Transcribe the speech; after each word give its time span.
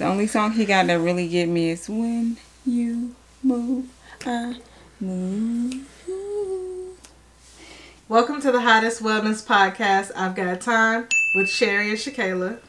The 0.00 0.06
only 0.06 0.26
song 0.28 0.52
he 0.52 0.64
got 0.64 0.86
that 0.86 0.98
really 0.98 1.28
get 1.28 1.46
me 1.46 1.68
is 1.68 1.86
When 1.86 2.38
You 2.64 3.14
Move, 3.42 3.84
I 4.24 4.56
Move. 4.98 5.86
Welcome 8.08 8.40
to 8.40 8.50
the 8.50 8.62
hottest 8.62 9.02
wellness 9.02 9.44
podcast. 9.44 10.10
I've 10.16 10.34
got 10.34 10.58
time 10.62 11.06
with 11.34 11.50
Cherry 11.50 11.90
and 11.90 11.98
Shakayla. 11.98 12.60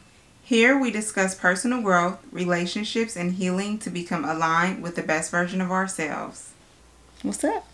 Here 0.42 0.78
we 0.78 0.90
discuss 0.90 1.34
personal 1.34 1.80
growth, 1.80 2.18
relationships, 2.32 3.16
and 3.16 3.32
healing 3.32 3.78
to 3.78 3.88
become 3.88 4.26
aligned 4.26 4.82
with 4.82 4.96
the 4.96 5.02
best 5.02 5.30
version 5.30 5.62
of 5.62 5.70
ourselves. 5.70 6.52
What's 7.22 7.44
up? 7.44 7.66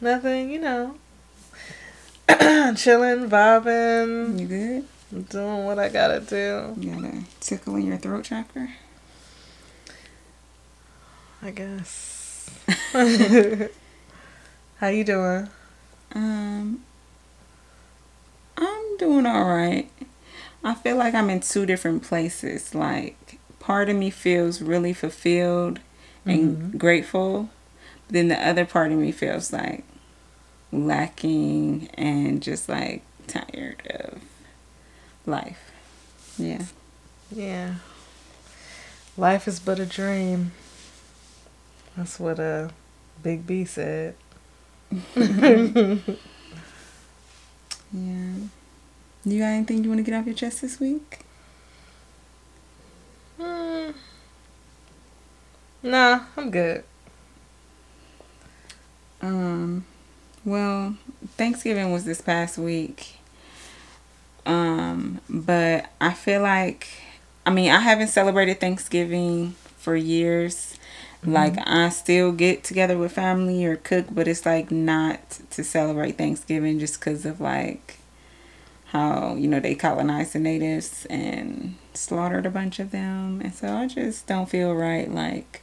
Nothing, 0.00 0.50
you 0.52 0.60
know. 0.60 0.94
Chilling, 2.28 3.28
vibing. 3.28 4.38
You 4.38 4.46
good? 4.46 4.84
Doing 5.22 5.64
what 5.64 5.78
I 5.78 5.88
gotta 5.90 6.18
do. 6.20 6.74
You 6.80 6.94
gotta 6.94 7.22
tickle 7.40 7.76
in 7.76 7.86
your 7.86 7.98
throat 7.98 8.24
chakra? 8.24 8.68
I 11.42 11.50
guess. 11.52 12.50
How 14.78 14.88
you 14.88 15.04
doing? 15.04 15.48
Um, 16.14 16.82
I'm 18.56 18.96
doing 18.98 19.26
all 19.26 19.44
right. 19.44 19.88
I 20.64 20.74
feel 20.74 20.96
like 20.96 21.14
I'm 21.14 21.30
in 21.30 21.40
two 21.40 21.64
different 21.66 22.02
places. 22.02 22.74
Like, 22.74 23.38
part 23.60 23.88
of 23.88 23.96
me 23.96 24.10
feels 24.10 24.60
really 24.62 24.92
fulfilled 24.92 25.78
and 26.26 26.72
Mhm. 26.74 26.78
grateful, 26.78 27.50
but 28.06 28.14
then 28.14 28.28
the 28.28 28.46
other 28.48 28.64
part 28.64 28.90
of 28.90 28.98
me 28.98 29.12
feels 29.12 29.52
like 29.52 29.84
lacking 30.72 31.88
and 31.94 32.42
just 32.42 32.68
like 32.68 33.02
tired 33.28 33.82
of 33.90 34.20
life. 35.26 35.70
Yeah. 36.38 36.64
Yeah. 37.30 37.74
Life 39.16 39.46
is 39.48 39.60
but 39.60 39.78
a 39.78 39.86
dream. 39.86 40.52
That's 41.96 42.18
what 42.18 42.38
uh 42.40 42.68
Big 43.22 43.46
B 43.46 43.64
said. 43.64 44.14
Yeah. 47.94 48.34
You 49.24 49.38
got 49.38 49.46
anything 49.46 49.84
you 49.84 49.88
want 49.90 50.04
to 50.04 50.10
get 50.10 50.18
off 50.18 50.26
your 50.26 50.34
chest 50.34 50.62
this 50.62 50.80
week? 50.80 51.20
Hmm. 53.40 53.90
Nah, 55.80 56.20
I'm 56.36 56.50
good. 56.50 56.82
Um, 59.22 59.86
well, 60.44 60.96
Thanksgiving 61.36 61.92
was 61.92 62.04
this 62.04 62.20
past 62.20 62.58
week. 62.58 63.18
Um, 64.46 65.20
but 65.28 65.90
I 66.00 66.12
feel 66.12 66.42
like, 66.42 66.88
I 67.46 67.50
mean, 67.50 67.70
I 67.70 67.80
haven't 67.80 68.08
celebrated 68.08 68.60
Thanksgiving 68.60 69.54
for 69.78 69.96
years. 69.96 70.76
Like, 71.26 71.56
I 71.66 71.88
still 71.88 72.32
get 72.32 72.64
together 72.64 72.98
with 72.98 73.12
family 73.12 73.64
or 73.64 73.76
cook, 73.76 74.08
but 74.10 74.28
it's 74.28 74.44
like 74.44 74.70
not 74.70 75.38
to 75.52 75.64
celebrate 75.64 76.18
Thanksgiving 76.18 76.78
just 76.78 77.00
because 77.00 77.24
of 77.24 77.40
like 77.40 77.96
how, 78.88 79.34
you 79.34 79.48
know, 79.48 79.58
they 79.58 79.74
colonized 79.74 80.34
the 80.34 80.38
natives 80.38 81.06
and 81.08 81.76
slaughtered 81.94 82.44
a 82.44 82.50
bunch 82.50 82.78
of 82.78 82.90
them. 82.90 83.40
And 83.42 83.54
so 83.54 83.74
I 83.74 83.88
just 83.88 84.26
don't 84.26 84.50
feel 84.50 84.74
right, 84.74 85.10
like, 85.10 85.62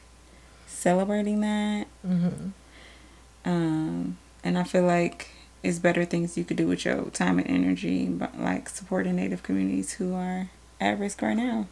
celebrating 0.66 1.40
that. 1.42 1.86
Mm-hmm. 2.04 2.48
Um, 3.44 4.18
and 4.42 4.58
I 4.58 4.64
feel 4.64 4.82
like 4.82 5.28
it's 5.62 5.78
better 5.78 6.04
things 6.04 6.36
you 6.36 6.44
could 6.44 6.56
do 6.56 6.66
with 6.66 6.84
your 6.84 7.04
time 7.06 7.38
and 7.38 7.48
energy, 7.48 8.06
but 8.06 8.38
like 8.38 8.68
supporting 8.68 9.16
Native 9.16 9.42
communities 9.42 9.94
who 9.94 10.14
are 10.14 10.48
at 10.80 10.98
risk 10.98 11.22
right 11.22 11.36
now. 11.36 11.66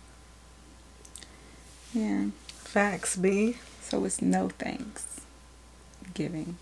Yeah. 1.93 2.27
Facts, 2.47 3.17
B. 3.17 3.57
So 3.83 4.05
it's 4.05 4.23
no 4.23 4.49
thanks 4.51 5.11
giving. 6.15 6.57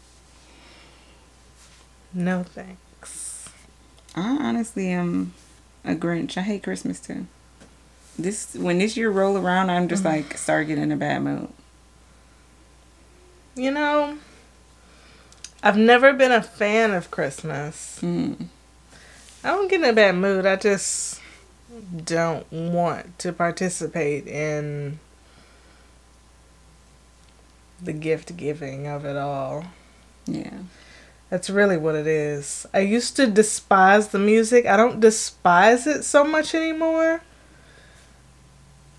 No 2.13 2.43
thanks. 2.43 3.49
I 4.15 4.39
honestly 4.41 4.89
am 4.89 5.35
a 5.85 5.95
Grinch. 5.95 6.37
I 6.37 6.43
hate 6.43 6.63
Christmas 6.63 7.01
too. 7.01 7.27
This 8.19 8.55
when 8.55 8.79
this 8.79 8.97
year 8.97 9.11
roll 9.11 9.37
around, 9.37 9.71
I'm 9.71 9.89
just 9.89 10.03
mm-hmm. 10.03 10.29
like 10.29 10.39
start 10.39 10.67
getting 10.67 10.85
in 10.85 10.93
a 10.93 10.97
bad 10.97 11.23
mood. 11.23 11.49
You 13.55 13.71
know, 13.71 14.19
I've 15.63 15.77
never 15.77 16.13
been 16.13 16.33
a 16.33 16.43
fan 16.43 16.93
of 16.93 17.11
Christmas. 17.11 17.99
Mm. 18.01 18.47
I 19.43 19.49
don't 19.49 19.69
get 19.69 19.81
in 19.81 19.89
a 19.89 19.93
bad 19.93 20.15
mood. 20.15 20.47
I 20.47 20.57
just 20.57 21.21
don't 22.05 22.51
want 22.53 23.19
to 23.21 23.33
participate 23.33 24.27
in 24.27 24.99
the 27.83 27.93
gift 27.93 28.37
giving 28.37 28.87
of 28.87 29.05
it 29.05 29.17
all. 29.17 29.65
Yeah. 30.27 30.59
That's 31.31 31.51
really 31.51 31.77
what 31.77 31.95
it 31.95 32.07
is. 32.07 32.67
I 32.73 32.81
used 32.81 33.17
to 33.17 33.27
despise 33.27 34.09
the 34.09 34.19
music. 34.19 34.67
I 34.67 34.77
don't 34.77 35.01
despise 35.01 35.87
it 35.87 36.05
so 36.05 36.25
much 36.25 36.55
anymore. 36.55 37.21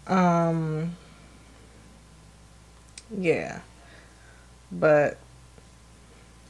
Um 0.07 0.95
yeah. 3.15 3.61
But 4.71 5.17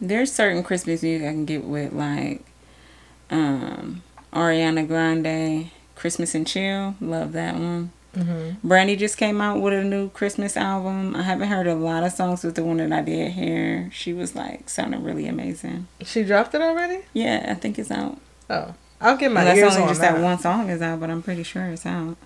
There's 0.01 0.31
certain 0.31 0.63
Christmas 0.63 1.03
music 1.03 1.27
I 1.27 1.31
can 1.31 1.45
get 1.45 1.63
with 1.65 1.93
like 1.93 2.43
um 3.29 4.01
Ariana 4.33 4.87
Grande, 4.87 5.71
Christmas 5.95 6.35
and 6.35 6.45
Chill. 6.47 6.95
Love 7.01 7.31
that 7.33 7.55
one. 7.55 7.91
mhm. 8.15 8.57
Brandy 8.63 8.95
just 8.95 9.17
came 9.17 9.41
out 9.41 9.59
with 9.61 9.73
a 9.73 9.83
new 9.83 10.09
Christmas 10.09 10.55
album. 10.57 11.15
I 11.15 11.23
haven't 11.23 11.47
heard 11.49 11.67
a 11.67 11.75
lot 11.75 12.03
of 12.03 12.11
songs 12.11 12.43
with 12.43 12.55
the 12.55 12.63
one 12.63 12.77
that 12.77 12.91
I 12.91 13.01
did 13.01 13.31
hear. 13.33 13.89
She 13.91 14.13
was 14.13 14.35
like 14.35 14.69
sounding 14.69 15.03
really 15.03 15.27
amazing. 15.27 15.87
she 16.03 16.23
dropped 16.23 16.53
it 16.55 16.61
already? 16.61 17.01
Yeah, 17.13 17.45
I 17.49 17.53
think 17.55 17.77
it's 17.79 17.91
out. 17.91 18.19
Oh. 18.49 18.73
I'll 19.01 19.15
get 19.15 19.31
my 19.31 19.43
Well, 19.43 19.55
that's 19.55 19.75
only 19.75 19.83
on 19.83 19.87
just 19.89 20.01
that. 20.01 20.15
that 20.15 20.21
one 20.23 20.39
song 20.39 20.69
is 20.69 20.81
out, 20.81 20.99
but 20.99 21.09
I'm 21.09 21.21
pretty 21.23 21.43
sure 21.43 21.65
it's 21.67 21.85
out. 21.85 22.17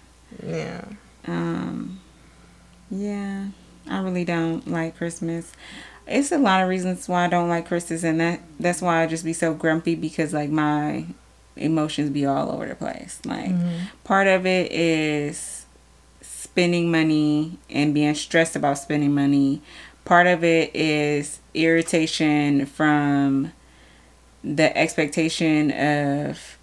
Yeah. 0.44 0.84
Um, 1.28 2.00
yeah, 2.90 3.47
I 3.90 4.00
really 4.01 4.25
don't 4.25 4.67
like 4.67 4.97
Christmas. 4.97 5.51
It's 6.08 6.31
a 6.31 6.38
lot 6.38 6.62
of 6.64 6.69
reasons 6.69 7.08
why 7.08 7.25
I 7.25 7.28
don't 7.30 7.50
like 7.50 7.68
Christmas, 7.68 8.03
and 8.03 8.19
that 8.19 8.41
that's 8.59 8.81
why 8.81 9.03
I 9.03 9.08
just 9.08 9.24
be 9.24 9.34
so 9.34 9.53
grumpy 9.53 9.96
because 9.96 10.34
like 10.34 10.50
my 10.50 11.06
emotions 11.56 12.09
be 12.09 12.25
all 12.25 12.52
over 12.52 12.68
the 12.68 12.75
place. 12.75 13.19
Like 13.25 13.50
Mhm. 13.52 13.88
part 14.03 14.28
of 14.28 14.46
it 14.46 14.72
is 14.72 15.66
spending 16.22 16.91
money 16.91 17.58
and 17.69 17.94
being 17.94 18.16
stressed 18.16 18.56
about 18.56 18.78
spending 18.78 19.14
money. 19.14 19.62
Part 20.06 20.28
of 20.28 20.44
it 20.44 20.75
is 20.75 21.40
irritation 21.53 22.66
from 22.66 23.53
the 24.44 24.75
expectation 24.78 25.72
of 25.72 26.58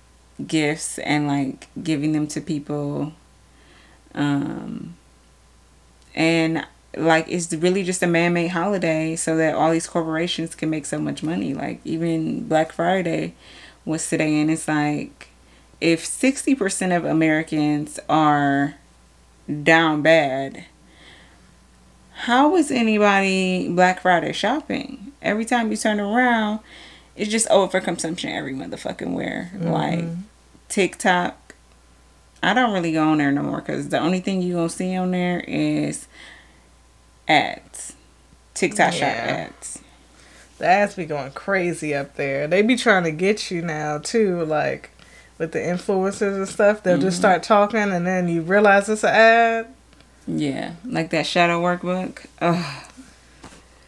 gifts 0.46 0.98
and 0.98 1.26
like 1.26 1.68
giving 1.82 2.12
them 2.12 2.26
to 2.26 2.40
people 2.40 3.12
um 4.14 4.94
and 6.14 6.66
like 6.96 7.26
it's 7.28 7.52
really 7.52 7.84
just 7.84 8.02
a 8.02 8.06
man-made 8.06 8.48
holiday 8.48 9.14
so 9.16 9.36
that 9.36 9.54
all 9.54 9.70
these 9.70 9.86
corporations 9.86 10.54
can 10.54 10.70
make 10.70 10.86
so 10.86 10.98
much 10.98 11.22
money. 11.22 11.54
Like 11.54 11.80
even 11.84 12.46
black 12.48 12.72
friday 12.72 13.34
was 13.84 14.08
today 14.08 14.40
and 14.40 14.50
it's 14.50 14.68
like 14.68 15.28
if 15.80 16.04
60% 16.04 16.96
of 16.96 17.04
americans 17.04 17.98
are 18.08 18.74
down 19.62 20.02
bad 20.02 20.64
how 22.12 22.54
is 22.56 22.70
anybody 22.70 23.68
black 23.70 24.02
friday 24.02 24.32
shopping? 24.32 25.12
Every 25.22 25.46
time 25.46 25.70
you 25.70 25.76
turn 25.76 26.00
around 26.00 26.60
it's 27.16 27.30
just 27.30 27.48
overconsumption 27.48 28.34
every 28.34 28.54
motherfucking 28.54 29.12
where. 29.12 29.50
Mm-hmm. 29.54 29.70
Like 29.70 30.04
tiktok 30.68 31.54
I 32.42 32.54
don't 32.54 32.72
really 32.72 32.92
go 32.92 33.08
on 33.08 33.18
there 33.18 33.32
no 33.32 33.42
more 33.42 33.60
because 33.60 33.88
the 33.88 33.98
only 33.98 34.20
thing 34.20 34.42
you 34.42 34.54
gonna 34.54 34.68
see 34.68 34.94
on 34.96 35.10
there 35.10 35.40
is 35.40 36.06
ads, 37.30 37.94
TikTok 38.54 38.92
shop 38.92 39.00
Yeah. 39.02 39.48
ads. 39.50 39.78
The 40.58 40.66
ads 40.66 40.94
be 40.94 41.06
going 41.06 41.30
crazy 41.32 41.94
up 41.94 42.16
there. 42.16 42.46
They 42.46 42.60
be 42.62 42.76
trying 42.76 43.04
to 43.04 43.10
get 43.12 43.50
you 43.50 43.62
now 43.62 43.98
too, 43.98 44.44
like 44.44 44.90
with 45.38 45.52
the 45.52 45.58
influencers 45.58 46.36
and 46.36 46.48
stuff. 46.48 46.82
They'll 46.82 46.98
just 46.98 47.14
Mm-hmm. 47.16 47.20
start 47.22 47.42
talking, 47.42 47.80
and 47.80 48.06
then 48.06 48.28
you 48.28 48.42
realize 48.42 48.88
it's 48.90 49.04
an 49.04 49.10
ad. 49.14 49.66
Yeah, 50.26 50.72
like 50.84 51.10
that 51.10 51.26
shadow 51.26 51.60
workbook. 51.62 52.26
Ugh, 52.40 52.84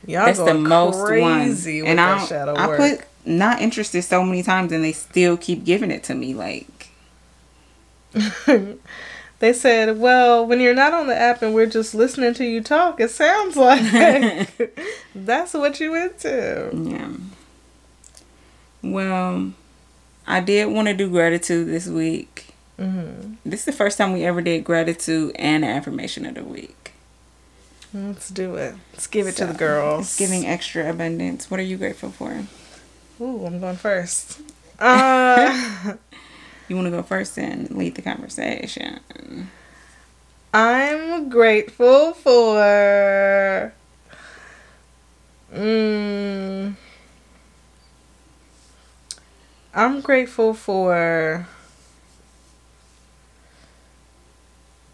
Y'all 0.06 0.26
that's 0.26 0.38
the 0.38 0.54
most 0.54 1.04
crazy 1.04 1.82
one. 1.82 1.90
with 1.90 1.90
And 1.90 1.98
that 1.98 2.22
I, 2.22 2.24
shadow 2.26 2.56
I 2.56 2.76
put 2.76 3.04
not 3.26 3.60
interested 3.60 4.02
so 4.02 4.24
many 4.24 4.42
times, 4.42 4.72
and 4.72 4.82
they 4.82 4.92
still 4.92 5.36
keep 5.36 5.64
giving 5.64 5.90
it 5.90 6.02
to 6.04 6.14
me. 6.14 6.32
Like, 6.34 6.88
they 9.42 9.52
said, 9.52 9.98
"Well, 9.98 10.46
when 10.46 10.60
you're 10.60 10.72
not 10.72 10.94
on 10.94 11.08
the 11.08 11.16
app 11.20 11.42
and 11.42 11.52
we're 11.52 11.66
just 11.66 11.96
listening 11.96 12.32
to 12.34 12.44
you 12.44 12.62
talk, 12.62 13.00
it 13.00 13.10
sounds 13.10 13.56
like 13.56 13.82
that's 15.16 15.52
what 15.52 15.80
you 15.80 15.96
into." 15.96 16.70
yeah. 16.72 17.10
Well, 18.82 19.52
I 20.28 20.38
did 20.38 20.66
want 20.72 20.86
to 20.86 20.94
do 20.94 21.10
gratitude 21.10 21.66
this 21.66 21.88
week. 21.88 22.54
Mm-hmm. 22.78 23.34
This 23.44 23.60
is 23.60 23.66
the 23.66 23.72
first 23.72 23.98
time 23.98 24.12
we 24.12 24.22
ever 24.24 24.40
did 24.42 24.62
gratitude 24.62 25.32
and 25.34 25.64
affirmation 25.64 26.24
of 26.24 26.36
the 26.36 26.44
week. 26.44 26.92
Let's 27.92 28.28
do 28.30 28.54
it. 28.54 28.76
Let's 28.92 29.08
give 29.08 29.26
it 29.26 29.34
So, 29.34 29.46
to 29.46 29.52
the 29.52 29.58
girls. 29.58 30.16
Giving 30.16 30.46
extra 30.46 30.88
abundance. 30.88 31.50
What 31.50 31.58
are 31.58 31.64
you 31.64 31.76
grateful 31.76 32.10
for? 32.10 32.46
Ooh, 33.20 33.44
I'm 33.44 33.58
going 33.58 33.76
first. 33.76 34.40
Uh, 34.78 35.94
You 36.72 36.76
want 36.76 36.86
to 36.86 36.90
go 36.90 37.02
first 37.02 37.38
and 37.38 37.70
lead 37.72 37.96
the 37.96 38.00
conversation? 38.00 38.98
I'm 40.54 41.28
grateful 41.28 42.14
for. 42.14 43.74
Mm, 45.54 46.74
I'm 49.74 50.00
grateful 50.00 50.54
for 50.54 51.46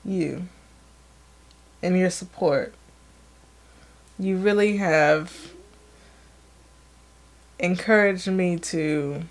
you 0.05 0.49
and 1.81 1.97
your 1.97 2.11
support. 2.11 2.75
You 4.19 4.37
really 4.37 4.79
have 4.79 5.53
encouraged 7.61 8.27
me 8.27 8.59
to 8.59 9.23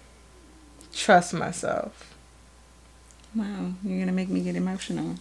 trust 0.93 1.33
myself. 1.33 2.16
Wow, 3.35 3.73
you're 3.83 3.99
gonna 3.99 4.11
make 4.11 4.29
me 4.29 4.41
get 4.41 4.55
emotional. 4.55 5.15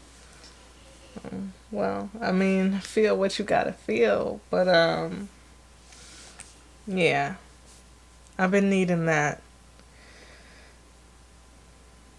Well, 1.70 2.11
I 2.20 2.31
mean, 2.32 2.79
feel 2.81 3.17
what 3.17 3.38
you 3.38 3.44
gotta 3.44 3.73
feel, 3.73 4.41
but 4.50 4.69
um, 4.69 5.29
yeah, 6.87 7.37
I've 8.38 8.50
been 8.50 8.70
needing 8.70 9.06
that 9.06 9.43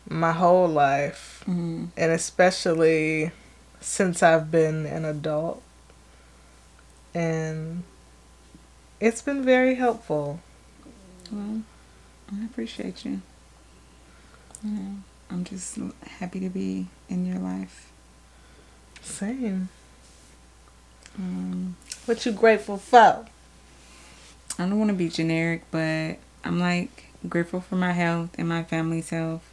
my 0.10 0.32
whole 0.32 0.68
life, 0.68 1.44
Mm, 1.48 1.90
and 1.96 2.12
especially 2.12 3.32
since 3.80 4.22
I've 4.24 4.52
been 4.52 4.86
an 4.86 5.06
adult, 5.06 5.62
and 7.14 7.84
it's 9.00 9.22
been 9.22 9.44
very 9.44 9.76
helpful. 9.76 10.40
well, 11.32 11.62
I 12.34 12.46
appreciate 12.46 13.06
you. 13.06 13.22
Yeah, 14.64 14.96
I'm 15.30 15.44
just 15.44 15.78
happy 16.20 16.40
to 16.40 16.50
be 16.50 16.88
in 17.10 17.26
your 17.26 17.40
life. 17.40 17.92
Same. 19.02 19.70
Um, 21.18 21.76
What 22.06 22.26
you 22.26 22.32
grateful 22.32 22.78
for? 22.78 23.26
I 24.60 24.64
don't 24.64 24.78
want 24.80 24.90
to 24.90 24.96
be 24.96 25.10
generic, 25.10 25.64
but 25.72 26.18
I'm 26.44 26.60
like 26.60 27.06
grateful 27.28 27.62
for 27.62 27.76
my 27.76 27.92
health 27.92 28.30
and 28.38 28.48
my 28.48 28.64
family's 28.64 29.10
health. 29.10 29.44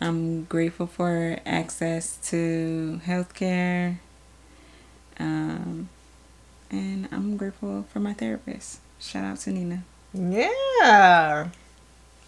I'm 0.00 0.44
grateful 0.44 0.86
for 0.86 1.38
access 1.46 2.16
to 2.30 3.00
healthcare. 3.06 3.98
Um, 5.18 5.88
and 6.70 7.08
I'm 7.12 7.36
grateful 7.36 7.86
for 7.92 8.00
my 8.00 8.12
therapist. 8.12 8.80
Shout 9.00 9.24
out 9.24 9.38
to 9.40 9.50
Nina. 9.50 9.84
Yeah. 10.12 11.48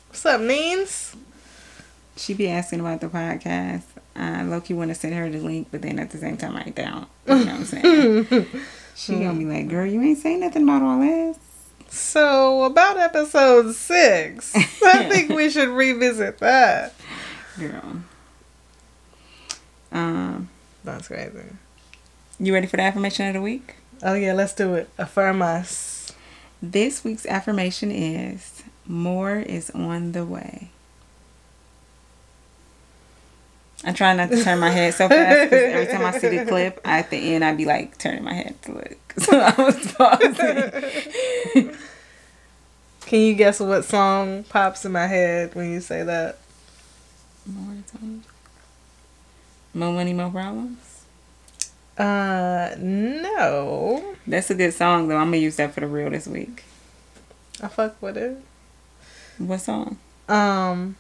What's 0.08 0.24
up, 0.24 0.40
Means? 0.40 1.14
She 2.18 2.34
be 2.34 2.48
asking 2.48 2.80
about 2.80 3.00
the 3.00 3.08
podcast. 3.08 3.82
I 4.16 4.42
low 4.42 4.60
key 4.60 4.74
want 4.74 4.90
to 4.90 4.94
send 4.94 5.14
her 5.14 5.30
the 5.30 5.38
link, 5.38 5.68
but 5.70 5.82
then 5.82 5.98
at 5.98 6.10
the 6.10 6.18
same 6.18 6.36
time 6.36 6.56
I 6.56 6.70
don't. 6.70 7.08
You 7.26 7.34
know 7.34 7.44
what 7.44 7.48
I'm 7.48 7.64
saying? 7.64 8.46
she 8.96 9.12
gonna 9.12 9.38
be 9.38 9.44
like, 9.44 9.68
"Girl, 9.68 9.86
you 9.86 10.02
ain't 10.02 10.18
saying 10.18 10.40
nothing 10.40 10.64
about 10.64 10.82
all 10.82 11.00
this." 11.00 11.38
So 11.88 12.64
about 12.64 12.98
episode 12.98 13.72
six, 13.74 14.54
I 14.56 15.08
think 15.08 15.30
we 15.30 15.48
should 15.48 15.68
revisit 15.68 16.38
that. 16.38 16.94
Girl. 17.58 18.02
Um, 19.92 20.48
That's 20.84 21.08
crazy. 21.08 21.44
you 22.38 22.52
ready 22.52 22.66
for 22.66 22.76
the 22.76 22.82
affirmation 22.82 23.26
of 23.28 23.34
the 23.34 23.40
week? 23.40 23.76
Oh 24.02 24.14
yeah, 24.14 24.32
let's 24.32 24.52
do 24.54 24.74
it. 24.74 24.90
Affirm 24.98 25.40
us. 25.40 26.12
This 26.60 27.04
week's 27.04 27.24
affirmation 27.26 27.90
is 27.90 28.62
more 28.86 29.36
is 29.36 29.70
on 29.70 30.12
the 30.12 30.24
way. 30.24 30.70
I 33.84 33.92
try 33.92 34.12
not 34.14 34.30
to 34.30 34.42
turn 34.42 34.58
my 34.58 34.70
head 34.70 34.92
so 34.94 35.08
fast 35.08 35.50
because 35.50 35.64
every 35.72 35.86
time 35.86 36.04
I 36.04 36.18
see 36.18 36.36
the 36.36 36.44
clip, 36.48 36.80
at 36.84 37.10
the 37.10 37.16
end 37.34 37.44
I'd 37.44 37.56
be 37.56 37.64
like 37.64 37.96
turning 37.98 38.24
my 38.24 38.34
head 38.34 38.60
to 38.62 38.72
look. 38.72 38.98
So 39.18 39.36
I 39.36 39.52
was 39.60 39.92
pausing. 39.94 41.74
Can 43.02 43.20
you 43.20 43.34
guess 43.34 43.58
what 43.58 43.84
song 43.84 44.44
pops 44.44 44.84
in 44.84 44.92
my 44.92 45.06
head 45.08 45.54
when 45.56 45.72
you 45.72 45.80
say 45.80 46.04
that? 46.04 46.38
more, 47.46 47.74
is 47.74 47.92
on- 48.00 48.22
more 49.74 49.92
money, 49.92 50.12
more 50.12 50.30
problems. 50.30 51.04
Uh, 51.96 52.74
no. 52.78 54.14
That's 54.26 54.50
a 54.50 54.54
good 54.54 54.72
song 54.74 55.08
though. 55.08 55.16
I'm 55.16 55.28
gonna 55.28 55.38
use 55.38 55.56
that 55.56 55.72
for 55.74 55.80
the 55.80 55.86
reel 55.88 56.10
this 56.10 56.26
week. 56.28 56.62
I 57.62 57.66
fuck 57.68 58.00
with 58.00 58.16
it. 58.16 58.36
What 59.38 59.60
song? 59.60 59.98
Um, 60.28 60.94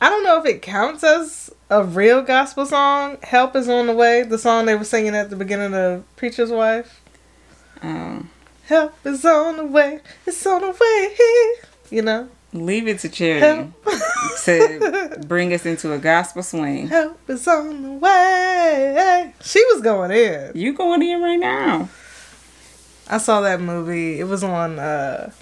I 0.00 0.08
don't 0.08 0.24
know 0.24 0.38
if 0.38 0.46
it 0.46 0.62
counts 0.62 1.04
as 1.04 1.50
a 1.68 1.84
real 1.84 2.22
gospel 2.22 2.64
song. 2.64 3.18
Help 3.22 3.54
is 3.54 3.68
on 3.68 3.86
the 3.86 3.92
way. 3.92 4.22
The 4.22 4.38
song 4.38 4.66
they 4.66 4.74
were 4.74 4.84
singing 4.84 5.14
at 5.14 5.30
the 5.30 5.36
beginning 5.36 5.74
of 5.74 6.04
Preacher's 6.16 6.50
Wife. 6.50 7.02
Um, 7.82 8.30
Help 8.64 8.94
is 9.04 9.24
on 9.24 9.56
the 9.56 9.66
way. 9.66 10.00
It's 10.26 10.46
on 10.46 10.62
the 10.62 10.70
way. 10.70 11.66
You 11.90 12.02
know. 12.02 12.28
leave 12.52 12.88
it 12.88 13.00
to 13.00 13.08
charity 13.08 13.72
to 14.44 15.22
bring 15.26 15.52
us 15.52 15.66
into 15.66 15.92
a 15.92 15.98
gospel 15.98 16.42
swing. 16.42 16.88
Help 16.88 17.18
is 17.28 17.46
on 17.46 17.82
the 17.82 17.90
way. 17.92 19.34
She 19.42 19.62
was 19.72 19.82
going 19.82 20.12
in. 20.12 20.52
You 20.54 20.72
going 20.72 21.02
in 21.02 21.20
right 21.20 21.36
now? 21.38 21.88
I 23.08 23.18
saw 23.18 23.40
that 23.40 23.60
movie. 23.60 24.20
It 24.20 24.24
was 24.24 24.42
on 24.44 24.78
uh 24.78 25.32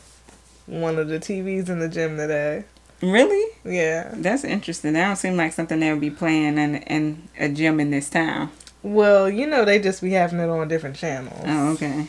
one 0.66 0.98
of 0.98 1.08
the 1.08 1.18
TVs 1.18 1.68
in 1.68 1.78
the 1.78 1.88
gym 1.88 2.16
today. 2.16 2.64
Really? 3.00 3.52
Yeah. 3.64 4.10
That's 4.14 4.44
interesting. 4.44 4.92
That 4.92 5.06
don't 5.06 5.16
seem 5.16 5.36
like 5.36 5.52
something 5.52 5.78
they 5.78 5.92
would 5.92 6.00
be 6.00 6.10
playing 6.10 6.58
in, 6.58 6.76
in 6.76 7.28
a 7.38 7.48
gym 7.48 7.80
in 7.80 7.90
this 7.90 8.10
town. 8.10 8.50
Well, 8.82 9.28
you 9.28 9.46
know 9.46 9.64
they 9.64 9.78
just 9.78 10.02
be 10.02 10.12
having 10.12 10.38
it 10.40 10.48
on 10.48 10.68
different 10.68 10.96
channels. 10.96 11.44
Oh, 11.44 11.72
okay. 11.72 12.08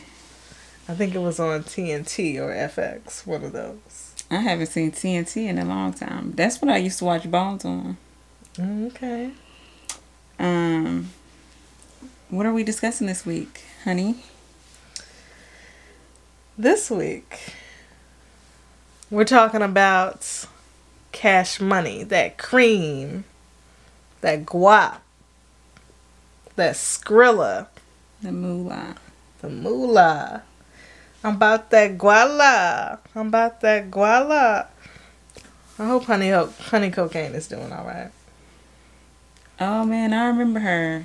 I 0.88 0.94
think 0.94 1.14
it 1.14 1.20
was 1.20 1.38
on 1.38 1.62
TNT 1.62 2.36
or 2.36 2.50
FX, 2.50 3.26
one 3.26 3.44
of 3.44 3.52
those. 3.52 4.14
I 4.30 4.36
haven't 4.36 4.66
seen 4.66 4.92
TNT 4.92 5.48
in 5.48 5.58
a 5.58 5.64
long 5.64 5.92
time. 5.92 6.32
That's 6.32 6.60
what 6.62 6.70
I 6.70 6.78
used 6.78 6.98
to 7.00 7.04
watch 7.04 7.30
Bones 7.30 7.64
on. 7.64 7.96
Okay. 8.58 9.30
Um, 10.38 11.10
what 12.28 12.46
are 12.46 12.52
we 12.52 12.64
discussing 12.64 13.06
this 13.06 13.26
week, 13.26 13.62
honey? 13.84 14.16
This 16.56 16.90
week 16.90 17.54
we're 19.10 19.24
talking 19.24 19.62
about 19.62 20.46
cash 21.12 21.60
money, 21.60 22.02
that 22.04 22.38
cream, 22.38 23.24
that 24.20 24.44
guap, 24.46 24.98
that 26.56 26.74
Skrilla, 26.74 27.66
The 28.22 28.32
moolah. 28.32 28.96
the 29.40 29.48
moolah. 29.48 30.42
I'm 31.22 31.36
about 31.36 31.70
that 31.70 31.98
guala. 31.98 32.98
I'm 33.14 33.28
about 33.28 33.60
that 33.60 33.90
guala. 33.90 34.68
I 35.78 35.86
hope 35.86 36.04
honey 36.04 36.30
honey 36.30 36.90
cocaine 36.90 37.34
is 37.34 37.46
doing 37.48 37.72
all 37.72 37.84
right. 37.86 38.10
Oh 39.58 39.84
man, 39.84 40.12
I 40.14 40.28
remember 40.28 40.60
her. 40.60 41.04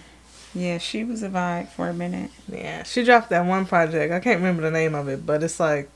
Yeah, 0.53 0.77
she 0.77 1.03
was 1.03 1.21
a 1.21 1.29
vibe 1.29 1.67
for 1.69 1.89
a 1.89 1.93
minute. 1.93 2.31
Yeah, 2.49 2.83
she 2.83 3.03
dropped 3.03 3.29
that 3.29 3.45
one 3.45 3.65
project. 3.65 4.13
I 4.13 4.21
can't 4.21 4.37
remember 4.39 4.61
the 4.61 4.71
name 4.71 4.95
of 4.95 5.09
it, 5.09 5.25
but 5.25 5.43
it's 5.43 5.59
like 5.59 5.89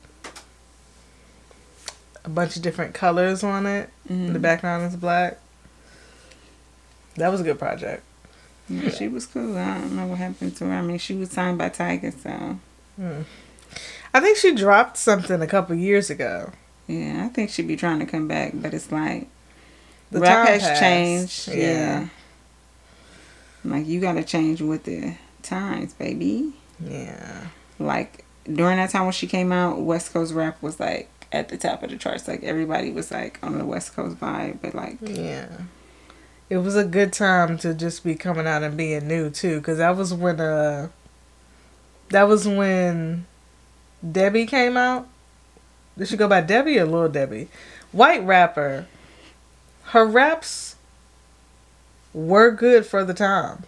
a 2.24 2.28
bunch 2.28 2.56
of 2.56 2.62
different 2.62 2.94
colors 2.94 3.42
on 3.42 3.66
it. 3.66 3.90
Mhm. 4.10 4.32
The 4.32 4.38
background 4.38 4.84
is 4.84 4.96
black. 4.96 5.38
That 7.16 7.30
was 7.30 7.40
a 7.40 7.44
good 7.44 7.58
project. 7.58 8.02
Yeah, 8.68 8.90
she 8.90 9.08
was 9.08 9.26
cool. 9.26 9.56
I 9.58 9.78
don't 9.78 9.96
know 9.96 10.06
what 10.06 10.18
happened 10.18 10.56
to 10.58 10.66
her. 10.66 10.74
I 10.74 10.82
mean, 10.82 10.98
she 10.98 11.14
was 11.14 11.30
signed 11.30 11.58
by 11.58 11.70
Tyga, 11.70 12.12
so 12.22 12.58
Hmm. 12.96 13.22
I 14.14 14.20
think 14.20 14.36
she 14.36 14.54
dropped 14.54 14.96
something 14.96 15.40
a 15.40 15.46
couple 15.46 15.74
years 15.76 16.10
ago. 16.10 16.52
yeah, 16.86 17.24
I 17.24 17.28
think 17.28 17.50
she'd 17.50 17.68
be 17.68 17.76
trying 17.76 18.00
to 18.00 18.06
come 18.06 18.26
back, 18.28 18.50
but 18.54 18.74
it's 18.74 18.90
like 18.90 19.28
The 20.10 20.20
rap 20.20 20.48
has 20.48 20.62
passed. 20.62 20.80
changed. 20.80 21.48
Yeah. 21.48 21.54
Yeah. 21.56 22.06
Like 23.64 23.86
you 23.86 24.00
gotta 24.00 24.24
change 24.24 24.60
with 24.60 24.84
the 24.84 25.14
times, 25.42 25.92
baby. 25.94 26.52
Yeah. 26.84 27.46
Like 27.78 28.24
during 28.52 28.76
that 28.78 28.90
time 28.90 29.04
when 29.04 29.12
she 29.12 29.26
came 29.26 29.52
out, 29.52 29.80
West 29.80 30.12
Coast 30.12 30.32
rap 30.34 30.60
was 30.62 30.80
like 30.80 31.08
at 31.32 31.48
the 31.48 31.56
top 31.56 31.82
of 31.82 31.90
the 31.90 31.96
charts. 31.96 32.28
Like 32.28 32.42
everybody 32.42 32.90
was 32.90 33.10
like 33.10 33.38
on 33.42 33.58
the 33.58 33.64
West 33.64 33.94
Coast 33.94 34.18
vibe, 34.18 34.58
but 34.62 34.74
like 34.74 34.98
Yeah. 35.00 35.48
It 36.48 36.58
was 36.58 36.74
a 36.74 36.84
good 36.84 37.12
time 37.12 37.58
to 37.58 37.74
just 37.74 38.02
be 38.02 38.16
coming 38.16 38.46
out 38.46 38.64
and 38.64 38.76
being 38.76 39.06
new 39.06 39.30
too, 39.30 39.58
because 39.58 39.78
that 39.78 39.96
was 39.96 40.12
when 40.12 40.40
uh, 40.40 40.88
that 42.08 42.26
was 42.26 42.46
when 42.46 43.26
Debbie 44.10 44.46
came 44.46 44.76
out. 44.76 45.06
Did 45.96 46.08
she 46.08 46.16
go 46.16 46.26
by 46.26 46.40
Debbie 46.40 46.78
or 46.78 46.86
Little 46.86 47.08
Debbie? 47.08 47.48
White 47.92 48.24
rapper. 48.24 48.86
Her 49.84 50.04
raps 50.04 50.76
were 52.12 52.50
good 52.50 52.86
for 52.86 53.04
the 53.04 53.14
time. 53.14 53.64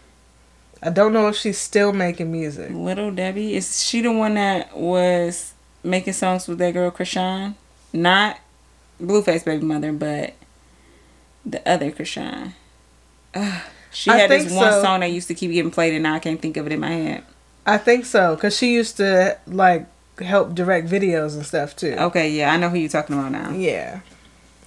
I 0.83 0.91
don't 0.91 1.13
know 1.13 1.29
if 1.29 1.37
she's 1.37 1.59
still 1.59 1.93
making 1.93 2.33
music. 2.33 2.71
Little 2.73 3.13
Debbie 3.13 3.55
is 3.55 3.85
she 3.85 4.01
the 4.01 4.11
one 4.11 4.35
that 4.35 4.77
was 4.77 5.55
making 5.83 6.13
songs 6.13 6.49
with 6.49 6.59
that 6.59 6.75
girl 6.75 6.91
Kreayshawn. 6.91 7.55
Not 7.93 8.39
Blueface 9.01 9.45
baby 9.45 9.65
mother, 9.65 9.93
but 9.93 10.35
the 11.45 11.67
other 11.69 11.91
Kreayshawn. 11.91 12.53
Ugh, 13.35 13.63
she 13.91 14.11
I 14.11 14.17
had 14.19 14.31
this 14.31 14.53
one 14.53 14.73
so. 14.73 14.83
song 14.83 15.01
that 15.01 15.11
used 15.11 15.29
to 15.29 15.35
keep 15.35 15.51
getting 15.51 15.71
played, 15.71 15.95
and 15.95 16.03
now 16.03 16.15
I 16.15 16.19
can't 16.19 16.41
think 16.41 16.57
of 16.57 16.67
it 16.67 16.73
in 16.73 16.81
my 16.81 16.91
head. 16.91 17.25
I 17.67 17.79
think 17.79 18.05
so, 18.05 18.37
cause 18.37 18.57
she 18.57 18.73
used 18.75 18.97
to 18.97 19.39
like 19.47 19.87
help 20.19 20.55
direct 20.55 20.89
videos 20.89 21.35
and 21.35 21.47
stuff 21.47 21.77
too. 21.77 21.95
Okay, 21.99 22.31
yeah, 22.31 22.53
I 22.53 22.57
know 22.57 22.69
who 22.69 22.79
you're 22.79 22.89
talking 22.89 23.19
about 23.19 23.33
now. 23.33 23.51
Yeah, 23.51 24.01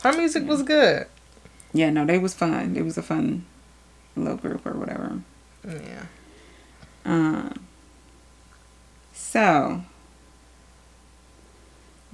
her 0.04 0.14
music 0.14 0.48
was 0.48 0.64
good. 0.64 1.08
Yeah, 1.74 1.90
no, 1.90 2.06
they 2.06 2.18
was 2.18 2.34
fun. 2.34 2.76
It 2.78 2.84
was 2.84 2.98
a 2.98 3.04
fun 3.04 3.46
little 4.16 4.38
group 4.38 4.66
or 4.66 4.74
whatever. 4.74 5.22
Yeah. 5.66 6.06
Um. 7.06 7.66
So, 9.14 9.84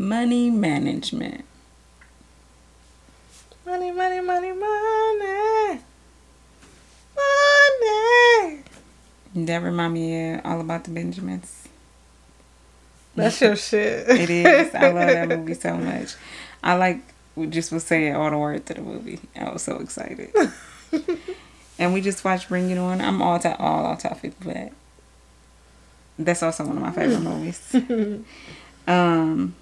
money 0.01 0.50
management. 0.50 1.46
Money, 3.65 3.91
money, 3.91 4.20
money, 4.20 4.51
money, 4.51 5.79
money. 7.15 8.63
That 9.36 9.62
remind 9.62 9.93
me 9.93 10.34
of 10.34 10.41
all 10.46 10.60
about 10.60 10.84
the 10.86 10.89
Benjamins. 10.89 11.67
That's 13.15 13.39
your 13.39 13.55
shit. 13.55 14.10
It 14.10 14.29
is. 14.29 14.74
I 14.74 14.91
love 14.91 15.08
that 15.08 15.29
movie 15.38 15.53
so 15.53 15.77
much. 15.77 16.15
I 16.63 16.74
like 16.75 17.01
we 17.36 17.48
just 17.48 17.72
was 17.72 17.84
saying 17.84 18.15
all 18.15 18.29
the 18.29 18.38
words 18.38 18.65
to 18.65 18.74
the 18.74 18.81
movie. 18.81 19.20
I 19.36 19.51
was 19.51 19.62
so 19.62 19.77
excited. 19.77 20.31
and 21.79 21.93
we 21.93 22.01
just 22.01 22.25
watched 22.25 22.50
Bring 22.50 22.72
It 22.72 22.77
On. 22.77 23.00
I'm 23.00 23.22
all 23.22 23.39
to 23.39 23.55
all 23.58 23.86
off 23.86 24.01
topic, 24.01 24.34
but 24.43 24.72
that's 26.17 26.41
also 26.41 26.65
one 26.65 26.77
of 26.77 26.81
my 26.81 26.91
favorite 26.91 27.20
movies. 27.22 27.75
Um, 28.88 29.55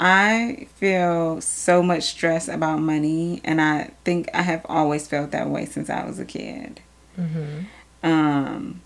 I 0.00 0.68
feel 0.76 1.40
so 1.40 1.82
much 1.82 2.04
stress 2.04 2.46
about 2.48 2.80
money, 2.80 3.40
and 3.44 3.60
I 3.60 3.90
think 4.04 4.28
I 4.32 4.42
have 4.42 4.64
always 4.68 5.08
felt 5.08 5.32
that 5.32 5.48
way 5.48 5.64
since 5.66 5.90
I 5.90 6.04
was 6.04 6.18
a 6.18 6.24
kid. 6.24 6.80
hmm 7.16 7.60
Um, 8.02 8.80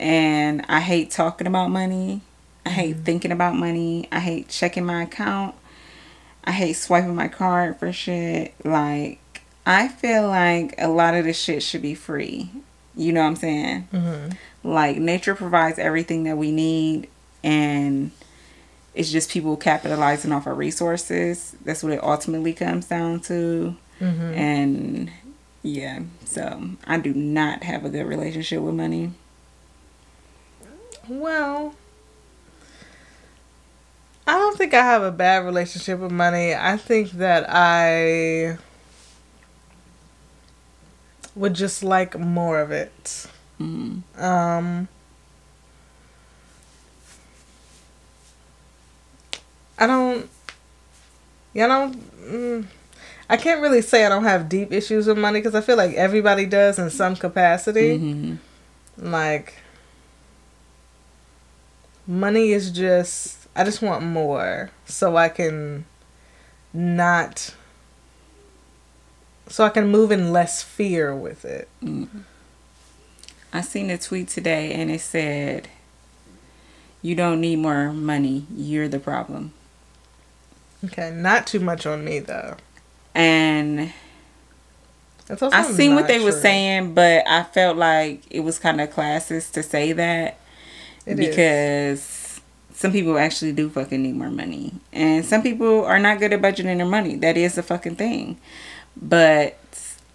and 0.00 0.64
I 0.68 0.80
hate 0.80 1.10
talking 1.10 1.46
about 1.46 1.68
money. 1.70 2.22
I 2.64 2.70
hate 2.70 2.96
thinking 3.04 3.32
about 3.32 3.54
money. 3.54 4.08
I 4.10 4.20
hate 4.20 4.48
checking 4.48 4.84
my 4.86 5.02
account. 5.02 5.54
I 6.44 6.52
hate 6.52 6.74
swiping 6.74 7.14
my 7.14 7.28
card 7.28 7.78
for 7.78 7.92
shit. 7.92 8.54
Like, 8.64 9.20
I 9.66 9.88
feel 9.88 10.26
like 10.28 10.74
a 10.78 10.88
lot 10.88 11.14
of 11.14 11.24
this 11.24 11.38
shit 11.38 11.62
should 11.62 11.82
be 11.82 11.94
free. 11.94 12.50
You 12.94 13.12
know 13.12 13.20
what 13.22 13.26
I'm 13.28 13.36
saying? 13.36 13.80
hmm 13.90 14.28
Like, 14.64 14.96
nature 14.96 15.34
provides 15.34 15.78
everything 15.78 16.24
that 16.24 16.38
we 16.38 16.50
need, 16.50 17.08
and 17.44 18.10
it's 18.96 19.12
just 19.12 19.30
people 19.30 19.56
capitalizing 19.56 20.32
off 20.32 20.46
our 20.46 20.54
resources. 20.54 21.54
That's 21.64 21.82
what 21.82 21.92
it 21.92 22.02
ultimately 22.02 22.54
comes 22.54 22.86
down 22.86 23.20
to. 23.20 23.76
hmm 23.98 24.04
And 24.04 25.12
yeah, 25.62 26.00
so 26.24 26.70
I 26.86 26.98
do 26.98 27.12
not 27.12 27.62
have 27.62 27.84
a 27.84 27.90
good 27.90 28.06
relationship 28.06 28.62
with 28.62 28.74
money. 28.74 29.12
Well, 31.08 31.74
I 34.26 34.38
don't 34.38 34.56
think 34.56 34.74
I 34.74 34.82
have 34.82 35.02
a 35.02 35.12
bad 35.12 35.44
relationship 35.44 36.00
with 36.00 36.10
money. 36.10 36.54
I 36.54 36.76
think 36.76 37.12
that 37.12 37.46
I 37.48 38.58
would 41.34 41.54
just 41.54 41.84
like 41.84 42.18
more 42.18 42.60
of 42.60 42.70
it. 42.72 43.26
Mm. 43.60 44.02
Um, 44.20 44.88
I 49.78 49.86
don't. 49.86 50.28
Yeah, 51.52 51.64
I 51.66 51.68
don't. 51.68 52.22
Mm, 52.26 52.66
I 53.28 53.36
can't 53.36 53.60
really 53.60 53.82
say 53.82 54.04
I 54.04 54.08
don't 54.08 54.24
have 54.24 54.48
deep 54.48 54.72
issues 54.72 55.06
with 55.06 55.18
money 55.18 55.40
because 55.40 55.54
I 55.54 55.60
feel 55.60 55.76
like 55.76 55.94
everybody 55.94 56.46
does 56.46 56.78
in 56.78 56.90
some 56.90 57.16
capacity. 57.16 57.96
hmm 57.98 58.34
Like, 58.98 59.54
money 62.06 62.52
is 62.52 62.70
just. 62.70 63.38
I 63.54 63.64
just 63.64 63.80
want 63.80 64.02
more 64.04 64.70
so 64.84 65.16
I 65.16 65.28
can 65.30 65.86
not. 66.72 67.54
So 69.48 69.64
I 69.64 69.68
can 69.70 69.88
move 69.88 70.10
in 70.10 70.32
less 70.32 70.62
fear 70.62 71.14
with 71.14 71.44
it. 71.44 71.68
I 73.52 73.60
seen 73.62 73.88
a 73.90 73.96
tweet 73.96 74.28
today 74.28 74.72
and 74.72 74.90
it 74.90 75.00
said, 75.00 75.68
"You 77.00 77.14
don't 77.14 77.40
need 77.40 77.56
more 77.60 77.92
money. 77.92 78.46
You're 78.54 78.88
the 78.88 78.98
problem." 78.98 79.52
Okay, 80.86 81.10
not 81.10 81.46
too 81.46 81.60
much 81.60 81.86
on 81.86 82.04
me 82.04 82.18
though. 82.20 82.56
And 83.14 83.92
also 85.30 85.50
I 85.50 85.62
seen 85.62 85.94
what 85.94 86.06
they 86.06 86.20
were 86.20 86.32
saying, 86.32 86.94
but 86.94 87.26
I 87.26 87.42
felt 87.44 87.76
like 87.76 88.22
it 88.30 88.40
was 88.40 88.58
kind 88.58 88.80
of 88.80 88.90
classist 88.90 89.52
to 89.52 89.62
say 89.62 89.92
that 89.92 90.38
It 91.06 91.18
is. 91.18 91.26
because 91.28 92.40
some 92.72 92.92
people 92.92 93.18
actually 93.18 93.52
do 93.52 93.70
fucking 93.70 94.02
need 94.02 94.16
more 94.16 94.30
money, 94.30 94.74
and 94.92 95.24
some 95.24 95.42
people 95.42 95.84
are 95.84 95.98
not 95.98 96.18
good 96.18 96.32
at 96.32 96.42
budgeting 96.42 96.76
their 96.76 96.86
money. 96.86 97.16
That 97.16 97.36
is 97.36 97.56
a 97.56 97.62
fucking 97.62 97.96
thing. 97.96 98.38
But 98.96 99.58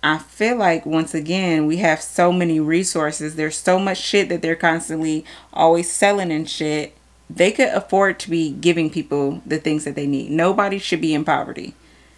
I 0.04 0.18
feel 0.20 0.58
like 0.58 0.86
once 0.86 1.14
again 1.14 1.66
we 1.68 1.78
have 1.78 2.02
so 2.02 2.32
many 2.32 2.60
resources. 2.60 3.36
There's 3.36 3.58
so 3.58 3.80
much 3.80 3.98
shit 4.00 4.30
that 4.30 4.42
they're 4.42 4.56
constantly 4.56 5.26
always 5.54 5.92
selling 5.92 6.32
and 6.32 6.50
shit. 6.50 6.96
They 7.36 7.52
could 7.52 7.70
afford 7.70 8.20
to 8.22 8.30
be 8.30 8.52
giving 8.52 8.90
people 8.90 9.42
the 9.46 9.58
things 9.58 9.86
that 9.86 9.96
they 9.96 10.06
need. 10.08 10.32
Nobody 10.32 10.78
should 10.80 11.00
be 11.02 11.14
in 11.14 11.24
poverty. 11.24 11.74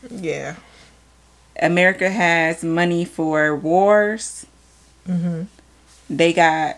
Yeah. 0.10 0.56
America 1.62 2.10
has 2.10 2.64
money 2.64 3.06
for 3.06 3.56
wars. 3.56 4.46
hmm 5.06 5.44
They 6.10 6.34
got 6.34 6.78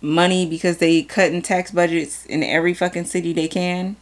money 0.00 0.46
because 0.46 0.78
they 0.78 1.02
cutting 1.02 1.42
tax 1.42 1.70
budgets 1.70 2.26
in 2.26 2.42
every 2.42 2.74
fucking 2.74 3.04
city 3.04 3.32
they 3.32 3.48
can. 3.48 3.96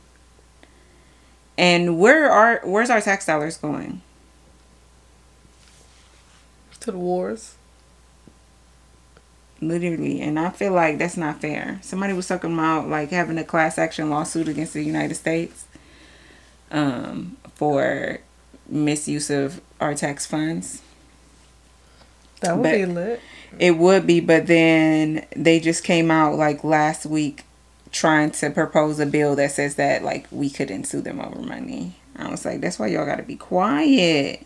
And 1.58 1.98
where 1.98 2.30
are 2.30 2.60
where's 2.64 2.88
our 2.88 3.00
tax 3.00 3.26
dollars 3.26 3.58
going? 3.58 4.00
To 6.80 6.92
the 6.92 6.98
wars. 6.98 7.56
Literally, 9.60 10.20
and 10.20 10.38
I 10.38 10.50
feel 10.50 10.72
like 10.72 10.98
that's 10.98 11.16
not 11.16 11.40
fair. 11.40 11.80
Somebody 11.82 12.12
was 12.12 12.28
talking 12.28 12.52
about 12.54 12.88
like 12.88 13.10
having 13.10 13.38
a 13.38 13.44
class 13.44 13.76
action 13.76 14.08
lawsuit 14.08 14.46
against 14.48 14.72
the 14.72 14.82
United 14.84 15.16
States 15.16 15.64
um, 16.70 17.36
for 17.54 18.18
misuse 18.68 19.30
of 19.30 19.60
our 19.80 19.94
tax 19.94 20.26
funds. 20.26 20.82
That 22.40 22.56
would 22.56 22.62
But- 22.62 22.72
be 22.74 22.86
lit. 22.86 23.20
It 23.58 23.78
would 23.78 24.06
be, 24.06 24.20
but 24.20 24.46
then 24.46 25.24
they 25.34 25.58
just 25.58 25.82
came 25.82 26.10
out 26.10 26.34
like 26.36 26.62
last 26.62 27.06
week 27.06 27.44
trying 27.90 28.30
to 28.32 28.50
propose 28.50 29.00
a 29.00 29.06
bill 29.06 29.34
that 29.36 29.50
says 29.52 29.76
that 29.76 30.04
like 30.04 30.26
we 30.30 30.50
couldn't 30.50 30.84
sue 30.84 31.00
them 31.00 31.18
over 31.18 31.40
money. 31.40 31.94
I 32.14 32.30
was 32.30 32.44
like, 32.44 32.60
that's 32.60 32.78
why 32.78 32.88
y'all 32.88 33.06
gotta 33.06 33.22
be 33.22 33.36
quiet. 33.36 34.44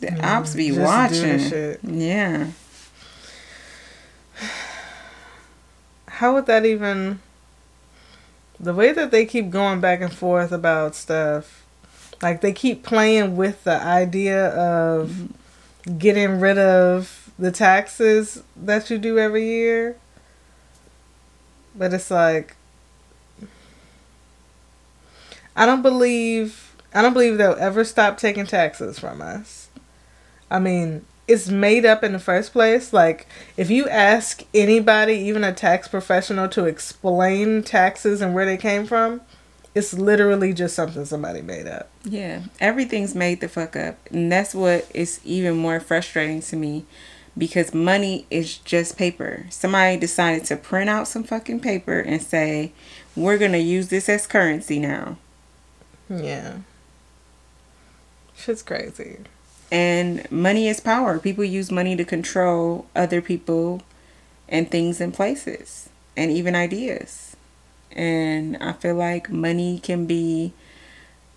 The 0.00 0.12
ops 0.24 0.54
be 0.54 0.70
the 0.70 0.82
watching. 0.82 1.40
Yeah. 1.82 2.48
How 6.08 6.34
would 6.34 6.46
that 6.46 6.66
even? 6.66 7.20
The 8.58 8.74
way 8.74 8.92
that 8.92 9.10
they 9.10 9.24
keep 9.24 9.50
going 9.50 9.80
back 9.80 10.00
and 10.00 10.12
forth 10.12 10.52
about 10.52 10.94
stuff, 10.94 11.64
like 12.20 12.40
they 12.42 12.52
keep 12.52 12.82
playing 12.82 13.36
with 13.36 13.64
the 13.64 13.80
idea 13.82 14.48
of 14.48 15.10
mm-hmm. 15.10 15.98
getting 15.98 16.40
rid 16.40 16.58
of 16.58 17.32
the 17.38 17.50
taxes 17.50 18.42
that 18.54 18.90
you 18.90 18.98
do 18.98 19.18
every 19.18 19.46
year. 19.46 19.96
But 21.74 21.94
it's 21.94 22.10
like 22.10 22.56
I 25.56 25.66
don't 25.66 25.82
believe 25.82 26.74
I 26.94 27.02
don't 27.02 27.12
believe 27.12 27.38
they'll 27.38 27.52
ever 27.54 27.84
stop 27.84 28.18
taking 28.18 28.46
taxes 28.46 28.98
from 28.98 29.22
us. 29.22 29.68
I 30.50 30.58
mean, 30.58 31.04
it's 31.30 31.48
made 31.48 31.86
up 31.86 32.02
in 32.02 32.12
the 32.12 32.18
first 32.18 32.52
place. 32.52 32.92
Like, 32.92 33.26
if 33.56 33.70
you 33.70 33.88
ask 33.88 34.42
anybody, 34.52 35.14
even 35.14 35.44
a 35.44 35.52
tax 35.52 35.86
professional, 35.86 36.48
to 36.48 36.64
explain 36.64 37.62
taxes 37.62 38.20
and 38.20 38.34
where 38.34 38.44
they 38.44 38.56
came 38.56 38.84
from, 38.84 39.20
it's 39.72 39.94
literally 39.94 40.52
just 40.52 40.74
something 40.74 41.04
somebody 41.04 41.40
made 41.40 41.68
up. 41.68 41.88
Yeah. 42.02 42.42
Everything's 42.58 43.14
made 43.14 43.40
the 43.40 43.48
fuck 43.48 43.76
up. 43.76 43.96
And 44.10 44.30
that's 44.32 44.56
what 44.56 44.90
is 44.92 45.20
even 45.24 45.56
more 45.56 45.78
frustrating 45.78 46.40
to 46.42 46.56
me 46.56 46.84
because 47.38 47.72
money 47.72 48.26
is 48.28 48.58
just 48.58 48.98
paper. 48.98 49.46
Somebody 49.50 49.96
decided 49.98 50.44
to 50.46 50.56
print 50.56 50.90
out 50.90 51.06
some 51.06 51.22
fucking 51.22 51.60
paper 51.60 52.00
and 52.00 52.20
say, 52.20 52.72
we're 53.14 53.38
going 53.38 53.52
to 53.52 53.58
use 53.58 53.88
this 53.88 54.08
as 54.08 54.26
currency 54.26 54.80
now. 54.80 55.16
Yeah. 56.08 56.58
Shit's 58.34 58.62
crazy. 58.62 59.18
And 59.70 60.30
money 60.30 60.68
is 60.68 60.80
power. 60.80 61.18
People 61.18 61.44
use 61.44 61.70
money 61.70 61.94
to 61.96 62.04
control 62.04 62.86
other 62.96 63.20
people 63.22 63.82
and 64.48 64.70
things 64.70 65.00
and 65.00 65.14
places 65.14 65.88
and 66.16 66.30
even 66.30 66.54
ideas. 66.54 67.36
And 67.92 68.56
I 68.58 68.72
feel 68.72 68.96
like 68.96 69.30
money 69.30 69.78
can 69.78 70.06
be 70.06 70.52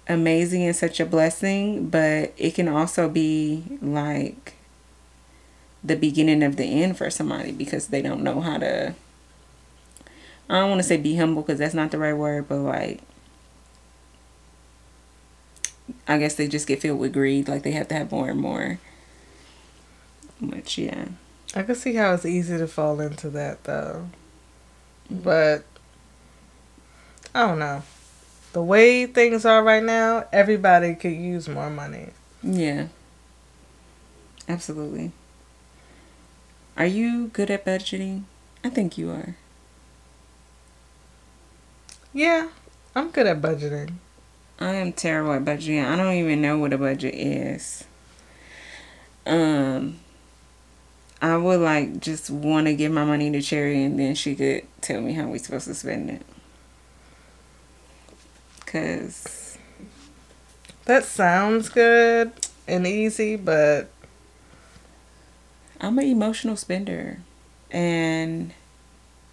amazing 0.08 0.64
and 0.64 0.76
such 0.76 1.00
a 1.00 1.06
blessing, 1.06 1.90
but 1.90 2.34
it 2.38 2.56
can 2.56 2.68
also 2.68 3.08
be 3.08 3.64
like 3.82 4.54
the 5.84 5.96
beginning 5.96 6.44
of 6.44 6.56
the 6.56 6.84
end 6.84 6.98
for 6.98 7.10
somebody 7.10 7.52
because 7.52 7.88
they 7.88 8.02
don't 8.02 8.24
know 8.24 8.42
how 8.42 8.58
to 8.58 8.96
I 10.50 10.60
don't 10.60 10.70
want 10.70 10.80
to 10.80 10.88
say 10.88 10.98
be 10.98 11.16
humble 11.16 11.42
because 11.42 11.60
that's 11.60 11.74
not 11.74 11.92
the 11.92 11.98
right 11.98 12.14
word, 12.14 12.48
but 12.48 12.58
like 12.58 13.00
I 16.08 16.18
guess 16.18 16.36
they 16.36 16.48
just 16.48 16.68
get 16.68 16.82
filled 16.82 17.00
with 17.00 17.14
greed, 17.14 17.48
like 17.48 17.64
they 17.64 17.72
have 17.72 17.88
to 17.90 17.96
have 17.96 18.12
more 18.12 18.30
and 18.30 18.40
more. 18.40 18.80
But 20.42 20.78
yeah. 20.78 21.06
I 21.56 21.64
can 21.64 21.76
see 21.76 21.96
how 21.96 22.14
it's 22.14 22.26
easy 22.26 22.58
to 22.58 22.68
fall 22.68 23.00
into 23.00 23.30
that 23.32 23.64
though. 23.64 24.08
But 25.10 25.64
I 27.36 27.48
don't 27.48 27.60
know. 27.60 27.84
The 28.54 28.64
way 28.64 29.06
things 29.06 29.46
are 29.46 29.64
right 29.64 29.84
now, 29.84 30.26
everybody 30.32 30.96
could 30.96 31.14
use 31.14 31.48
more 31.48 31.70
money. 31.70 32.10
Yeah. 32.42 32.88
Absolutely. 34.48 35.12
Are 36.76 36.86
you 36.86 37.28
good 37.28 37.50
at 37.50 37.66
budgeting? 37.66 38.24
I 38.64 38.70
think 38.70 38.98
you 38.98 39.12
are. 39.12 39.36
Yeah, 42.14 42.50
I'm 42.96 43.10
good 43.10 43.26
at 43.26 43.42
budgeting. 43.42 43.94
I 44.64 44.76
am 44.76 44.94
terrible 44.94 45.34
at 45.34 45.44
budgeting. 45.44 45.86
I 45.86 45.96
don't 45.98 46.14
even 46.14 46.42
know 46.42 46.58
what 46.58 46.72
a 46.72 46.78
budget 46.78 47.14
is. 47.16 47.84
Um 49.26 50.00
I 51.22 51.38
would 51.38 51.60
like 51.60 52.00
just 52.00 52.30
want 52.30 52.68
to 52.68 52.76
give 52.76 52.92
my 52.92 53.06
money 53.06 53.32
to 53.32 53.42
Cherry 53.42 53.84
and 53.84 54.00
then 54.00 54.16
she 54.16 54.36
could 54.36 54.66
tell 54.82 55.02
me 55.02 55.14
how 55.14 55.28
we 55.28 55.38
supposed 55.38 55.68
to 55.68 55.74
spend 55.74 56.10
it. 56.10 56.22
Cause 58.66 59.58
that 60.86 61.04
sounds 61.04 61.70
good 61.70 62.32
and 62.68 62.88
easy, 62.88 63.36
but 63.36 63.90
I'm 65.80 66.00
an 66.00 66.06
emotional 66.06 66.56
spender, 66.56 67.20
and 67.72 68.54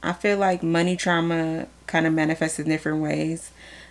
I 0.03 0.13
feel 0.13 0.39
like 0.39 0.63
money 0.63 0.97
trauma 0.97 1.69
kind 1.87 2.07
of 2.07 2.13
manifests 2.13 2.59
in 2.59 2.69
different 2.69 3.03
ways. 3.03 3.51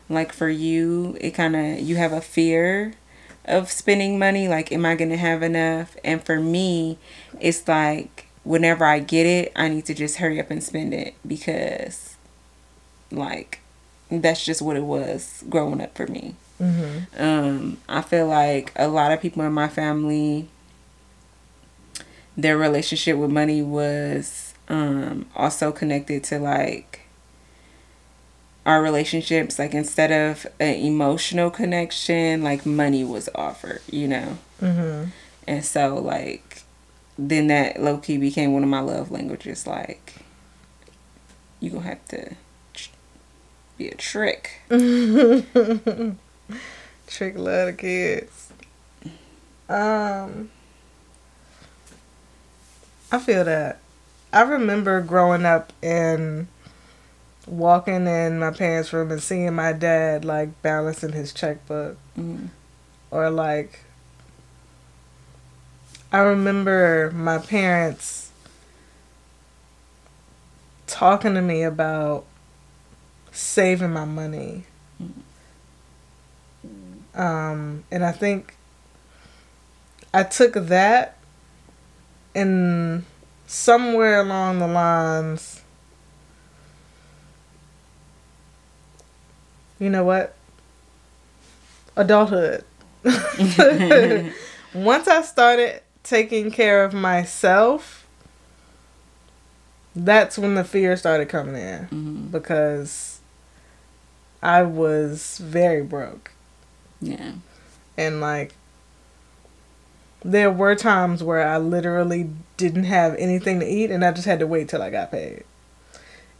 Like 0.09 0.33
for 0.33 0.49
you, 0.49 1.17
it 1.21 1.31
kind 1.31 1.55
of 1.55 1.79
you 1.79 1.95
have 1.95 2.11
a 2.11 2.21
fear 2.21 2.93
of 3.49 3.71
spending 3.71 4.19
money 4.19 4.47
like 4.47 4.71
am 4.71 4.85
i 4.85 4.95
going 4.95 5.09
to 5.09 5.17
have 5.17 5.41
enough 5.41 5.97
and 6.03 6.23
for 6.23 6.39
me 6.39 6.97
it's 7.39 7.67
like 7.67 8.27
whenever 8.43 8.85
i 8.85 8.99
get 8.99 9.25
it 9.25 9.51
i 9.55 9.67
need 9.67 9.85
to 9.85 9.93
just 9.93 10.17
hurry 10.17 10.39
up 10.39 10.51
and 10.51 10.63
spend 10.63 10.93
it 10.93 11.15
because 11.25 12.15
like 13.11 13.59
that's 14.11 14.45
just 14.45 14.61
what 14.61 14.77
it 14.77 14.83
was 14.83 15.43
growing 15.49 15.81
up 15.81 15.95
for 15.95 16.05
me 16.07 16.35
mm-hmm. 16.61 17.21
um, 17.21 17.77
i 17.89 18.01
feel 18.01 18.27
like 18.27 18.71
a 18.75 18.87
lot 18.87 19.11
of 19.11 19.19
people 19.19 19.43
in 19.43 19.51
my 19.51 19.67
family 19.67 20.47
their 22.37 22.57
relationship 22.57 23.17
with 23.17 23.31
money 23.31 23.61
was 23.61 24.53
um, 24.69 25.25
also 25.35 25.71
connected 25.71 26.23
to 26.23 26.39
like 26.39 27.01
our 28.69 28.83
relationships 28.83 29.57
like 29.57 29.73
instead 29.73 30.11
of 30.11 30.45
an 30.59 30.75
emotional 30.75 31.49
connection 31.49 32.43
like 32.43 32.67
money 32.67 33.03
was 33.03 33.27
offered 33.33 33.81
you 33.89 34.07
know? 34.07 34.37
Mm-hmm. 34.61 35.09
and 35.47 35.65
so 35.65 35.95
like 35.97 36.61
then 37.17 37.47
that 37.47 37.81
low-key 37.81 38.17
became 38.17 38.53
one 38.53 38.61
of 38.63 38.69
my 38.69 38.79
love 38.79 39.09
languages 39.09 39.65
like 39.65 40.17
you 41.59 41.71
gonna 41.71 41.83
have 41.83 42.05
to 42.09 42.35
tr- 42.73 42.89
be 43.77 43.89
a 43.89 43.95
trick. 43.95 44.61
Trick 47.07 47.35
a 47.35 47.41
lot 47.41 47.67
of 47.69 47.77
kids. 47.77 48.53
Um 49.67 50.51
i 53.11 53.17
feel 53.17 53.43
that. 53.45 53.79
I 54.31 54.41
remember 54.41 55.01
growing 55.01 55.43
up 55.43 55.73
in 55.81 56.47
walking 57.49 58.07
in 58.07 58.39
my 58.39 58.51
parents' 58.51 58.93
room 58.93 59.11
and 59.11 59.21
seeing 59.21 59.53
my 59.53 59.73
dad 59.73 60.23
like 60.23 60.61
balancing 60.61 61.13
his 61.13 61.33
checkbook, 61.33 61.97
mm-hmm. 62.17 62.45
or 63.11 63.29
like 63.29 63.81
I 66.11 66.19
remember 66.19 67.11
my 67.13 67.39
parents 67.39 68.31
talking 70.87 71.33
to 71.35 71.41
me 71.41 71.63
about 71.63 72.25
saving 73.31 73.91
my 73.91 74.05
money. 74.05 74.63
Mm-hmm. 75.01 75.21
Um, 77.19 77.83
and 77.91 78.05
I 78.05 78.11
think 78.11 78.55
I 80.13 80.23
took 80.23 80.53
that 80.53 81.17
and 82.33 83.05
somewhere 83.45 84.21
along 84.21 84.59
the 84.59 84.67
lines 84.67 85.61
you 89.79 89.89
know 89.89 90.03
what? 90.03 90.35
Adulthood. 91.95 92.63
Once 94.73 95.07
I 95.07 95.21
started 95.21 95.81
taking 96.03 96.51
care 96.51 96.83
of 96.83 96.93
myself, 96.93 98.07
that's 99.95 100.37
when 100.37 100.55
the 100.55 100.63
fear 100.63 100.95
started 100.97 101.29
coming 101.29 101.55
in 101.55 101.81
mm-hmm. 101.83 102.27
because 102.27 103.19
I 104.41 104.63
was 104.63 105.37
very 105.39 105.83
broke. 105.83 106.31
Yeah. 107.01 107.33
And 107.97 108.21
like 108.21 108.53
there 110.23 110.51
were 110.51 110.75
times 110.75 111.23
where 111.23 111.47
I 111.47 111.57
literally 111.57 112.29
didn't 112.57 112.83
have 112.85 113.15
anything 113.15 113.59
to 113.61 113.65
eat 113.65 113.89
and 113.89 114.03
I 114.03 114.11
just 114.11 114.27
had 114.27 114.39
to 114.39 114.47
wait 114.47 114.69
till 114.69 114.81
I 114.81 114.89
got 114.89 115.11
paid. 115.11 115.43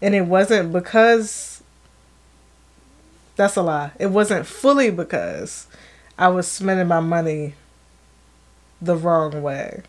And 0.01 0.15
it 0.15 0.25
wasn't 0.25 0.71
because 0.71 1.58
that's 3.39 3.55
a 3.55 3.61
lie. 3.61 3.91
It 3.97 4.07
wasn't 4.07 4.45
fully 4.45 4.91
because 4.91 5.67
I 6.17 6.27
was 6.27 6.45
spending 6.45 6.89
my 6.89 6.99
money 6.99 7.53
the 8.81 8.97
wrong 8.97 9.41
way. 9.41 9.83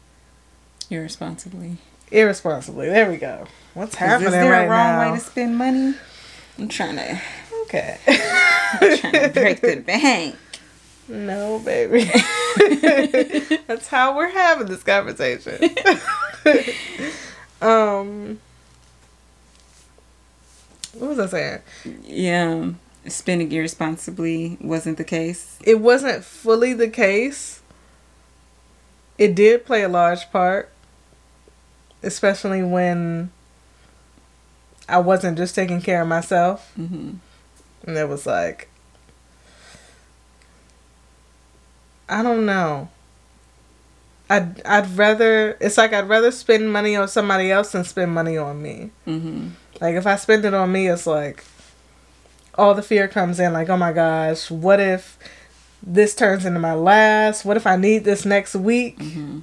Irresponsibly. 0.89 1.79
Irresponsibly. 2.13 2.89
There 2.89 3.11
we 3.11 3.17
go. 3.17 3.49
What's 3.75 3.97
happening 3.97 4.29
Is 4.29 4.33
there 4.35 4.53
right 4.53 4.67
a 4.67 4.71
wrong 4.71 4.99
now? 4.99 5.11
way 5.11 5.19
to 5.19 5.25
spend 5.25 5.59
money? 5.59 5.97
I'm 6.59 6.69
trying 6.69 6.95
to. 6.95 7.21
Okay. 7.63 7.99
I'm 8.07 8.99
trying 8.99 9.13
to 9.15 9.31
break 9.35 9.61
the 9.63 9.83
bank. 9.85 10.37
No, 11.09 11.59
baby. 11.59 12.05
That's 13.67 13.89
how 13.89 14.17
we're 14.17 14.29
having 14.29 14.69
this 14.69 14.85
conversation. 14.85 15.75
um. 17.61 18.39
What 20.95 21.09
was 21.09 21.19
I 21.19 21.27
saying? 21.27 21.61
Yeah 22.05 22.71
spending 23.07 23.51
irresponsibly 23.53 24.59
wasn't 24.61 24.99
the 24.99 25.05
case? 25.05 25.59
It 25.65 25.81
wasn't 25.81 26.25
fully 26.25 26.73
the 26.73 26.89
case. 26.89 27.63
It 29.19 29.35
did 29.35 29.67
play 29.67 29.83
a 29.83 29.89
large 29.89 30.31
part, 30.31 30.71
especially 32.03 32.63
when 32.63 33.31
I 34.89 34.99
wasn't 34.99 35.39
just 35.39 35.55
taking 35.55 35.81
care 35.81 36.03
of 36.03 36.09
myself. 36.09 36.73
Mm-hmm. 36.79 37.13
And 37.87 37.97
it 37.97 38.09
was 38.09 38.27
like, 38.27 38.69
I 42.09 42.23
don't 42.23 42.45
know. 42.45 42.89
I'd 44.29 44.65
I'd 44.65 44.97
rather 44.97 45.57
it's 45.61 45.77
like 45.77 45.93
I'd 45.93 46.09
rather 46.09 46.31
spend 46.31 46.73
money 46.73 46.95
on 46.95 47.09
somebody 47.09 47.51
else 47.51 47.73
than 47.73 47.85
spend 47.85 48.13
money 48.13 48.37
on 48.37 48.63
me. 48.63 48.91
Mm-hmm. 49.07 49.49
Like 49.81 49.97
if 49.97 50.07
I 50.07 50.17
spend 50.17 50.45
it 50.45 50.55
on 50.55 50.71
me, 50.71 50.89
it's 50.89 51.07
like 51.07 51.45
all 52.57 52.75
the 52.75 52.83
fear 52.83 53.09
comes 53.09 53.41
in 53.41 53.53
like, 53.53 53.69
oh 53.69 53.77
my 53.77 53.93
gosh, 53.93 54.51
what 54.51 54.81
if 54.81 55.19
this 55.83 56.15
turns 56.15 56.45
into 56.45 56.61
my 56.61 56.75
last? 56.75 57.45
What 57.45 57.57
if 57.57 57.67
I 57.67 57.77
need 57.77 58.05
this 58.05 58.25
next 58.25 58.55
week? 58.55 58.99
Mm-hmm. 58.99 59.41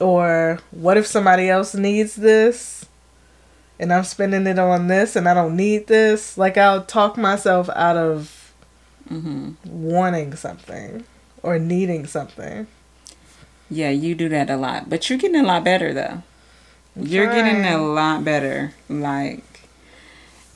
Or 0.00 0.58
what 0.70 0.96
if 0.96 1.06
somebody 1.06 1.48
else 1.48 1.74
needs 1.74 2.16
this 2.16 2.86
and 3.78 3.92
I'm 3.92 4.04
spending 4.04 4.46
it 4.46 4.58
on 4.58 4.88
this 4.88 5.14
and 5.14 5.28
I 5.28 5.34
don't 5.34 5.56
need 5.56 5.86
this? 5.86 6.38
Like, 6.38 6.56
I'll 6.56 6.84
talk 6.84 7.16
myself 7.16 7.68
out 7.74 7.96
of 7.96 8.52
mm-hmm. 9.08 9.52
wanting 9.64 10.34
something 10.34 11.04
or 11.42 11.58
needing 11.58 12.06
something. 12.06 12.66
Yeah, 13.70 13.90
you 13.90 14.14
do 14.14 14.28
that 14.28 14.50
a 14.50 14.56
lot. 14.56 14.90
But 14.90 15.08
you're 15.08 15.18
getting 15.18 15.40
a 15.40 15.46
lot 15.46 15.64
better, 15.64 15.94
though. 15.94 16.22
You're 16.94 17.32
getting 17.32 17.64
a 17.64 17.78
lot 17.78 18.24
better. 18.24 18.74
Like, 18.88 19.51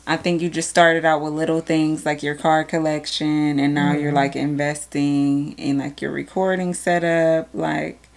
I 0.06 0.16
think 0.16 0.40
you 0.40 0.48
just 0.48 0.70
started 0.70 1.04
out 1.04 1.20
with 1.20 1.32
little 1.32 1.60
things 1.60 2.06
like 2.06 2.22
your 2.22 2.36
card 2.36 2.68
collection 2.68 3.58
and 3.58 3.74
now 3.74 3.92
mm-hmm. 3.92 4.02
you're 4.02 4.12
like 4.12 4.36
investing 4.36 5.52
in 5.58 5.78
like 5.78 6.00
your 6.00 6.12
recording 6.12 6.74
setup. 6.74 7.48
Like, 7.52 8.08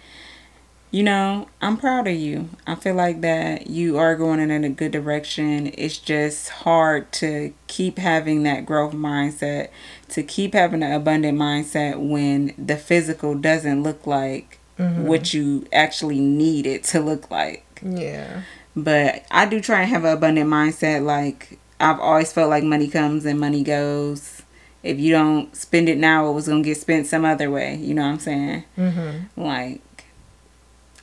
you 0.92 1.02
know, 1.02 1.48
I'm 1.60 1.76
proud 1.76 2.06
of 2.06 2.14
you. 2.14 2.48
I 2.66 2.76
feel 2.76 2.94
like 2.94 3.20
that 3.22 3.68
you 3.68 3.98
are 3.98 4.14
going 4.14 4.38
in 4.38 4.64
a 4.64 4.68
good 4.68 4.92
direction. 4.92 5.72
It's 5.76 5.98
just 5.98 6.48
hard 6.48 7.10
to 7.14 7.52
keep 7.66 7.98
having 7.98 8.44
that 8.44 8.66
growth 8.66 8.92
mindset, 8.92 9.70
to 10.10 10.22
keep 10.22 10.54
having 10.54 10.82
an 10.82 10.92
abundant 10.92 11.38
mindset 11.38 11.98
when 11.98 12.54
the 12.56 12.76
physical 12.76 13.34
doesn't 13.34 13.82
look 13.82 14.06
like 14.06 14.58
mm-hmm. 14.78 15.06
what 15.06 15.34
you 15.34 15.66
actually 15.72 16.20
need 16.20 16.66
it 16.66 16.84
to 16.84 17.00
look 17.00 17.30
like. 17.30 17.80
Yeah. 17.82 18.42
But 18.76 19.24
I 19.30 19.46
do 19.46 19.60
try 19.60 19.82
and 19.82 19.90
have 19.90 20.04
an 20.04 20.12
abundant 20.12 20.48
mindset. 20.50 21.04
Like, 21.04 21.58
I've 21.80 22.00
always 22.00 22.32
felt 22.32 22.50
like 22.50 22.62
money 22.62 22.88
comes 22.88 23.24
and 23.24 23.40
money 23.40 23.62
goes. 23.62 24.42
If 24.82 24.98
you 24.98 25.12
don't 25.12 25.54
spend 25.54 25.88
it 25.88 25.98
now, 25.98 26.28
it 26.28 26.32
was 26.32 26.48
gonna 26.48 26.62
get 26.62 26.76
spent 26.76 27.06
some 27.06 27.24
other 27.24 27.50
way. 27.50 27.76
You 27.76 27.94
know 27.94 28.02
what 28.02 28.12
I'm 28.12 28.18
saying? 28.18 28.64
Mm-hmm. 28.78 29.42
Like, 29.42 30.04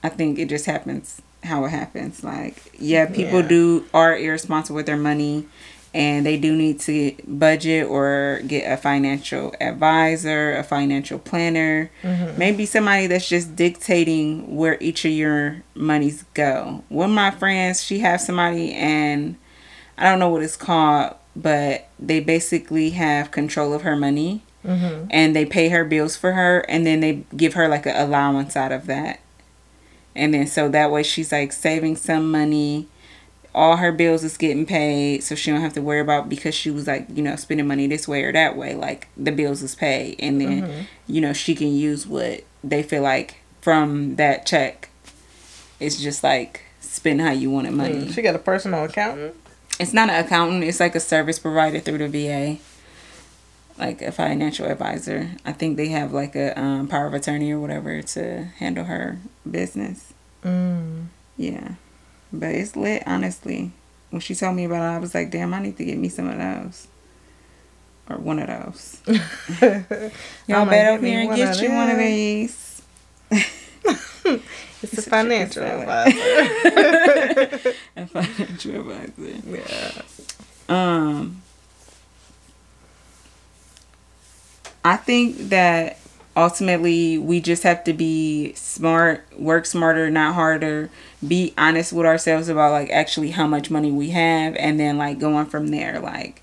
I 0.04 0.10
think 0.10 0.40
it 0.40 0.50
just 0.50 0.66
happens 0.66 1.22
how 1.44 1.66
it 1.66 1.70
happens. 1.70 2.24
Like, 2.24 2.72
yeah, 2.80 3.06
people 3.08 3.42
yeah. 3.42 3.48
do 3.48 3.86
are 3.94 4.18
irresponsible 4.18 4.78
with 4.78 4.86
their 4.86 4.98
money, 4.98 5.46
and 5.94 6.26
they 6.26 6.38
do 6.38 6.56
need 6.56 6.80
to 6.82 7.16
budget 7.28 7.88
or 7.88 8.42
get 8.46 8.72
a 8.72 8.78
financial 8.78 9.54
advisor, 9.60 10.56
a 10.56 10.64
financial 10.64 11.18
planner, 11.20 11.90
mm-hmm. 12.04 12.38
maybe 12.38 12.66
somebody 12.66 13.08
that's 13.08 13.28
just 13.28 13.56
dictating 13.56 14.56
where 14.56 14.78
each 14.80 15.06
of 15.06 15.12
your 15.12 15.64
monies 15.76 16.24
go. 16.34 16.84
One 16.90 17.10
of 17.10 17.16
my 17.16 17.32
friends, 17.32 17.84
she 17.84 18.00
has 18.00 18.26
somebody 18.26 18.74
and 18.74 19.38
I 19.98 20.10
don't 20.10 20.20
know 20.20 20.30
what 20.30 20.44
it's 20.44 20.56
called, 20.56 21.16
but 21.36 21.88
they 22.00 22.20
basically 22.20 22.92
have 22.92 23.32
control 23.32 23.74
of 23.74 23.82
her 23.84 23.96
money. 23.96 24.44
Mm-hmm. 24.66 25.08
And 25.10 25.36
they 25.36 25.46
pay 25.46 25.70
her 25.70 25.86
bills 25.86 26.18
for 26.18 26.34
her, 26.34 26.60
and 26.68 26.86
then 26.86 27.00
they 27.00 27.24
give 27.36 27.54
her 27.54 27.70
like 27.70 27.86
an 27.86 27.96
allowance 27.96 28.58
out 28.58 28.74
of 28.74 28.86
that. 28.88 29.22
And 30.14 30.34
then 30.34 30.48
so 30.48 30.68
that 30.70 30.92
way 30.92 31.04
she's 31.04 31.32
like 31.32 31.54
saving 31.54 31.96
some 31.96 32.32
money. 32.32 32.88
All 33.56 33.78
her 33.78 33.92
bills 33.92 34.24
is 34.24 34.36
getting 34.36 34.66
paid, 34.66 35.24
so 35.24 35.36
she 35.36 35.52
don't 35.52 35.62
have 35.62 35.74
to 35.74 35.82
worry 35.82 36.02
about 36.02 36.28
because 36.28 36.54
she 36.54 36.70
was 36.70 36.86
like, 36.86 37.08
you 37.14 37.24
know, 37.24 37.36
spending 37.38 37.68
money 37.68 37.88
this 37.88 38.08
way 38.08 38.24
or 38.24 38.34
that 38.34 38.58
way. 38.58 38.76
Like 38.76 39.08
the 39.16 39.32
bills 39.32 39.64
is 39.64 39.74
paid, 39.74 40.18
and 40.20 40.42
then 40.42 40.64
mm-hmm. 40.64 40.82
you 41.08 41.22
know 41.22 41.32
she 41.32 41.56
can 41.56 41.74
use 41.74 42.06
what 42.06 42.44
they 42.64 42.84
feel 42.84 43.04
like 43.04 43.38
from 43.62 44.18
that 44.18 44.46
check. 44.46 44.90
It's 45.80 46.02
just 46.02 46.24
like 46.24 46.64
spend 46.82 47.22
how 47.22 47.32
you 47.32 47.52
want 47.52 47.68
it 47.68 47.72
money. 47.72 48.08
Mm, 48.08 48.14
she 48.14 48.22
got 48.22 48.36
a 48.36 48.40
personal 48.40 48.84
accountant 48.84 49.36
it's 49.80 49.94
not 49.94 50.10
an 50.10 50.26
accountant. 50.26 50.64
It's 50.64 50.80
like 50.80 50.96
a 50.96 51.00
service 51.00 51.40
provider 51.40 51.80
through 51.80 52.00
the 52.00 52.08
va 52.08 52.60
like 53.78 54.02
a 54.02 54.12
financial 54.12 54.66
advisor. 54.66 55.32
I 55.46 55.52
think 55.52 55.78
they 55.78 55.90
have 55.90 56.12
like 56.12 56.36
a 56.36 56.60
um, 56.60 56.88
power 56.88 57.08
of 57.08 57.14
attorney 57.14 57.52
or 57.52 57.60
whatever 57.60 58.02
to 58.02 58.46
handle 58.58 58.86
her 58.86 59.20
business. 59.50 60.14
Mm. 60.44 61.08
yeah. 61.36 61.76
But 62.32 62.56
it's 62.56 62.76
lit 62.76 63.04
honestly. 63.06 63.72
When 64.10 64.22
she 64.22 64.36
told 64.36 64.56
me 64.56 64.66
about 64.66 64.82
it 64.82 64.96
i 64.96 65.00
was 65.00 65.14
like 65.14 65.32
damn 65.32 65.54
i 65.54 65.62
need 65.62 65.76
to 65.78 65.86
get 65.86 65.98
me 65.98 66.10
some 66.10 66.28
of 66.28 66.38
those. 66.38 66.88
Or 68.10 68.18
one 68.18 68.40
of 68.40 68.48
those. 68.48 69.02
Y'all 70.48 70.66
better 70.66 70.98
over 70.98 71.06
here 71.06 71.20
and 71.20 71.36
get 71.36 71.62
you 71.62 71.74
one 71.74 71.90
of 71.90 71.98
these 71.98 72.67
It's, 74.84 74.98
a, 74.98 75.02
financial 75.10 75.64
advisor. 75.64 76.20
a 77.96 78.08
financial 78.08 78.92
advisor. 78.92 79.42
Yeah. 79.48 80.02
Um. 80.70 81.42
I 84.86 84.96
think 84.96 85.50
that 85.50 86.00
ultimately 86.38 87.18
we 87.18 87.42
just 87.42 87.64
have 87.64 87.84
to 87.86 87.94
be 87.94 88.54
smart, 88.54 89.28
work 89.38 89.66
smarter, 89.66 90.10
not 90.10 90.36
harder, 90.36 90.90
be 91.28 91.54
honest 91.58 91.92
with 91.92 92.06
ourselves 92.06 92.48
about 92.48 92.72
like 92.72 92.90
actually 92.92 93.32
how 93.32 93.48
much 93.48 93.72
money 93.72 93.92
we 93.92 94.12
have 94.12 94.56
and 94.56 94.80
then 94.80 94.98
like 94.98 95.20
going 95.20 95.48
from 95.48 95.70
there 95.70 96.00
like 96.00 96.42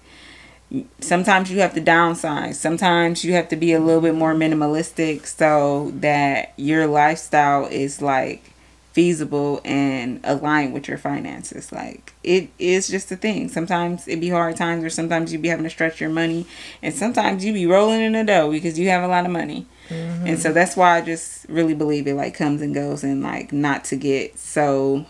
sometimes 1.00 1.50
you 1.50 1.60
have 1.60 1.74
to 1.74 1.80
downsize. 1.80 2.54
Sometimes 2.54 3.24
you 3.24 3.32
have 3.34 3.48
to 3.48 3.56
be 3.56 3.72
a 3.72 3.80
little 3.80 4.00
bit 4.00 4.14
more 4.14 4.34
minimalistic 4.34 5.26
so 5.26 5.92
that 5.96 6.52
your 6.56 6.86
lifestyle 6.86 7.66
is 7.66 8.02
like 8.02 8.52
feasible 8.92 9.60
and 9.64 10.20
aligned 10.22 10.72
with 10.72 10.88
your 10.88 10.98
finances. 10.98 11.72
Like 11.72 12.14
it 12.22 12.48
is 12.58 12.88
just 12.88 13.10
a 13.12 13.16
thing. 13.16 13.48
Sometimes 13.48 14.06
it 14.08 14.20
be 14.20 14.30
hard 14.30 14.56
times 14.56 14.84
or 14.84 14.90
sometimes 14.90 15.32
you 15.32 15.38
be 15.38 15.48
having 15.48 15.64
to 15.64 15.70
stretch 15.70 16.00
your 16.00 16.10
money 16.10 16.46
and 16.82 16.94
sometimes 16.94 17.44
you 17.44 17.52
be 17.52 17.66
rolling 17.66 18.00
in 18.00 18.12
the 18.12 18.24
dough 18.24 18.50
because 18.50 18.78
you 18.78 18.88
have 18.88 19.02
a 19.02 19.08
lot 19.08 19.26
of 19.26 19.32
money. 19.32 19.66
Mm-hmm. 19.88 20.26
And 20.28 20.38
so 20.38 20.52
that's 20.52 20.76
why 20.76 20.96
I 20.96 21.00
just 21.00 21.44
really 21.48 21.74
believe 21.74 22.06
it 22.06 22.14
like 22.14 22.34
comes 22.34 22.62
and 22.62 22.74
goes 22.74 23.04
and 23.04 23.22
like 23.22 23.52
not 23.52 23.84
to 23.86 23.96
get 23.96 24.38
so 24.38 25.06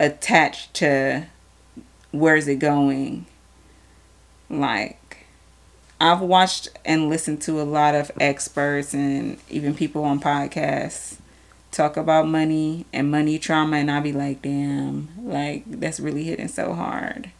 attached 0.00 0.74
to 0.74 1.26
where's 2.12 2.48
it 2.48 2.56
going 2.56 3.26
like, 4.48 5.18
I've 6.00 6.20
watched 6.20 6.68
and 6.84 7.08
listened 7.08 7.40
to 7.42 7.60
a 7.60 7.64
lot 7.64 7.94
of 7.94 8.10
experts 8.20 8.92
and 8.94 9.38
even 9.48 9.74
people 9.74 10.04
on 10.04 10.20
podcasts 10.20 11.16
talk 11.70 11.96
about 11.96 12.26
money 12.26 12.86
and 12.92 13.10
money 13.10 13.38
trauma, 13.38 13.76
and 13.76 13.90
I'll 13.90 14.00
be 14.00 14.12
like, 14.12 14.42
damn, 14.42 15.08
like, 15.18 15.62
that's 15.66 16.00
really 16.00 16.24
hitting 16.24 16.48
so 16.48 16.72
hard. 16.72 17.30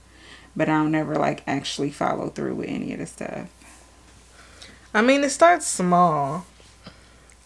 But 0.55 0.69
I'll 0.69 0.89
never 0.89 1.17
like 1.17 1.43
actually 1.47 1.91
follow 1.91 2.29
through 2.31 2.55
with 2.57 2.69
any 2.69 2.93
of 2.93 2.99
the 2.99 3.07
stuff. 3.07 3.49
I 4.95 5.03
mean, 5.03 5.23
it 5.23 5.31
starts 5.31 5.67
small. 5.67 6.47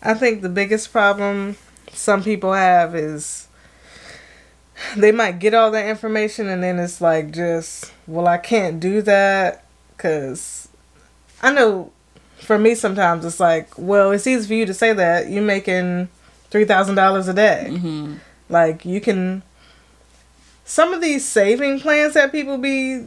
I 0.03 0.15
think 0.15 0.43
the 0.43 0.49
biggest 0.49 0.93
problem 0.93 1.57
some 1.93 2.23
people 2.23 2.53
have 2.53 2.95
is 2.95 3.49
they 4.97 5.13
might 5.13 5.39
get 5.39 5.55
all 5.55 5.71
that 5.71 5.89
information 5.89 6.49
and 6.49 6.63
then 6.63 6.79
it's 6.79 7.01
like 7.01 7.33
just 7.33 7.93
well 8.07 8.27
i 8.27 8.39
can't 8.39 8.81
do 8.81 9.03
that 9.03 9.65
because 9.97 10.69
i 11.43 11.53
know 11.53 11.91
for 12.39 12.59
me 12.59 12.75
sometimes 12.75 13.25
it's 13.25 13.41
like 13.41 13.77
well 13.79 14.11
it's 14.11 14.27
easy 14.27 14.47
for 14.47 14.55
you 14.55 14.67
to 14.67 14.75
say 14.75 14.93
that 14.93 15.29
you're 15.29 15.43
making 15.43 16.09
$3000 16.51 17.29
a 17.29 17.33
day 17.33 17.67
mm-hmm. 17.69 18.15
like 18.49 18.85
you 18.85 19.01
can 19.01 19.43
some 20.65 20.93
of 20.93 21.01
these 21.01 21.27
saving 21.27 21.81
plans 21.81 22.15
that 22.15 22.33
people 22.33 22.59
be 22.59 23.05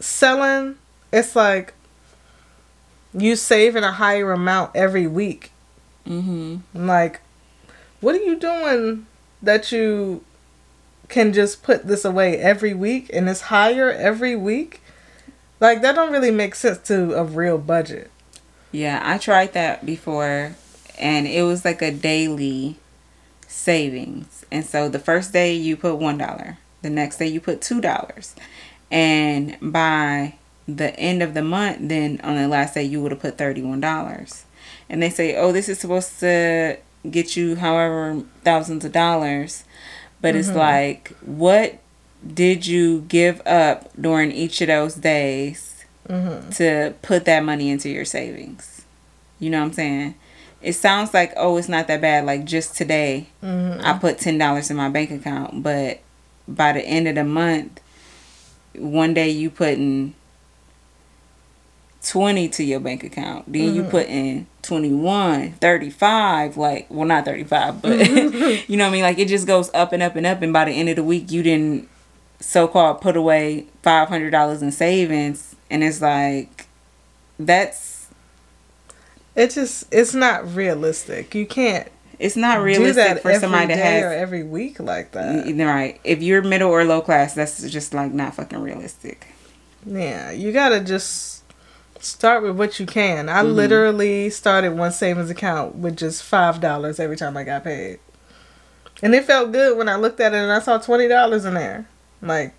selling 0.00 0.76
it's 1.12 1.36
like 1.36 1.74
you 3.14 3.36
saving 3.36 3.84
a 3.84 3.92
higher 3.92 4.32
amount 4.32 4.74
every 4.74 5.06
week 5.06 5.52
mm-hmm. 6.06 6.56
like 6.74 7.20
what 8.00 8.14
are 8.14 8.22
you 8.22 8.36
doing 8.36 9.06
that 9.42 9.70
you 9.70 10.22
can 11.12 11.32
just 11.32 11.62
put 11.62 11.86
this 11.86 12.04
away 12.04 12.38
every 12.38 12.74
week 12.74 13.10
and 13.12 13.28
it's 13.28 13.42
higher 13.42 13.90
every 13.90 14.34
week. 14.34 14.80
Like 15.60 15.82
that 15.82 15.94
don't 15.94 16.10
really 16.10 16.32
make 16.32 16.54
sense 16.54 16.78
to 16.88 17.14
a 17.14 17.22
real 17.22 17.58
budget. 17.58 18.10
Yeah, 18.72 19.00
I 19.04 19.18
tried 19.18 19.52
that 19.52 19.84
before 19.86 20.56
and 20.98 21.28
it 21.28 21.42
was 21.42 21.64
like 21.64 21.82
a 21.82 21.92
daily 21.92 22.76
savings. 23.46 24.44
And 24.50 24.64
so 24.64 24.88
the 24.88 24.98
first 24.98 25.32
day 25.32 25.54
you 25.54 25.76
put 25.76 26.00
$1, 26.00 26.56
the 26.80 26.90
next 26.90 27.18
day 27.18 27.26
you 27.26 27.40
put 27.40 27.60
$2. 27.60 28.34
And 28.90 29.56
by 29.60 30.34
the 30.66 30.98
end 30.98 31.22
of 31.22 31.34
the 31.34 31.42
month, 31.42 31.78
then 31.82 32.20
on 32.24 32.36
the 32.36 32.48
last 32.48 32.74
day 32.74 32.84
you 32.84 33.02
would 33.02 33.12
have 33.12 33.20
put 33.20 33.36
$31. 33.36 34.44
And 34.88 35.02
they 35.02 35.10
say, 35.10 35.36
"Oh, 35.36 35.52
this 35.52 35.68
is 35.68 35.78
supposed 35.78 36.20
to 36.20 36.78
get 37.10 37.36
you 37.36 37.56
however 37.56 38.22
thousands 38.44 38.84
of 38.84 38.92
dollars." 38.92 39.64
But 40.22 40.30
mm-hmm. 40.30 40.38
it's 40.38 40.52
like, 40.52 41.08
what 41.20 41.78
did 42.26 42.66
you 42.66 43.02
give 43.02 43.46
up 43.46 43.90
during 44.00 44.32
each 44.32 44.60
of 44.62 44.68
those 44.68 44.94
days 44.94 45.84
mm-hmm. 46.08 46.48
to 46.50 46.94
put 47.02 47.26
that 47.26 47.44
money 47.44 47.68
into 47.68 47.90
your 47.90 48.06
savings? 48.06 48.82
You 49.38 49.50
know 49.50 49.58
what 49.58 49.66
I'm 49.66 49.72
saying? 49.72 50.14
It 50.62 50.74
sounds 50.74 51.12
like, 51.12 51.32
oh, 51.36 51.56
it's 51.56 51.68
not 51.68 51.88
that 51.88 52.00
bad. 52.00 52.24
Like 52.24 52.44
just 52.44 52.76
today, 52.76 53.26
mm-hmm. 53.42 53.84
I 53.84 53.98
put 53.98 54.18
$10 54.18 54.70
in 54.70 54.76
my 54.76 54.88
bank 54.88 55.10
account. 55.10 55.62
But 55.62 56.00
by 56.46 56.72
the 56.72 56.82
end 56.82 57.08
of 57.08 57.16
the 57.16 57.24
month, 57.24 57.80
one 58.74 59.12
day 59.12 59.28
you 59.28 59.50
putting 59.50 60.14
20 62.04 62.48
to 62.48 62.64
your 62.64 62.80
bank 62.80 63.04
account. 63.04 63.50
Then 63.52 63.62
mm-hmm. 63.62 63.76
you 63.76 63.84
put 63.84 64.08
in 64.08 64.46
21, 64.62 65.52
35, 65.52 66.56
like, 66.56 66.86
well, 66.90 67.06
not 67.06 67.24
35, 67.24 67.82
but 67.82 68.08
you 68.68 68.76
know 68.76 68.84
what 68.84 68.88
I 68.88 68.92
mean? 68.92 69.02
Like, 69.02 69.18
it 69.18 69.28
just 69.28 69.46
goes 69.46 69.70
up 69.72 69.92
and 69.92 70.02
up 70.02 70.16
and 70.16 70.26
up. 70.26 70.42
And 70.42 70.52
by 70.52 70.64
the 70.64 70.72
end 70.72 70.88
of 70.88 70.96
the 70.96 71.04
week, 71.04 71.30
you 71.30 71.42
didn't 71.42 71.88
so 72.40 72.66
called 72.66 73.00
put 73.00 73.16
away 73.16 73.66
$500 73.84 74.62
in 74.62 74.72
savings. 74.72 75.54
And 75.70 75.84
it's 75.84 76.00
like, 76.00 76.66
that's. 77.38 78.08
It 79.34 79.50
just, 79.50 79.86
it's 79.92 80.12
not 80.12 80.54
realistic. 80.54 81.34
You 81.34 81.46
can't. 81.46 81.88
It's 82.18 82.36
not 82.36 82.60
realistic 82.62 83.20
for 83.20 83.34
somebody 83.34 83.68
to 83.68 83.76
have 83.76 84.12
every 84.12 84.42
week 84.42 84.78
like 84.78 85.12
that. 85.12 85.46
Right. 85.46 86.00
If 86.04 86.22
you're 86.22 86.42
middle 86.42 86.70
or 86.70 86.84
low 86.84 87.00
class, 87.00 87.34
that's 87.34 87.68
just 87.68 87.94
like 87.94 88.12
not 88.12 88.34
fucking 88.34 88.60
realistic. 88.60 89.26
Yeah, 89.84 90.30
you 90.30 90.52
gotta 90.52 90.80
just 90.80 91.31
start 92.02 92.42
with 92.42 92.56
what 92.56 92.78
you 92.80 92.86
can. 92.86 93.28
I 93.28 93.42
Mhm. 93.42 93.54
literally 93.54 94.30
started 94.30 94.72
one 94.76 94.92
savings 94.92 95.30
account 95.30 95.76
with 95.76 95.96
just 95.96 96.22
five 96.22 96.60
dollars 96.60 96.98
every 97.00 97.16
time 97.16 97.36
I 97.36 97.44
got 97.44 97.64
paid, 97.64 97.98
and 99.02 99.14
it 99.14 99.24
felt 99.24 99.52
good 99.52 99.76
when 99.78 99.88
I 99.88 99.96
looked 99.96 100.20
at 100.20 100.34
it 100.34 100.38
and 100.38 100.52
I 100.52 100.60
saw 100.60 100.78
twenty 100.78 101.08
dollars 101.08 101.44
in 101.44 101.54
there. 101.54 101.86
Like, 102.20 102.54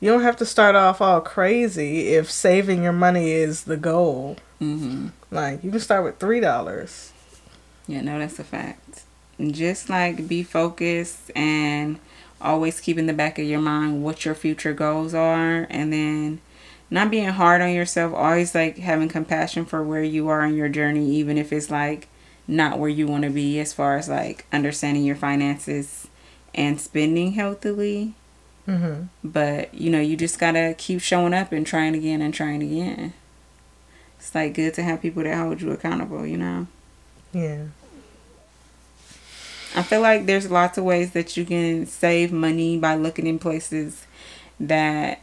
you 0.00 0.10
don't 0.10 0.22
have 0.22 0.36
to 0.36 0.46
start 0.46 0.74
off 0.74 1.00
all 1.00 1.20
crazy 1.20 2.08
if 2.14 2.30
saving 2.30 2.82
your 2.82 2.92
money 2.92 3.30
is 3.32 3.64
the 3.64 3.76
goal. 3.76 4.36
Mm-hmm. 4.60 5.08
Like, 5.30 5.62
you 5.62 5.70
can 5.70 5.80
start 5.80 6.04
with 6.04 6.18
three 6.18 6.40
dollars. 6.40 7.10
Yeah, 7.86 8.00
no, 8.00 8.18
that's 8.18 8.38
a 8.38 8.44
fact. 8.44 9.02
Just 9.40 9.90
like 9.90 10.26
be 10.28 10.42
focused 10.42 11.30
and 11.36 11.98
always 12.40 12.80
keep 12.80 12.98
in 12.98 13.06
the 13.06 13.12
back 13.12 13.38
of 13.38 13.44
your 13.46 13.60
mind 13.60 14.02
what 14.02 14.24
your 14.24 14.34
future 14.34 14.72
goals 14.72 15.14
are 15.14 15.66
and 15.70 15.92
then 15.92 16.40
not 16.90 17.10
being 17.10 17.28
hard 17.28 17.60
on 17.60 17.72
yourself, 17.72 18.14
always 18.14 18.54
like 18.54 18.78
having 18.78 19.08
compassion 19.08 19.64
for 19.64 19.82
where 19.82 20.02
you 20.02 20.28
are 20.28 20.44
in 20.44 20.54
your 20.56 20.68
journey, 20.68 21.10
even 21.16 21.36
if 21.36 21.52
it's 21.52 21.70
like 21.70 22.08
not 22.46 22.78
where 22.78 22.90
you 22.90 23.06
want 23.06 23.24
to 23.24 23.30
be 23.30 23.58
as 23.58 23.72
far 23.72 23.96
as 23.96 24.08
like 24.08 24.46
understanding 24.52 25.04
your 25.04 25.16
finances 25.16 26.06
and 26.54 26.80
spending 26.80 27.32
healthily. 27.32 28.14
Mm-hmm. 28.68 29.04
But 29.24 29.74
you 29.74 29.90
know, 29.90 30.00
you 30.00 30.16
just 30.16 30.38
gotta 30.38 30.74
keep 30.78 31.00
showing 31.00 31.34
up 31.34 31.52
and 31.52 31.66
trying 31.66 31.94
again 31.94 32.22
and 32.22 32.32
trying 32.32 32.62
again. 32.62 33.12
It's 34.18 34.34
like 34.34 34.54
good 34.54 34.74
to 34.74 34.82
have 34.82 35.02
people 35.02 35.22
that 35.24 35.36
hold 35.36 35.60
you 35.60 35.70
accountable, 35.72 36.26
you 36.26 36.36
know? 36.36 36.66
Yeah. 37.32 37.66
I 39.74 39.82
feel 39.82 40.00
like 40.00 40.26
there's 40.26 40.50
lots 40.50 40.78
of 40.78 40.84
ways 40.84 41.12
that 41.12 41.36
you 41.36 41.44
can 41.44 41.86
save 41.86 42.32
money 42.32 42.78
by 42.78 42.94
looking 42.94 43.26
in 43.26 43.38
places 43.38 44.06
that 44.58 45.20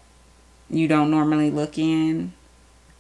you 0.69 0.88
don't 0.88 1.12
normally 1.12 1.52
look 1.52 1.78
in. 1.78 2.34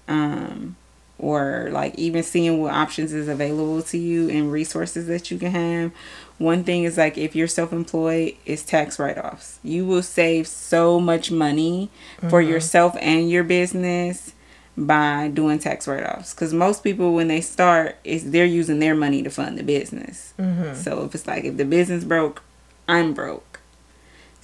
Um, 0.07 0.75
or 1.19 1.69
like 1.71 1.95
even 1.95 2.21
seeing 2.21 2.61
what 2.61 2.73
options 2.73 3.13
is 3.13 3.29
available 3.29 3.81
to 3.83 3.97
you 3.97 4.29
and 4.29 4.51
resources 4.51 5.07
that 5.07 5.31
you 5.31 5.37
can 5.37 5.51
have. 5.51 5.91
One 6.37 6.65
thing 6.65 6.83
is 6.83 6.97
like 6.97 7.17
if 7.17 7.33
you're 7.35 7.47
self-employed, 7.47 8.35
is 8.45 8.63
tax 8.63 8.99
write-offs. 8.99 9.59
You 9.63 9.85
will 9.85 10.03
save 10.03 10.47
so 10.47 10.99
much 10.99 11.31
money 11.31 11.89
for 12.29 12.41
Mhm. 12.43 12.49
yourself 12.49 12.97
and 12.99 13.29
your 13.29 13.43
business 13.43 14.33
by 14.75 15.29
doing 15.33 15.59
tax 15.59 15.87
write-offs 15.87 16.33
because 16.33 16.51
most 16.53 16.83
people 16.83 17.13
when 17.13 17.27
they 17.29 17.39
start 17.41 17.95
is 18.03 18.31
they're 18.31 18.43
using 18.43 18.79
their 18.79 18.95
money 18.95 19.21
to 19.23 19.29
fund 19.29 19.57
the 19.57 19.63
business 19.63 20.33
Mm-hmm. 20.39 20.73
so 20.73 21.03
if 21.05 21.13
it's 21.15 21.27
like 21.27 21.43
if 21.45 21.55
the 21.57 21.63
business 21.65 22.03
broke, 22.03 22.41
I'm 22.89 23.13
broke. 23.13 23.52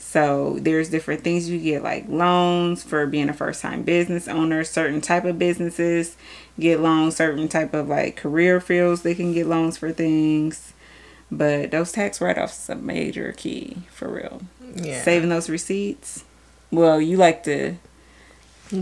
So 0.09 0.57
there's 0.59 0.89
different 0.89 1.23
things 1.23 1.47
you 1.47 1.59
get 1.59 1.83
like 1.83 2.09
loans 2.09 2.81
for 2.81 3.05
being 3.05 3.29
a 3.29 3.33
first 3.33 3.61
time 3.61 3.83
business 3.83 4.27
owner. 4.27 4.63
Certain 4.63 5.01
type 5.01 5.23
of 5.23 5.37
businesses 5.37 6.17
get 6.59 6.79
loans. 6.79 7.15
Certain 7.15 7.47
type 7.47 7.75
of 7.75 7.87
like 7.89 8.15
career 8.15 8.59
fields 8.59 9.03
they 9.03 9.13
can 9.13 9.33
get 9.33 9.45
loans 9.45 9.77
for 9.77 9.91
things. 9.91 10.73
But 11.29 11.69
those 11.69 11.91
tax 11.91 12.19
write 12.19 12.39
offs 12.39 12.63
is 12.63 12.69
a 12.69 12.75
major 12.75 13.33
key 13.33 13.83
for 13.91 14.11
real. 14.11 14.41
Yeah. 14.73 15.03
Saving 15.03 15.29
those 15.29 15.47
receipts. 15.47 16.23
Well, 16.71 16.99
you 16.99 17.15
like 17.17 17.43
to. 17.43 17.75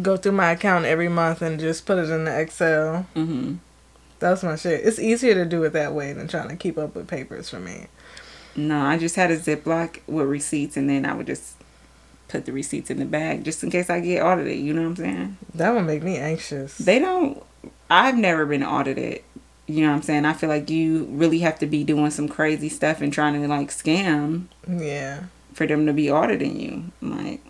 Go 0.02 0.16
through 0.16 0.32
my 0.32 0.52
account 0.52 0.86
every 0.86 1.10
month 1.10 1.42
and 1.42 1.60
just 1.60 1.86
put 1.86 1.98
it 1.98 2.10
in 2.10 2.24
the 2.24 2.40
Excel. 2.40 3.06
hmm 3.16 3.56
That's 4.20 4.44
my 4.44 4.56
shit. 4.56 4.86
It's 4.86 4.98
easier 4.98 5.34
to 5.34 5.44
do 5.44 5.62
it 5.66 5.74
that 5.74 5.94
way 5.94 6.14
than 6.14 6.30
trying 6.30 6.48
to 6.48 6.56
keep 6.56 6.78
up 6.78 6.96
with 6.96 7.10
papers 7.10 7.50
for 7.50 7.60
me. 7.60 7.88
No, 8.58 8.82
I 8.82 8.98
just 8.98 9.16
had 9.16 9.30
a 9.30 9.38
Ziploc 9.38 10.00
with 10.08 10.28
receipts, 10.28 10.76
and 10.76 10.90
then 10.90 11.06
I 11.06 11.14
would 11.14 11.28
just 11.28 11.56
put 12.28 12.46
the 12.46 12.52
receipts 12.52 12.90
in 12.90 12.98
the 12.98 13.06
bag 13.06 13.46
just 13.46 13.64
in 13.64 13.70
case 13.70 13.90
I 13.90 14.00
get 14.00 14.22
audited. 14.24 14.60
You 14.60 14.74
know 14.74 14.82
what 14.82 14.88
I'm 14.90 14.96
saying? 14.96 15.38
That 15.56 15.74
would 15.74 15.86
make 15.86 16.04
me 16.04 16.18
anxious. 16.18 16.78
They 16.78 17.00
don't. 17.00 17.42
I've 17.90 18.18
never 18.18 18.46
been 18.46 18.64
audited. 18.64 19.22
You 19.68 19.82
know 19.82 19.90
what 19.90 19.98
I'm 19.98 20.02
saying? 20.02 20.26
I 20.26 20.34
feel 20.34 20.50
like 20.50 20.70
you 20.70 21.06
really 21.06 21.40
have 21.40 21.60
to 21.60 21.68
be 21.68 21.84
doing 21.84 22.10
some 22.10 22.28
crazy 22.28 22.70
stuff 22.70 23.02
and 23.02 23.12
trying 23.14 23.40
to 23.40 23.48
like 23.48 23.70
scam 23.70 24.46
yeah. 24.68 25.26
for 25.54 25.68
them 25.68 25.86
to 25.86 25.94
be 25.94 26.10
auditing 26.10 26.60
you. 26.60 26.92
Like, 27.02 27.42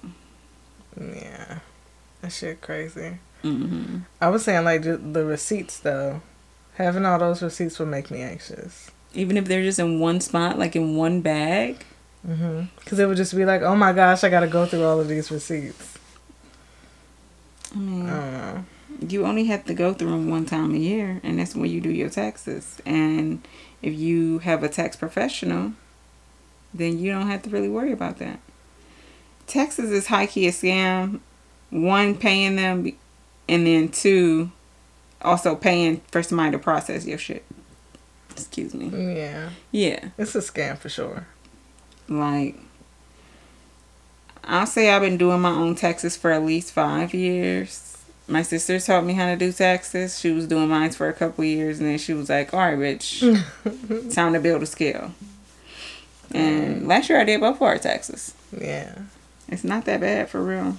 Yeah. 0.99 1.59
That 2.21 2.31
shit 2.31 2.61
crazy. 2.61 3.19
hmm 3.43 3.99
I 4.19 4.29
was 4.29 4.43
saying 4.43 4.65
like 4.65 4.81
the 4.81 5.23
receipts 5.23 5.79
though. 5.79 6.21
Having 6.75 7.05
all 7.05 7.19
those 7.19 7.41
receipts 7.41 7.79
would 7.79 7.87
make 7.87 8.11
me 8.11 8.21
anxious. 8.21 8.91
Even 9.17 9.37
if 9.37 9.45
they're 9.45 9.63
just 9.63 9.79
in 9.79 9.99
one 9.99 10.21
spot, 10.21 10.57
like 10.57 10.75
in 10.75 10.95
one 10.95 11.21
bag. 11.21 11.83
Mm-hmm. 12.25 12.63
Because 12.79 12.99
it 12.99 13.05
would 13.07 13.17
just 13.17 13.35
be 13.35 13.45
like, 13.45 13.61
oh 13.61 13.75
my 13.75 13.93
gosh, 13.93 14.23
I 14.23 14.29
got 14.29 14.41
to 14.41 14.47
go 14.47 14.65
through 14.65 14.83
all 14.83 14.99
of 14.99 15.07
these 15.07 15.31
receipts. 15.31 15.97
I 17.73 17.79
mean, 17.79 18.09
I 18.09 18.63
you 19.07 19.25
only 19.25 19.45
have 19.45 19.65
to 19.65 19.73
go 19.73 19.93
through 19.93 20.11
them 20.11 20.29
one 20.29 20.45
time 20.45 20.73
a 20.73 20.77
year, 20.77 21.19
and 21.23 21.39
that's 21.39 21.55
when 21.55 21.69
you 21.69 21.81
do 21.81 21.91
your 21.91 22.09
taxes. 22.09 22.81
And 22.85 23.45
if 23.81 23.93
you 23.93 24.39
have 24.39 24.63
a 24.63 24.69
tax 24.69 24.95
professional, 24.95 25.73
then 26.73 26.99
you 26.99 27.11
don't 27.11 27.27
have 27.27 27.43
to 27.43 27.49
really 27.49 27.69
worry 27.69 27.91
about 27.91 28.17
that. 28.19 28.39
Taxes 29.45 29.91
is 29.91 30.07
high 30.07 30.25
key 30.25 30.47
a 30.47 30.51
scam. 30.51 31.19
One, 31.69 32.15
paying 32.15 32.55
them, 32.55 32.91
and 33.47 33.67
then 33.67 33.89
two, 33.89 34.51
also 35.21 35.55
paying 35.55 36.01
for 36.11 36.23
somebody 36.23 36.51
to 36.51 36.59
process 36.59 37.05
your 37.05 37.17
shit. 37.17 37.45
Excuse 38.39 38.73
me. 38.73 39.15
Yeah. 39.15 39.49
Yeah. 39.71 40.09
It's 40.17 40.35
a 40.35 40.39
scam 40.39 40.77
for 40.77 40.89
sure. 40.89 41.27
Like, 42.07 42.55
I'll 44.43 44.65
say 44.65 44.89
I've 44.89 45.01
been 45.01 45.17
doing 45.17 45.41
my 45.41 45.51
own 45.51 45.75
taxes 45.75 46.15
for 46.15 46.31
at 46.31 46.43
least 46.43 46.71
five 46.71 47.13
years. 47.13 47.97
My 48.29 48.41
sister 48.41 48.79
taught 48.79 49.05
me 49.05 49.13
how 49.13 49.27
to 49.27 49.35
do 49.35 49.51
taxes. 49.51 50.19
She 50.19 50.31
was 50.31 50.47
doing 50.47 50.69
mine 50.69 50.91
for 50.91 51.07
a 51.07 51.13
couple 51.13 51.43
years, 51.43 51.79
and 51.79 51.87
then 51.87 51.97
she 51.97 52.13
was 52.13 52.29
like, 52.29 52.53
"All 52.53 52.59
right, 52.59 52.77
bitch, 52.77 53.21
time 54.13 54.33
to 54.33 54.39
build 54.39 54.63
a 54.63 54.65
skill." 54.65 55.11
And 56.33 56.87
last 56.87 57.09
year 57.09 57.21
I 57.21 57.23
did 57.23 57.39
both 57.39 57.55
of 57.55 57.61
our 57.61 57.77
taxes. 57.77 58.33
Yeah. 58.57 58.93
It's 59.47 59.63
not 59.63 59.85
that 59.85 60.01
bad 60.01 60.29
for 60.29 60.43
real. 60.43 60.77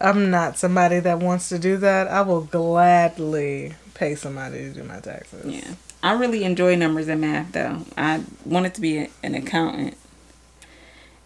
I'm 0.00 0.30
not 0.30 0.58
somebody 0.58 1.00
that 1.00 1.18
wants 1.18 1.48
to 1.50 1.58
do 1.58 1.76
that. 1.78 2.08
I 2.08 2.22
will 2.22 2.42
gladly 2.42 3.74
pay 3.94 4.14
somebody 4.14 4.58
to 4.58 4.70
do 4.70 4.82
my 4.84 5.00
taxes. 5.00 5.46
Yeah, 5.46 5.74
I 6.06 6.12
really 6.12 6.44
enjoy 6.44 6.76
numbers 6.76 7.08
and 7.08 7.20
math, 7.20 7.50
though. 7.50 7.80
I 7.96 8.22
wanted 8.44 8.74
to 8.74 8.80
be 8.80 8.96
a, 8.96 9.10
an 9.24 9.34
accountant 9.34 9.96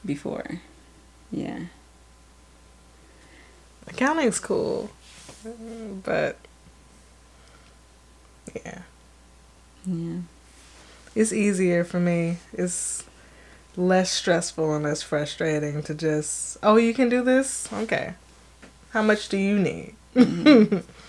before. 0.07 0.63
Yeah. 1.31 1.65
Accounting's 3.87 4.41
cool. 4.41 4.89
But 5.45 6.39
yeah. 8.57 8.79
Yeah. 9.85 10.21
It's 11.15 11.35
easier 11.35 11.85
for 11.85 12.01
me. 12.01 12.39
It's 12.55 13.05
less 13.77 14.11
stressful 14.11 14.75
and 14.75 14.85
less 14.85 15.03
frustrating 15.03 15.83
to 15.83 15.95
just, 15.95 16.57
oh, 16.63 16.77
you 16.77 16.95
can 16.95 17.11
do 17.11 17.23
this? 17.23 17.71
Okay. 17.71 18.15
How 18.93 19.03
much 19.03 19.29
do 19.29 19.37
you 19.37 19.59
need? 19.59 19.95
Mm-hmm. 20.17 20.79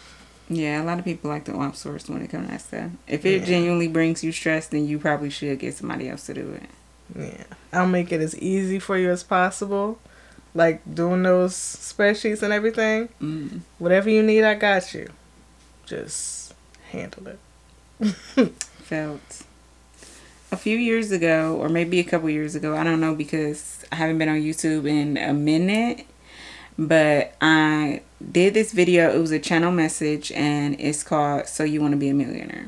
Yeah, 0.53 0.81
a 0.81 0.85
lot 0.85 0.99
of 0.99 1.05
people 1.05 1.29
like 1.29 1.45
to 1.45 1.53
outsource 1.53 2.09
when 2.09 2.21
it 2.21 2.29
comes 2.29 2.47
to 2.47 2.51
that 2.51 2.61
stuff. 2.61 2.91
If 3.07 3.25
it 3.25 3.41
Yeah. 3.41 3.45
genuinely 3.47 3.87
brings 3.87 4.21
you 4.23 4.31
stress, 4.33 4.67
then 4.67 4.85
you 4.85 4.99
probably 4.99 5.29
should 5.29 5.57
get 5.59 5.75
somebody 5.75 6.09
else 6.09 6.25
to 6.25 6.33
do 6.33 6.51
it. 6.61 6.69
Yeah. 7.17 7.43
I'll 7.71 7.87
make 7.87 8.11
it 8.11 8.19
as 8.19 8.37
easy 8.37 8.77
for 8.77 8.97
you 8.97 9.09
as 9.11 9.23
possible. 9.23 9.97
Like 10.53 10.81
doing 10.93 11.23
those 11.23 11.53
spreadsheets 11.53 12.43
and 12.43 12.51
everything. 12.51 13.07
Mm. 13.21 13.61
Whatever 13.79 14.09
you 14.09 14.21
need, 14.23 14.43
I 14.43 14.55
got 14.55 14.93
you. 14.93 15.07
Just 15.85 16.53
handle 16.91 17.27
it. 17.27 17.39
Felt 18.81 19.43
a 20.51 20.57
few 20.57 20.77
years 20.77 21.11
ago, 21.11 21.55
or 21.55 21.69
maybe 21.69 21.99
a 21.99 22.03
couple 22.03 22.29
years 22.29 22.55
ago, 22.55 22.75
I 22.75 22.83
don't 22.83 22.99
know 22.99 23.15
because 23.15 23.85
I 23.89 23.95
haven't 23.95 24.17
been 24.17 24.27
on 24.27 24.41
YouTube 24.41 24.85
in 24.85 25.15
a 25.17 25.31
minute. 25.33 26.05
But 26.77 27.35
I 27.39 28.01
did 28.31 28.53
this 28.53 28.71
video. 28.71 29.13
It 29.13 29.19
was 29.19 29.31
a 29.31 29.39
channel 29.39 29.71
message, 29.71 30.31
and 30.33 30.75
it's 30.79 31.03
called 31.03 31.47
"So 31.47 31.63
You 31.63 31.81
Want 31.81 31.91
to 31.93 31.97
Be 31.97 32.09
a 32.09 32.13
Millionaire." 32.13 32.67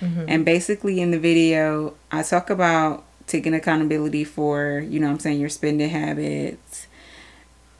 Mhm. 0.00 0.24
And 0.28 0.44
basically, 0.44 1.00
in 1.00 1.10
the 1.10 1.18
video, 1.18 1.94
I 2.10 2.22
talk 2.22 2.48
about 2.50 3.04
taking 3.26 3.54
accountability 3.54 4.24
for, 4.24 4.84
you 4.88 4.98
know 4.98 5.06
what 5.06 5.12
I'm 5.14 5.18
saying, 5.20 5.38
your 5.40 5.48
spending 5.50 5.90
habits, 5.90 6.86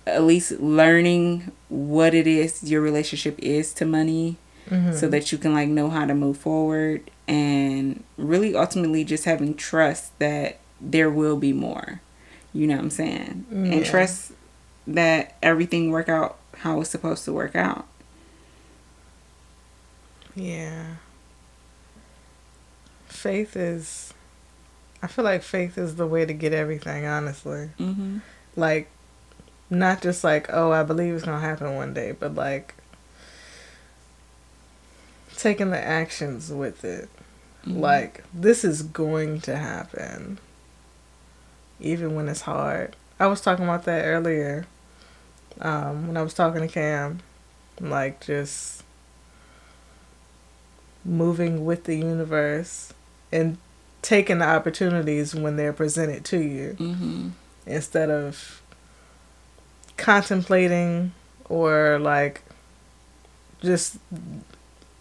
at 0.06 0.22
least 0.24 0.52
learning 0.60 1.50
what 1.68 2.14
it 2.14 2.26
is 2.26 2.62
your 2.62 2.80
relationship 2.80 3.38
is 3.38 3.72
to 3.74 3.84
money 3.84 4.36
Mhm. 4.70 4.94
so 4.94 5.08
that 5.08 5.32
you 5.32 5.38
can 5.38 5.52
like 5.52 5.68
know 5.68 5.88
how 5.90 6.04
to 6.06 6.14
move 6.14 6.36
forward 6.36 7.10
and 7.26 8.02
really 8.16 8.54
ultimately 8.54 9.02
just 9.04 9.24
having 9.24 9.54
trust 9.54 10.16
that 10.20 10.58
there 10.80 11.10
will 11.10 11.36
be 11.36 11.52
more. 11.52 12.00
You 12.52 12.66
know 12.66 12.76
what 12.76 12.84
I'm 12.84 12.90
saying? 12.90 13.44
And 13.52 13.84
trust 13.84 14.32
that 14.86 15.34
everything 15.42 15.90
work 15.90 16.08
out 16.08 16.38
how 16.60 16.80
it's 16.80 16.90
supposed 16.90 17.24
to 17.24 17.32
work 17.32 17.56
out. 17.56 17.86
Yeah. 20.34 20.96
Faith 23.06 23.56
is. 23.56 24.12
I 25.02 25.06
feel 25.06 25.24
like 25.24 25.42
faith 25.42 25.78
is 25.78 25.96
the 25.96 26.06
way 26.06 26.26
to 26.26 26.34
get 26.34 26.52
everything, 26.52 27.06
honestly. 27.06 27.70
Mm-hmm. 27.78 28.18
Like, 28.56 28.90
not 29.70 30.02
just 30.02 30.22
like, 30.22 30.52
oh, 30.52 30.72
I 30.72 30.82
believe 30.82 31.14
it's 31.14 31.24
gonna 31.24 31.40
happen 31.40 31.74
one 31.74 31.94
day, 31.94 32.12
but 32.12 32.34
like 32.34 32.74
taking 35.36 35.70
the 35.70 35.82
actions 35.82 36.52
with 36.52 36.84
it. 36.84 37.08
Mm-hmm. 37.66 37.80
Like 37.80 38.24
this 38.34 38.64
is 38.64 38.82
going 38.82 39.40
to 39.42 39.56
happen, 39.56 40.38
even 41.80 42.14
when 42.14 42.28
it's 42.28 42.42
hard. 42.42 42.96
I 43.18 43.26
was 43.28 43.40
talking 43.40 43.64
about 43.64 43.84
that 43.84 44.04
earlier 44.04 44.66
um, 45.60 46.08
when 46.08 46.16
I 46.16 46.22
was 46.22 46.34
talking 46.34 46.60
to 46.60 46.68
Cam, 46.68 47.20
like 47.80 48.24
just 48.24 48.82
moving 51.04 51.64
with 51.64 51.84
the 51.84 51.96
universe 51.96 52.92
and 53.32 53.58
taking 54.02 54.38
the 54.38 54.44
opportunities 54.46 55.34
when 55.34 55.56
they're 55.56 55.72
presented 55.72 56.24
to 56.24 56.38
you 56.38 56.76
mm-hmm. 56.78 57.28
instead 57.66 58.10
of 58.10 58.62
contemplating 59.96 61.12
or 61.48 61.98
like 61.98 62.42
just 63.60 63.98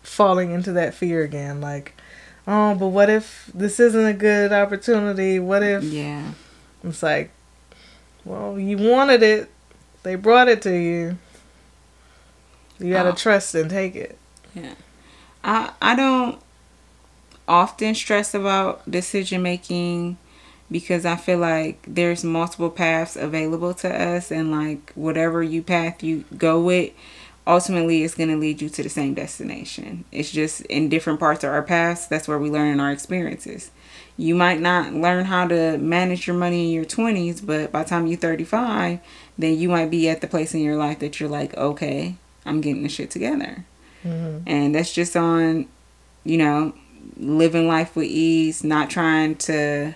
falling 0.04 0.52
into 0.52 0.74
that 0.74 0.93
fear 0.93 1.24
again 1.24 1.62
like 1.62 1.93
oh 2.48 2.76
but 2.76 2.88
what 2.88 3.10
if 3.10 3.50
this 3.54 3.80
isn't 3.80 4.06
a 4.06 4.13
good 4.13 4.52
opportunity 4.52 5.39
what 5.39 5.63
if 5.63 5.84
yeah 5.84 6.32
it's 6.84 7.02
like 7.04 7.32
well 8.26 8.60
you 8.60 8.78
wanted 8.78 9.24
it 9.24 9.50
they 10.04 10.16
brought 10.16 10.48
it 10.48 10.62
to 10.62 10.76
you 10.76 11.18
you 12.80 12.92
gotta 12.92 13.10
oh. 13.10 13.16
trust 13.16 13.54
and 13.56 13.70
take 13.70 13.96
it 13.96 14.18
yeah 14.56 14.74
i 15.44 15.72
i 15.82 15.96
don't 15.96 16.42
often 17.48 17.96
stress 17.96 18.34
about 18.34 18.90
decision 18.90 19.42
making 19.42 20.18
because 20.72 21.06
I 21.06 21.16
feel 21.16 21.40
like 21.40 21.84
there's 21.88 22.24
multiple 22.24 22.70
paths 22.70 23.16
available 23.16 23.74
to 23.76 23.90
us 23.90 24.32
and 24.32 24.52
like 24.52 24.92
whatever 24.94 25.42
you 25.42 25.64
path 25.64 26.04
you 26.04 26.26
go 26.38 26.62
with 26.62 26.94
ultimately 27.48 28.04
it's 28.04 28.14
going 28.14 28.30
to 28.30 28.38
lead 28.38 28.62
you 28.62 28.70
to 28.70 28.84
the 28.84 28.90
same 28.90 29.16
destination. 29.16 30.06
It's 30.12 30.32
just 30.32 30.62
in 30.62 30.90
different 30.90 31.20
parts 31.20 31.44
of 31.44 31.50
our 31.50 31.64
past 31.64 32.10
that's 32.10 32.28
where 32.28 32.38
we 32.38 32.52
learn 32.52 32.72
in 32.72 32.80
our 32.80 32.92
experiences. 32.92 33.72
You 34.16 34.36
might 34.36 34.60
not 34.60 34.94
learn 34.94 35.26
how 35.26 35.48
to 35.48 35.78
manage 35.78 36.28
your 36.28 36.36
money 36.36 36.68
in 36.68 36.74
your 36.74 36.86
20s, 36.86 37.44
but 37.44 37.72
by 37.72 37.84
the 37.84 37.90
time 37.90 38.06
you're 38.06 38.20
35, 38.20 39.00
then 39.39 39.58
you 39.58 39.69
might 39.69 39.89
be 39.89 40.08
at 40.08 40.21
the 40.21 40.28
place 40.28 40.54
in 40.54 40.62
your 40.62 40.75
life 40.75 40.99
that 40.99 41.19
you're 41.19 41.30
like, 41.30 41.58
"Okay, 41.58 42.15
I'm 42.45 42.62
getting 42.62 42.84
the 42.84 42.89
shit 42.89 43.10
together." 43.10 43.65
Mm-hmm. 44.04 44.47
And 44.47 44.75
that's 44.75 44.93
just 44.93 45.17
on 45.17 45.67
you 46.23 46.38
know, 46.38 46.73
living 47.17 47.67
life 47.67 47.95
with 47.95 48.06
ease, 48.06 48.63
not 48.63 48.89
trying 48.89 49.36
to 49.36 49.95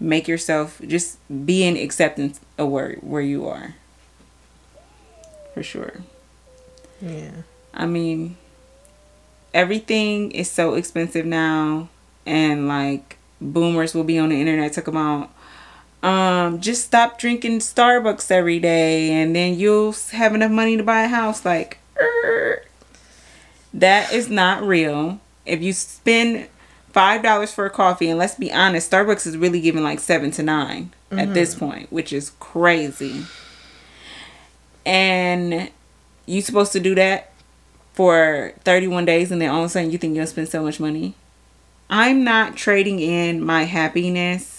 make 0.00 0.26
yourself 0.28 0.80
just 0.86 1.18
be 1.44 1.64
in 1.64 1.76
acceptance 1.76 2.40
of 2.58 2.68
where 2.68 2.94
where 2.96 3.22
you 3.22 3.46
are. 3.46 3.74
For 5.52 5.62
sure. 5.62 6.02
Yeah. 7.00 7.30
I 7.72 7.86
mean, 7.86 8.36
everything 9.52 10.30
is 10.32 10.50
so 10.50 10.74
expensive 10.74 11.26
now, 11.26 11.88
and 12.26 12.66
like 12.68 13.18
boomers 13.40 13.94
will 13.94 14.04
be 14.04 14.18
on 14.18 14.30
the 14.30 14.40
internet 14.40 14.72
talking 14.72 14.94
about, 14.94 15.30
um, 16.04 16.60
just 16.60 16.84
stop 16.84 17.18
drinking 17.18 17.60
Starbucks 17.60 18.30
every 18.30 18.60
day, 18.60 19.10
and 19.10 19.34
then 19.34 19.58
you'll 19.58 19.94
have 20.12 20.34
enough 20.34 20.50
money 20.50 20.76
to 20.76 20.82
buy 20.82 21.04
a 21.04 21.08
house. 21.08 21.46
Like, 21.46 21.78
er, 21.98 22.62
that 23.72 24.12
is 24.12 24.28
not 24.28 24.62
real. 24.62 25.18
If 25.46 25.62
you 25.62 25.72
spend 25.72 26.48
five 26.92 27.22
dollars 27.22 27.54
for 27.54 27.64
a 27.64 27.70
coffee, 27.70 28.10
and 28.10 28.18
let's 28.18 28.34
be 28.34 28.52
honest, 28.52 28.90
Starbucks 28.90 29.26
is 29.26 29.38
really 29.38 29.62
giving 29.62 29.82
like 29.82 29.98
seven 29.98 30.30
to 30.32 30.42
9 30.42 30.92
mm-hmm. 31.10 31.18
at 31.18 31.32
this 31.32 31.54
mm-hmm. 31.54 31.70
point, 31.70 31.92
which 31.92 32.12
is 32.12 32.32
crazy. 32.38 33.24
And 34.84 35.70
you 36.26 36.42
supposed 36.42 36.72
to 36.72 36.80
do 36.80 36.94
that 36.96 37.32
for 37.94 38.52
31 38.64 39.06
days 39.06 39.32
and 39.32 39.40
then 39.40 39.48
all 39.48 39.60
of 39.60 39.66
a 39.66 39.68
sudden 39.70 39.90
you 39.90 39.96
think 39.96 40.16
you'll 40.16 40.26
spend 40.26 40.48
so 40.48 40.62
much 40.62 40.78
money. 40.78 41.14
I'm 41.88 42.24
not 42.24 42.56
trading 42.56 43.00
in 43.00 43.42
my 43.42 43.64
happiness 43.64 44.53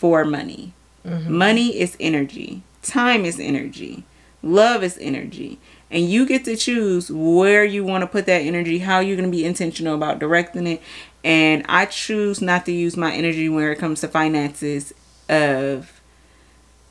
for 0.00 0.24
money. 0.24 0.72
Mm-hmm. 1.06 1.36
Money 1.36 1.78
is 1.78 1.94
energy. 2.00 2.62
Time 2.82 3.26
is 3.26 3.38
energy. 3.38 4.04
Love 4.42 4.82
is 4.82 4.96
energy. 4.98 5.58
And 5.90 6.08
you 6.08 6.24
get 6.24 6.46
to 6.46 6.56
choose 6.56 7.10
where 7.10 7.64
you 7.64 7.84
want 7.84 8.00
to 8.00 8.06
put 8.06 8.24
that 8.24 8.38
energy, 8.38 8.78
how 8.78 9.00
you're 9.00 9.16
going 9.16 9.30
to 9.30 9.36
be 9.36 9.44
intentional 9.44 9.94
about 9.94 10.18
directing 10.18 10.66
it. 10.66 10.80
And 11.22 11.66
I 11.68 11.84
choose 11.84 12.40
not 12.40 12.64
to 12.64 12.72
use 12.72 12.96
my 12.96 13.12
energy 13.12 13.50
when 13.50 13.64
it 13.64 13.78
comes 13.78 14.00
to 14.00 14.08
finances 14.08 14.94
of 15.28 16.00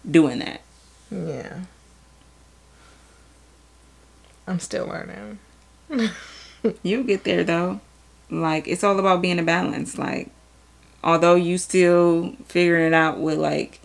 doing 0.09 0.37
that. 0.39 0.61
Yeah. 1.09 1.61
I'm 4.45 4.59
still 4.59 4.85
learning. 4.85 5.39
You'll 6.83 7.03
get 7.03 7.23
there 7.23 7.43
though. 7.43 7.81
Like 8.29 8.67
it's 8.67 8.83
all 8.83 8.99
about 8.99 9.23
being 9.23 9.39
a 9.39 9.43
balance. 9.43 9.97
Like 9.97 10.29
although 11.03 11.35
you 11.35 11.57
still 11.57 12.33
figuring 12.45 12.85
it 12.87 12.93
out 12.93 13.19
with 13.19 13.37
like 13.37 13.79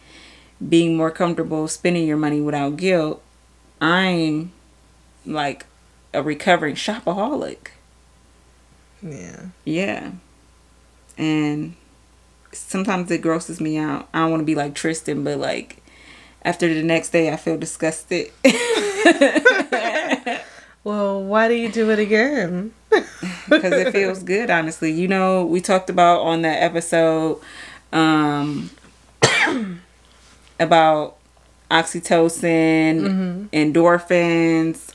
being 0.67 0.97
more 0.97 1.11
comfortable 1.11 1.69
spending 1.69 2.07
your 2.07 2.17
money 2.17 2.41
without 2.41 2.77
guilt, 2.77 3.23
I'm 3.81 4.53
like 5.27 5.67
a 6.13 6.23
recovering 6.23 6.75
shopaholic. 6.75 7.69
Yeah. 9.03 9.47
Yeah. 9.65 10.13
And 11.19 11.75
sometimes 12.53 13.11
it 13.11 13.23
grosses 13.23 13.61
me 13.61 13.77
out. 13.77 14.09
I 14.15 14.21
don't 14.21 14.31
want 14.31 14.41
to 14.41 14.47
be 14.47 14.55
like 14.55 14.75
Tristan, 14.75 15.25
but 15.25 15.39
like 15.39 15.83
after 16.43 16.73
the 16.73 16.83
next 16.83 17.11
day 17.11 17.33
I 17.33 17.37
feel 17.37 17.57
disgusted. 17.57 18.31
Well, 20.85 21.23
why 21.23 21.49
do 21.49 21.55
you 21.55 21.73
do 21.73 21.91
it 21.91 21.99
again? 21.99 22.75
Because 23.49 23.73
it 23.73 23.93
feels 23.93 24.23
good, 24.23 24.51
honestly. 24.51 24.93
You 24.93 25.09
know, 25.09 25.45
we 25.45 25.61
talked 25.61 25.91
about 25.91 26.21
on 26.21 26.43
that 26.43 26.63
episode 26.63 27.41
um, 27.93 28.71
about 30.61 31.17
oxytocin, 31.71 33.01
mm-hmm. 33.01 33.45
endorphins. 33.53 34.95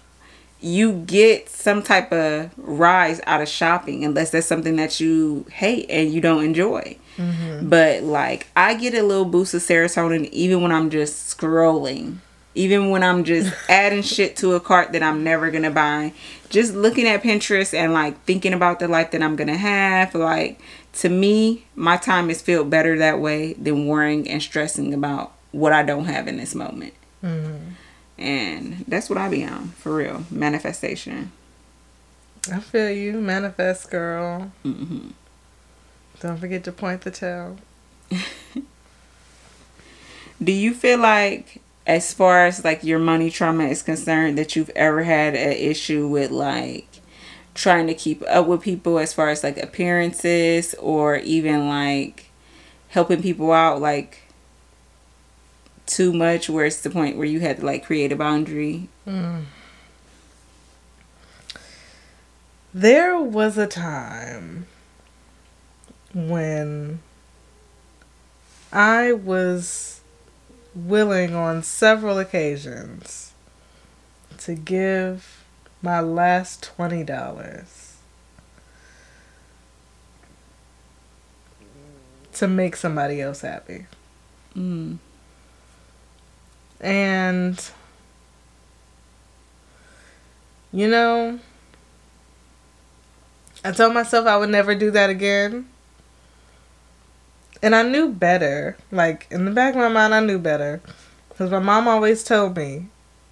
You 0.61 0.93
get 0.93 1.49
some 1.49 1.81
type 1.81 2.11
of 2.11 2.51
rise 2.57 3.21
out 3.25 3.41
of 3.41 3.47
shopping, 3.47 4.03
unless 4.03 4.31
that's 4.31 4.47
something 4.47 4.75
that 4.75 4.99
you 4.99 5.45
hate 5.51 5.85
and 5.89 6.11
you 6.11 6.19
don't 6.19 6.43
enjoy. 6.43 6.97
Mm-hmm. 7.17 7.69
But 7.69 8.03
like, 8.03 8.47
I 8.55 8.73
get 8.73 8.93
a 8.93 9.03
little 9.03 9.25
boost 9.25 9.53
of 9.53 9.61
serotonin 9.61 10.29
even 10.31 10.61
when 10.61 10.71
I'm 10.71 10.89
just 10.89 11.37
scrolling 11.37 12.17
even 12.59 12.89
when 12.89 13.03
I'm 13.03 13.23
just 13.23 13.55
adding 13.69 14.01
shit 14.01 14.35
to 14.37 14.53
a 14.53 14.59
cart 14.59 14.91
that 14.91 15.01
I'm 15.01 15.23
never 15.23 15.49
gonna 15.49 15.71
buy. 15.71 16.11
Just 16.49 16.73
looking 16.73 17.07
at 17.07 17.23
Pinterest 17.23 17.73
and 17.73 17.93
like 17.93 18.21
thinking 18.25 18.53
about 18.53 18.79
the 18.79 18.89
life 18.89 19.11
that 19.11 19.23
I'm 19.23 19.37
gonna 19.37 19.55
have. 19.55 20.13
Like 20.13 20.59
to 20.93 21.07
me, 21.07 21.65
my 21.77 21.95
time 21.95 22.29
is 22.29 22.41
filled 22.41 22.69
better 22.69 22.97
that 22.97 23.21
way 23.21 23.53
than 23.53 23.87
worrying 23.87 24.29
and 24.29 24.43
stressing 24.43 24.93
about 24.93 25.31
what 25.51 25.71
I 25.71 25.83
don't 25.83 26.03
have 26.05 26.27
in 26.27 26.35
this 26.35 26.53
moment. 26.53 26.93
Mm-hmm. 27.23 27.71
And 28.17 28.83
that's 28.89 29.09
what 29.09 29.17
I 29.17 29.29
be 29.29 29.45
on 29.45 29.69
for 29.69 29.95
real. 29.95 30.25
Manifestation. 30.29 31.31
I 32.51 32.59
feel 32.59 32.89
you, 32.89 33.13
manifest 33.21 33.89
girl. 33.89 34.51
Mm-hmm. 34.65 35.11
Don't 36.19 36.37
forget 36.37 36.65
to 36.65 36.73
point 36.73 37.01
the 37.01 37.11
tail. 37.11 37.57
Do 40.43 40.51
you 40.51 40.73
feel 40.73 40.99
like 40.99 41.61
as 41.89 42.13
far 42.13 42.45
as 42.45 42.63
like 42.63 42.83
your 42.83 42.99
money 42.99 43.31
trauma 43.31 43.63
is 43.63 43.81
concerned 43.81 44.37
that 44.37 44.55
you've 44.55 44.69
ever 44.75 45.01
had 45.01 45.33
an 45.33 45.53
issue 45.53 46.07
with 46.07 46.29
like 46.29 47.01
trying 47.55 47.87
to 47.87 47.95
keep 47.95 48.21
up 48.27 48.45
with 48.45 48.61
people 48.61 48.99
as 48.99 49.11
far 49.11 49.29
as 49.29 49.43
like 49.43 49.57
appearances 49.57 50.75
or 50.75 51.15
even 51.17 51.67
like 51.67 52.29
helping 52.89 53.23
people 53.23 53.51
out 53.51 53.81
like 53.81 54.21
too 55.87 56.13
much 56.13 56.47
where 56.47 56.63
it's 56.63 56.79
the 56.81 56.91
point 56.91 57.17
where 57.17 57.25
you 57.25 57.39
had 57.39 57.57
to 57.57 57.65
like 57.65 57.83
create 57.83 58.11
a 58.11 58.15
boundary 58.15 58.87
mm. 59.07 59.43
there 62.71 63.19
was 63.19 63.57
a 63.57 63.65
time 63.65 64.67
when 66.13 66.99
i 68.71 69.11
was 69.11 69.98
willing 70.87 71.35
on 71.35 71.63
several 71.63 72.17
occasions 72.19 73.33
to 74.39 74.55
give 74.55 75.43
my 75.81 75.99
last 75.99 76.71
$20 76.77 77.89
to 82.33 82.47
make 82.47 82.75
somebody 82.75 83.21
else 83.21 83.41
happy. 83.41 83.85
Mm. 84.55 84.97
And, 86.79 87.71
you 90.71 90.87
know, 90.87 91.39
I 93.63 93.71
told 93.71 93.93
myself 93.93 94.25
I 94.25 94.37
would 94.37 94.49
never 94.49 94.73
do 94.73 94.91
that 94.91 95.09
again. 95.09 95.67
And 97.61 97.75
I 97.75 97.83
knew 97.83 98.09
better. 98.09 98.77
Like, 98.91 99.27
in 99.29 99.45
the 99.45 99.51
back 99.51 99.73
of 99.73 99.79
my 99.79 99.89
mind, 99.89 100.13
I 100.13 100.21
knew 100.21 100.39
better. 100.39 100.81
Because 101.29 101.51
my 101.51 101.59
mom 101.59 101.87
always 101.87 102.23
told 102.23 102.55
me, 102.57 102.87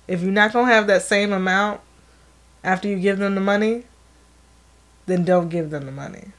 if 0.08 0.22
you're 0.22 0.32
not 0.32 0.54
gonna 0.54 0.72
have 0.72 0.88
that 0.88 1.02
same 1.02 1.34
amount 1.34 1.82
after 2.64 2.88
you 2.88 2.98
give 2.98 3.20
them 3.20 3.36
the 3.36 3.42
money, 3.42 3.84
then 5.06 5.24
don't 5.24 5.50
give 5.50 5.70
them 5.70 5.86
the 5.86 5.92
money. 5.92 6.32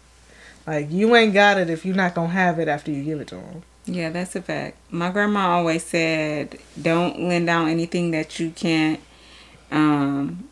Like 0.67 0.91
you 0.91 1.17
ain't 1.17 1.33
got 1.33 1.59
it 1.59 1.71
if 1.71 1.87
you're 1.87 1.97
not 1.97 2.15
gonna 2.15 2.29
have 2.29 2.59
it 2.59 2.69
after 2.69 2.91
you 2.91 3.03
give 3.03 3.21
it 3.21 3.29
to 3.29 3.37
them. 3.37 3.63
Yeah, 3.87 4.11
that's 4.11 4.37
a 4.37 4.43
fact. 4.43 4.77
My 4.91 5.11
grandma 5.11 5.49
always 5.57 5.83
said, 5.83 6.59
"Don't 6.81 7.21
lend 7.23 7.49
out 7.49 7.69
anything 7.69 8.11
that 8.11 8.39
you 8.39 8.51
can't 8.51 9.01
um, 9.71 10.49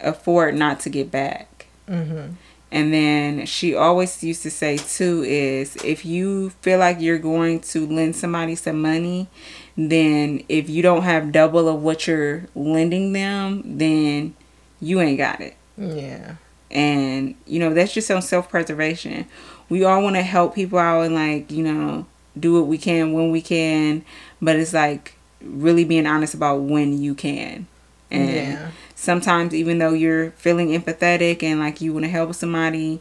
afford 0.00 0.54
not 0.54 0.78
to 0.80 0.90
get 0.90 1.10
back." 1.10 1.66
Mm-hmm. 1.88 2.34
And 2.72 2.92
then 2.92 3.46
she 3.46 3.74
always 3.74 4.22
used 4.24 4.42
to 4.42 4.50
say 4.50 4.76
too 4.76 5.22
is 5.22 5.76
if 5.84 6.04
you 6.04 6.50
feel 6.50 6.78
like 6.80 7.00
you're 7.00 7.18
going 7.18 7.60
to 7.60 7.86
lend 7.86 8.16
somebody 8.16 8.56
some 8.56 8.82
money, 8.82 9.28
then 9.76 10.42
if 10.48 10.68
you 10.68 10.82
don't 10.82 11.02
have 11.02 11.30
double 11.30 11.68
of 11.68 11.82
what 11.82 12.06
you're 12.06 12.46
lending 12.54 13.12
them, 13.12 13.78
then 13.78 14.34
you 14.80 15.00
ain't 15.00 15.18
got 15.18 15.40
it. 15.40 15.56
Yeah. 15.78 16.36
And 16.70 17.36
you 17.46 17.60
know, 17.60 17.72
that's 17.72 17.94
just 17.94 18.10
on 18.10 18.20
self-preservation. 18.20 19.26
We 19.68 19.84
all 19.84 20.02
want 20.02 20.16
to 20.16 20.22
help 20.22 20.54
people 20.54 20.78
out 20.78 21.02
and 21.02 21.14
like, 21.14 21.50
you 21.52 21.62
know, 21.62 22.06
do 22.38 22.54
what 22.54 22.66
we 22.66 22.78
can 22.78 23.12
when 23.12 23.30
we 23.30 23.40
can, 23.42 24.04
but 24.42 24.56
it's 24.56 24.74
like 24.74 25.16
really 25.40 25.84
being 25.84 26.06
honest 26.06 26.34
about 26.34 26.62
when 26.62 27.00
you 27.00 27.14
can. 27.14 27.68
And 28.10 28.30
yeah. 28.30 28.70
Sometimes 28.96 29.54
even 29.54 29.78
though 29.78 29.92
you're 29.92 30.32
feeling 30.32 30.68
empathetic 30.68 31.44
and 31.44 31.60
like 31.60 31.80
you 31.80 31.92
want 31.92 32.04
to 32.06 32.10
help 32.10 32.34
somebody, 32.34 33.00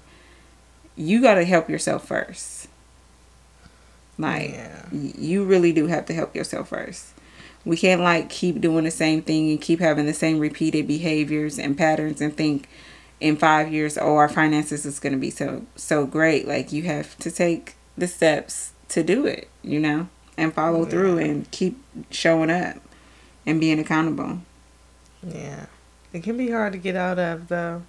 you 0.95 1.21
got 1.21 1.35
to 1.35 1.45
help 1.45 1.69
yourself 1.69 2.07
first. 2.07 2.67
Like 4.19 4.51
Yeah. 4.51 4.83
you 4.91 5.43
really 5.43 5.71
do 5.73 5.87
have 5.87 6.05
to 6.05 6.13
help 6.13 6.35
yourself 6.35 6.69
first. 6.69 7.07
We 7.63 7.77
can't 7.77 8.01
like 8.01 8.29
keep 8.29 8.61
doing 8.61 8.83
the 8.83 8.91
same 8.91 9.21
thing 9.23 9.49
and 9.49 9.59
keep 9.59 9.79
having 9.79 10.05
the 10.05 10.13
same 10.13 10.37
repeated 10.39 10.85
behaviors 10.87 11.57
and 11.57 11.75
patterns 11.77 12.21
and 12.21 12.35
think 12.35 12.67
in 13.21 13.37
5 13.37 13.71
years 13.71 13.97
oh 13.97 14.17
our 14.17 14.27
finances 14.29 14.85
is 14.85 14.99
going 14.99 15.13
to 15.13 15.19
be 15.19 15.31
so 15.31 15.65
so 15.75 16.05
great. 16.05 16.47
Like 16.47 16.71
you 16.71 16.83
have 16.83 17.17
to 17.19 17.31
take 17.31 17.75
the 17.97 18.07
steps 18.07 18.73
to 18.89 19.01
do 19.01 19.25
it, 19.25 19.47
you 19.63 19.79
know, 19.79 20.09
and 20.37 20.53
follow 20.53 20.85
through 20.85 21.17
and 21.17 21.49
keep 21.51 21.81
showing 22.11 22.51
up 22.51 22.75
and 23.45 23.59
being 23.59 23.79
accountable. 23.79 24.39
Yeah. 25.23 25.65
It 26.15 26.23
can 26.23 26.37
be 26.37 26.49
hard 26.49 26.71
to 26.71 26.79
get 26.79 26.95
out 26.95 27.19
of 27.19 27.49
though. 27.49 27.83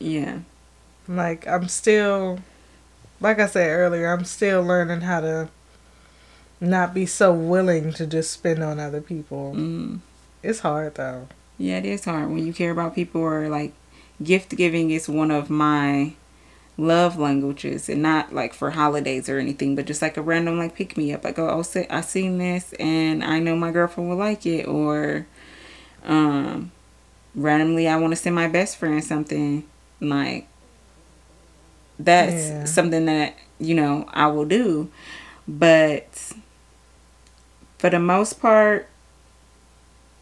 Yeah. 0.00 0.40
Like 1.06 1.46
I'm 1.46 1.68
still 1.68 2.40
like 3.20 3.38
I 3.38 3.46
said 3.46 3.68
earlier, 3.68 4.12
I'm 4.12 4.24
still 4.24 4.60
learning 4.60 5.02
how 5.02 5.20
to 5.20 5.48
not 6.60 6.92
be 6.92 7.06
so 7.06 7.32
willing 7.32 7.92
to 7.92 8.08
just 8.08 8.32
spend 8.32 8.60
on 8.64 8.80
other 8.80 9.00
people. 9.00 9.52
Mm. 9.54 10.00
It's 10.42 10.58
hard 10.60 10.96
though. 10.96 11.28
Yeah, 11.58 11.78
it 11.78 11.84
is 11.84 12.06
hard 12.06 12.30
when 12.30 12.44
you 12.44 12.52
care 12.52 12.72
about 12.72 12.96
people 12.96 13.20
or 13.20 13.48
like 13.48 13.72
gift 14.20 14.56
giving 14.56 14.90
is 14.90 15.08
one 15.08 15.30
of 15.30 15.48
my 15.48 16.14
love 16.76 17.18
languages 17.18 17.88
and 17.88 18.02
not 18.02 18.34
like 18.34 18.52
for 18.52 18.72
holidays 18.72 19.28
or 19.28 19.38
anything, 19.38 19.76
but 19.76 19.86
just 19.86 20.02
like 20.02 20.16
a 20.16 20.22
random 20.22 20.58
like 20.58 20.74
pick 20.74 20.96
me 20.96 21.12
up. 21.12 21.22
Like 21.22 21.38
oh, 21.38 21.46
I'll 21.46 21.62
say 21.62 21.86
I 21.88 22.00
seen 22.00 22.38
this 22.38 22.72
and 22.80 23.22
I 23.22 23.38
know 23.38 23.54
my 23.54 23.70
girlfriend 23.70 24.10
will 24.10 24.16
like 24.16 24.44
it 24.44 24.66
or 24.66 25.28
um 26.04 26.72
randomly 27.34 27.88
I 27.88 27.96
want 27.96 28.12
to 28.12 28.16
send 28.16 28.34
my 28.34 28.48
best 28.48 28.76
friend 28.76 29.02
something 29.02 29.64
like 30.00 30.46
that's 31.98 32.48
Yeah. 32.48 32.64
something 32.64 33.04
that 33.06 33.34
you 33.58 33.74
know 33.74 34.06
I 34.12 34.26
will 34.28 34.46
do, 34.46 34.90
but 35.46 36.32
for 37.78 37.90
the 37.90 37.98
most 37.98 38.40
part, 38.40 38.88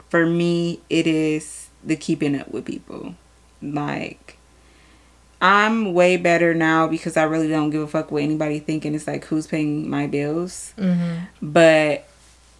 for 0.09 0.27
me, 0.27 0.81
it 0.91 1.07
is 1.07 1.69
the 1.85 1.97
keeping 1.97 2.39
up 2.39 2.51
with 2.51 2.65
people. 2.65 3.15
Like, 3.63 4.39
I'm 5.41 5.93
way 5.95 6.17
better 6.17 6.55
now 6.55 6.87
because 6.89 7.17
I 7.17 7.23
really 7.25 7.49
don't 7.49 7.71
give 7.71 7.83
a 7.83 7.87
fuck 7.87 8.11
what 8.11 8.23
anybody 8.23 8.59
thinking. 8.59 8.95
It's 8.95 9.07
like 9.07 9.25
who's 9.27 9.47
paying 9.47 9.89
my 9.89 10.07
bills. 10.07 10.73
Mm-hmm. 10.79 11.25
But 11.43 12.08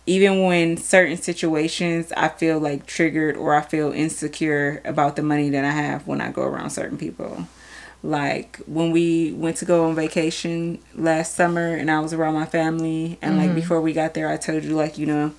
even 0.09 0.45
when 0.45 0.77
certain 0.77 1.17
situations 1.17 2.13
I 2.17 2.29
feel 2.29 2.59
like 2.59 2.87
triggered 2.87 3.37
or 3.37 3.55
I 3.55 3.61
feel 3.61 3.93
insecure 3.93 4.81
about 4.85 5.17
the 5.17 5.23
money 5.23 5.51
that 5.51 5.65
I 5.65 5.71
have 5.71 6.07
when 6.07 6.21
I 6.21 6.31
go 6.33 6.43
around 6.43 6.71
certain 6.71 6.97
people. 6.99 7.47
Like 8.03 8.59
when 8.67 8.91
we 8.93 9.33
went 9.33 9.57
to 9.59 9.65
go 9.65 9.85
on 9.89 9.95
vacation 9.95 10.79
last 10.95 11.35
summer 11.35 11.75
and 11.75 11.91
I 11.91 12.01
was 12.01 12.13
around 12.13 12.35
my 12.35 12.47
family 12.47 13.19
and 13.21 13.37
like 13.37 13.51
Mhm. 13.51 13.55
before 13.57 13.81
we 13.81 13.93
got 13.93 14.15
there 14.15 14.29
I 14.29 14.37
told 14.37 14.65
you 14.65 14.75
like 14.77 14.99
you 14.99 15.07
know 15.07 15.33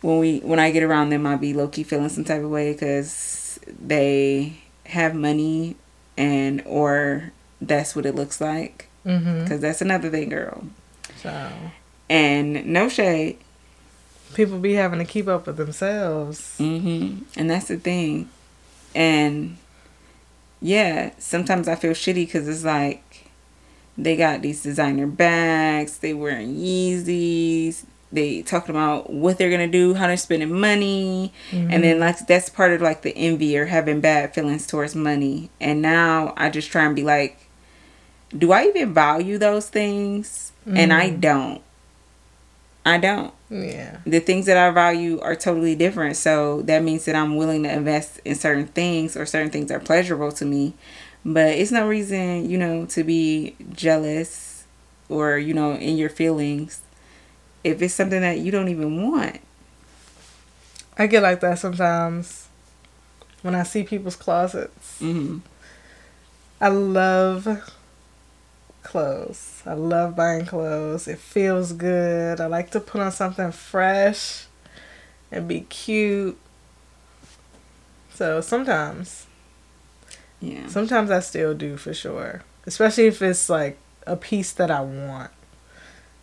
when 0.00 0.18
we 0.18 0.40
when 0.40 0.58
I 0.58 0.70
get 0.72 0.82
around 0.82 1.10
them 1.10 1.26
I 1.26 1.36
be 1.36 1.54
low 1.54 1.68
key 1.68 1.84
feeling 1.84 2.08
some 2.08 2.24
type 2.24 2.42
of 2.42 2.50
way 2.50 2.74
cuz 2.74 3.60
they 3.66 4.54
have 4.86 5.14
money 5.14 5.76
and 6.18 6.62
or 6.66 7.30
that's 7.60 7.94
what 7.96 8.06
it 8.06 8.14
looks 8.14 8.40
like 8.40 8.88
Mm-hmm. 9.06 9.46
cuz 9.46 9.60
that's 9.60 9.80
another 9.80 10.10
thing 10.10 10.28
girl. 10.30 10.64
So 11.22 11.32
And 12.10 12.66
no 12.66 12.88
shade 12.88 13.38
people 14.34 14.58
be 14.58 14.74
having 14.74 14.98
to 14.98 15.04
keep 15.04 15.28
up 15.28 15.46
with 15.46 15.56
themselves. 15.56 16.56
hmm 16.58 17.18
And 17.36 17.50
that's 17.50 17.68
the 17.68 17.76
thing. 17.76 18.28
And 18.94 19.56
yeah, 20.60 21.10
sometimes 21.18 21.68
I 21.68 21.74
feel 21.74 21.92
shitty 21.92 22.26
because 22.26 22.46
it's 22.48 22.64
like 22.64 23.26
they 23.98 24.16
got 24.16 24.42
these 24.42 24.62
designer 24.62 25.06
bags, 25.06 25.98
they 25.98 26.14
wearing 26.14 26.56
Yeezys, 26.56 27.84
they 28.12 28.42
talking 28.42 28.74
about 28.74 29.10
what 29.10 29.38
they're 29.38 29.50
gonna 29.50 29.66
do, 29.68 29.94
how 29.94 30.06
they're 30.06 30.16
spending 30.16 30.52
money, 30.52 31.32
and 31.50 31.82
then 31.82 31.98
like 32.00 32.26
that's 32.26 32.48
part 32.48 32.72
of 32.72 32.80
like 32.80 33.02
the 33.02 33.16
envy 33.16 33.56
or 33.56 33.66
having 33.66 34.00
bad 34.00 34.34
feelings 34.34 34.66
towards 34.66 34.94
money. 34.94 35.50
And 35.60 35.80
now 35.82 36.34
I 36.36 36.50
just 36.50 36.70
try 36.70 36.84
and 36.84 36.94
be 36.94 37.02
like, 37.04 37.38
do 38.36 38.52
I 38.52 38.64
even 38.66 38.94
value 38.94 39.38
those 39.38 39.68
things? 39.68 40.52
And 40.66 40.92
I 40.92 41.10
don't. 41.10 41.60
I 42.86 42.98
don't 42.98 43.32
Yeah. 43.52 43.98
the 44.06 44.20
things 44.20 44.46
that 44.46 44.56
I 44.56 44.70
value 44.70 45.20
are 45.20 45.36
totally 45.36 45.74
different. 45.74 46.16
So 46.16 46.62
that 46.62 46.82
means 46.82 47.04
that 47.04 47.14
I'm 47.14 47.36
willing 47.36 47.64
to 47.64 47.72
invest 47.72 48.20
in 48.24 48.34
certain 48.34 48.66
things 48.66 49.16
or 49.16 49.26
certain 49.26 49.50
things 49.50 49.70
are 49.70 49.80
pleasurable 49.80 50.32
to 50.32 50.46
me. 50.46 50.74
But 51.24 51.48
it's 51.50 51.70
no 51.70 51.86
reason, 51.86 52.48
you 52.50 52.58
know, 52.58 52.86
to 52.86 53.04
be 53.04 53.56
jealous 53.74 54.64
or, 55.10 55.38
you 55.38 55.54
know, 55.54 55.74
in 55.74 55.98
your 55.98 56.08
feelings 56.10 56.80
if 57.64 57.82
it's 57.82 57.94
something 57.94 58.22
that 58.22 58.38
you 58.38 58.50
don't 58.50 58.68
even 58.68 59.10
want. 59.10 59.40
I 60.98 61.06
get 61.06 61.22
like 61.22 61.40
that 61.40 61.58
sometimes 61.58 62.48
when 63.42 63.54
I 63.54 63.62
see 63.64 63.82
people's 63.82 64.16
closets. 64.16 64.98
hmm 64.98 65.38
I 66.60 66.68
love 66.68 67.46
clothes. 68.92 69.62
I 69.64 69.72
love 69.72 70.14
buying 70.14 70.44
clothes. 70.46 71.08
It 71.08 71.18
feels 71.18 71.72
good. 71.72 72.40
I 72.40 72.46
like 72.46 72.70
to 72.72 72.80
put 72.80 73.00
on 73.00 73.10
something 73.10 73.50
fresh 73.50 74.44
and 75.30 75.48
be 75.48 75.62
cute. 75.62 76.38
So 78.14 78.40
sometimes, 78.42 79.26
Yeah. 80.40 80.68
sometimes 80.68 81.10
I 81.10 81.20
still 81.20 81.54
do 81.54 81.76
for 81.76 81.94
sure. 81.94 82.42
Especially 82.66 83.06
if 83.06 83.22
it's 83.22 83.48
like 83.48 83.78
a 84.06 84.14
piece 84.16 84.52
that 84.52 84.70
I 84.70 84.80
want. 84.82 85.30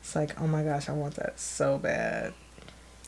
It's 0.02 0.16
like, 0.16 0.40
oh 0.40 0.48
my 0.48 0.64
gosh, 0.64 0.88
I 0.90 0.94
want 0.94 1.16
that 1.16 1.40
so 1.40 1.78
bad. 1.78 2.34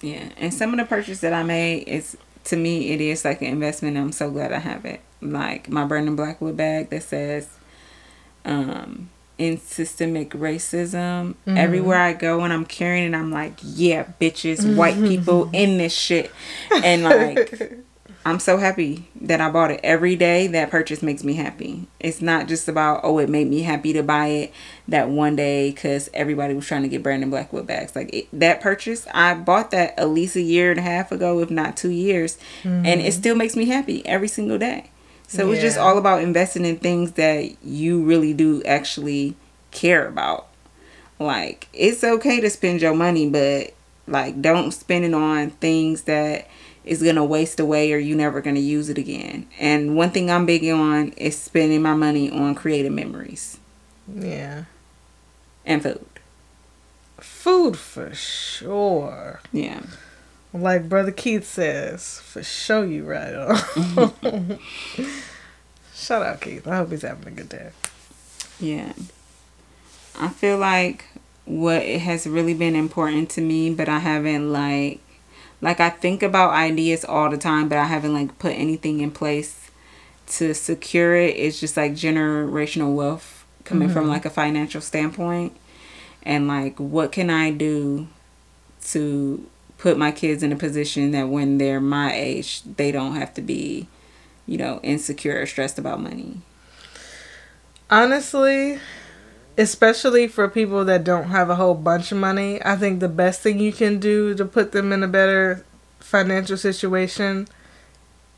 Yeah. 0.02 0.30
And 0.38 0.52
some 0.54 0.74
of 0.74 0.80
the 0.80 0.86
purchase 0.86 1.20
that 1.22 1.34
I 1.34 1.44
made 1.44 1.88
is 1.88 2.18
to 2.46 2.56
me 2.58 2.90
it 2.90 3.00
is 3.00 3.24
like 3.24 3.42
an 3.42 3.48
investment. 3.48 3.96
I'm 3.98 4.12
so 4.12 4.32
glad 4.32 4.52
I 4.52 4.60
have 4.60 4.86
it. 4.86 5.02
Like 5.22 5.70
my 5.70 5.86
Brandon 5.86 6.16
Blackwood 6.16 6.58
bag 6.58 6.90
that 6.90 7.04
says 7.04 7.48
um 8.44 9.10
in 9.42 9.58
systemic 9.60 10.30
racism. 10.32 11.36
Mhm. 11.48 11.58
Everywhere 11.58 12.00
I 12.00 12.14
go 12.14 12.42
and 12.42 12.54
I'm 12.54 12.66
carrying 12.66 13.12
it, 13.14 13.18
I'm 13.18 13.32
like, 13.32 13.54
yeah, 13.64 14.06
bitches, 14.22 14.76
white 14.76 14.96
people 15.04 15.50
in 15.52 15.78
this 15.78 15.94
shit. 15.94 16.32
And 16.84 17.04
like 17.04 17.74
I'm 18.26 18.40
so 18.40 18.58
happy 18.58 19.08
that 19.20 19.42
I 19.42 19.50
bought 19.50 19.72
it. 19.72 19.80
Every 19.84 20.16
day 20.16 20.46
that 20.46 20.70
purchase 20.70 21.02
makes 21.02 21.24
me 21.24 21.34
happy. 21.34 21.88
It's 22.00 22.22
not 22.22 22.48
just 22.48 22.68
about, 22.68 23.00
oh, 23.04 23.18
it 23.18 23.30
made 23.30 23.50
me 23.50 23.64
happy 23.64 23.94
to 23.94 24.04
buy 24.04 24.28
it 24.28 24.54
that 24.88 25.10
one 25.10 25.36
day 25.36 25.72
because 25.72 26.08
everybody 26.14 26.54
was 26.54 26.68
trying 26.68 26.84
to 26.84 26.88
get 26.88 27.02
Brandon 27.02 27.32
Blackwood 27.32 27.66
bags. 27.66 27.96
Like 27.96 28.14
it, 28.14 28.28
that 28.32 28.62
purchase, 28.62 29.08
I 29.12 29.34
bought 29.34 29.72
that 29.72 29.98
at 29.98 30.10
least 30.10 30.36
a 30.36 30.42
year 30.42 30.70
and 30.70 30.80
a 30.80 30.84
half 30.84 31.12
ago, 31.12 31.40
if 31.40 31.50
not 31.50 31.76
two 31.76 31.90
years. 31.90 32.38
And 32.64 33.02
it 33.02 33.14
still 33.16 33.34
makes 33.36 33.56
me 33.56 33.66
happy 33.66 34.06
every 34.06 34.28
single 34.28 34.60
day. 34.60 34.91
So 35.32 35.50
it's 35.50 35.62
just 35.62 35.78
all 35.78 35.98
about 35.98 36.22
investing 36.22 36.66
in 36.66 36.78
things 36.78 37.14
that 37.14 37.64
you 37.64 38.04
really 38.04 38.34
do 38.34 38.62
actually 38.64 39.36
care 39.72 40.06
about. 40.06 40.50
Like 41.20 41.70
it's 41.72 42.04
okay 42.04 42.42
to 42.42 42.50
spend 42.50 42.82
your 42.82 42.94
money, 42.94 43.30
but 43.30 43.74
like 44.08 44.42
don't 44.42 44.72
spend 44.72 45.06
it 45.06 45.14
on 45.14 45.52
things 45.52 46.02
that 46.02 46.50
is 46.84 47.02
gonna 47.02 47.24
waste 47.24 47.62
away 47.62 47.94
or 47.94 47.98
you 47.98 48.14
never 48.14 48.42
gonna 48.42 48.60
use 48.60 48.90
it 48.90 48.98
again. 48.98 49.48
And 49.58 49.96
one 49.96 50.10
thing 50.10 50.30
I'm 50.30 50.46
big 50.46 50.70
on 50.70 51.10
is 51.14 51.38
spending 51.38 51.82
my 51.82 51.94
money 51.94 52.30
on 52.30 52.54
creative 52.54 52.92
memories 52.92 53.58
yeah. 54.14 54.66
and 55.66 55.82
food. 55.82 56.06
Food 57.20 57.78
for 57.78 58.14
sure. 58.14 59.40
Yeah. 59.54 59.84
Like 60.54 60.90
Brother 60.90 61.12
Keith 61.12 61.48
says, 61.48 62.20
for 62.20 62.44
sure 62.44 62.86
you 62.86 63.06
right 63.06 63.34
on. 63.34 64.60
Shout 65.94 66.24
out 66.24 66.42
Keith. 66.42 66.68
I 66.68 66.78
hope 66.78 66.92
he's 66.92 67.04
having 67.04 67.28
a 67.28 67.32
good 67.32 67.50
day. 67.50 67.70
Yeah. 68.60 68.94
I 70.20 70.28
feel 70.28 70.58
like 70.58 71.06
what 71.46 71.82
it 71.82 72.02
has 72.02 72.28
really 72.28 72.54
been 72.54 72.76
important 72.76 73.30
to 73.32 73.42
me, 73.42 73.74
but 73.74 73.88
I 73.88 74.00
haven't 74.00 74.52
like 74.52 75.00
like 75.62 75.80
I 75.80 75.90
think 75.90 76.24
about 76.24 76.52
ideas 76.52 77.06
all 77.06 77.30
the 77.30 77.38
time, 77.38 77.70
but 77.70 77.78
I 77.78 77.86
haven't 77.86 78.14
like 78.14 78.38
put 78.40 78.54
anything 78.54 79.00
in 79.00 79.12
place 79.12 79.70
to 80.28 80.54
secure 80.54 81.16
it. 81.16 81.36
It's 81.36 81.60
just 81.60 81.78
like 81.78 81.94
generational 81.94 82.96
wealth 82.96 83.46
coming 83.64 83.88
mm-hmm. 83.88 83.94
from 83.94 84.08
like 84.08 84.26
a 84.26 84.30
financial 84.30 84.82
standpoint. 84.82 85.56
And 86.24 86.48
like 86.48 86.80
what 86.80 87.12
can 87.12 87.30
I 87.30 87.52
do 87.52 88.08
to 88.86 89.46
put 89.82 89.98
my 89.98 90.12
kids 90.12 90.44
in 90.44 90.52
a 90.52 90.56
position 90.56 91.10
that 91.10 91.28
when 91.28 91.58
they're 91.58 91.82
my 91.82 92.14
age, 92.14 92.62
they 92.78 92.92
don't 92.92 93.16
have 93.16 93.34
to 93.34 93.42
be, 93.42 93.88
you 94.46 94.56
know, 94.56 94.80
insecure 94.84 95.42
or 95.42 95.46
stressed 95.48 95.80
about 95.80 96.00
money. 96.00 96.38
Honestly, 97.90 98.80
especially 99.58 100.28
for 100.28 100.48
people 100.48 100.86
that 100.86 101.04
don't 101.04 101.30
have 101.30 101.50
a 101.50 101.56
whole 101.56 101.74
bunch 101.74 102.12
of 102.12 102.20
money, 102.20 102.64
I 102.64 102.76
think 102.76 103.00
the 103.00 103.10
best 103.10 103.42
thing 103.42 103.60
you 103.60 103.74
can 103.74 104.00
do 104.00 104.36
to 104.36 104.46
put 104.46 104.72
them 104.72 104.94
in 104.94 105.02
a 105.02 105.08
better 105.08 105.66
financial 106.00 106.58
situation 106.58 107.48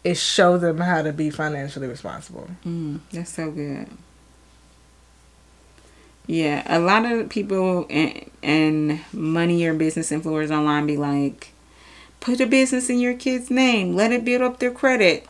is 0.05 0.23
show 0.23 0.57
them 0.57 0.77
how 0.77 1.01
to 1.01 1.11
be 1.11 1.29
financially 1.29 1.87
responsible. 1.87 2.47
Mm, 2.65 3.01
that's 3.11 3.33
so 3.33 3.51
good. 3.51 3.89
Yeah, 6.25 6.63
a 6.65 6.79
lot 6.79 7.05
of 7.05 7.29
people 7.29 7.85
and, 7.89 8.29
and 8.41 8.99
money 9.11 9.65
or 9.65 9.73
business 9.73 10.11
influencers 10.11 10.51
online 10.51 10.87
be 10.87 10.95
like, 10.95 11.49
put 12.21 12.39
a 12.39 12.45
business 12.45 12.89
in 12.89 12.99
your 12.99 13.13
kid's 13.13 13.51
name, 13.51 13.93
let 13.93 14.11
it 14.13 14.23
build 14.23 14.41
up 14.41 14.59
their 14.59 14.71
credit. 14.71 15.27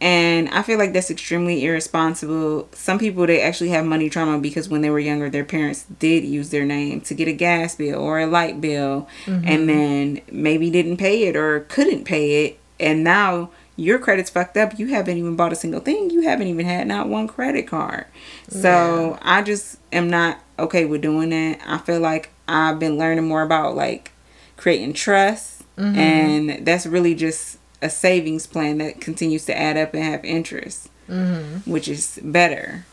And 0.00 0.48
I 0.48 0.62
feel 0.62 0.78
like 0.78 0.94
that's 0.94 1.10
extremely 1.10 1.62
irresponsible. 1.62 2.70
Some 2.72 2.98
people 2.98 3.26
they 3.26 3.42
actually 3.42 3.68
have 3.68 3.84
money 3.84 4.08
trauma 4.08 4.38
because 4.38 4.70
when 4.70 4.80
they 4.80 4.88
were 4.88 4.98
younger, 4.98 5.28
their 5.28 5.44
parents 5.44 5.84
did 5.98 6.24
use 6.24 6.48
their 6.48 6.64
name 6.64 7.02
to 7.02 7.14
get 7.14 7.28
a 7.28 7.34
gas 7.34 7.74
bill 7.74 8.00
or 8.00 8.18
a 8.18 8.26
light 8.26 8.62
bill, 8.62 9.06
mm-hmm. 9.26 9.46
and 9.46 9.68
then 9.68 10.22
maybe 10.32 10.70
didn't 10.70 10.96
pay 10.96 11.24
it 11.24 11.36
or 11.36 11.60
couldn't 11.68 12.04
pay 12.04 12.46
it, 12.46 12.58
and 12.78 13.04
now 13.04 13.50
your 13.80 13.98
credit's 13.98 14.30
fucked 14.30 14.56
up. 14.56 14.78
You 14.78 14.88
haven't 14.88 15.16
even 15.16 15.36
bought 15.36 15.52
a 15.52 15.56
single 15.56 15.80
thing. 15.80 16.10
You 16.10 16.20
haven't 16.22 16.48
even 16.48 16.66
had 16.66 16.86
not 16.86 17.08
one 17.08 17.26
credit 17.26 17.66
card. 17.66 18.04
So 18.48 19.18
yeah. 19.18 19.18
I 19.22 19.42
just 19.42 19.78
am 19.92 20.10
not 20.10 20.38
okay 20.58 20.84
with 20.84 21.00
doing 21.00 21.30
that. 21.30 21.60
I 21.66 21.78
feel 21.78 22.00
like 22.00 22.30
I've 22.46 22.78
been 22.78 22.98
learning 22.98 23.26
more 23.26 23.42
about 23.42 23.74
like 23.74 24.12
creating 24.56 24.92
trust, 24.92 25.64
mm-hmm. 25.76 25.98
and 25.98 26.66
that's 26.66 26.84
really 26.84 27.14
just 27.14 27.58
a 27.80 27.88
savings 27.88 28.46
plan 28.46 28.78
that 28.78 29.00
continues 29.00 29.46
to 29.46 29.58
add 29.58 29.78
up 29.78 29.94
and 29.94 30.04
have 30.04 30.24
interest, 30.24 30.90
mm-hmm. 31.08 31.70
which 31.70 31.88
is 31.88 32.20
better. 32.22 32.84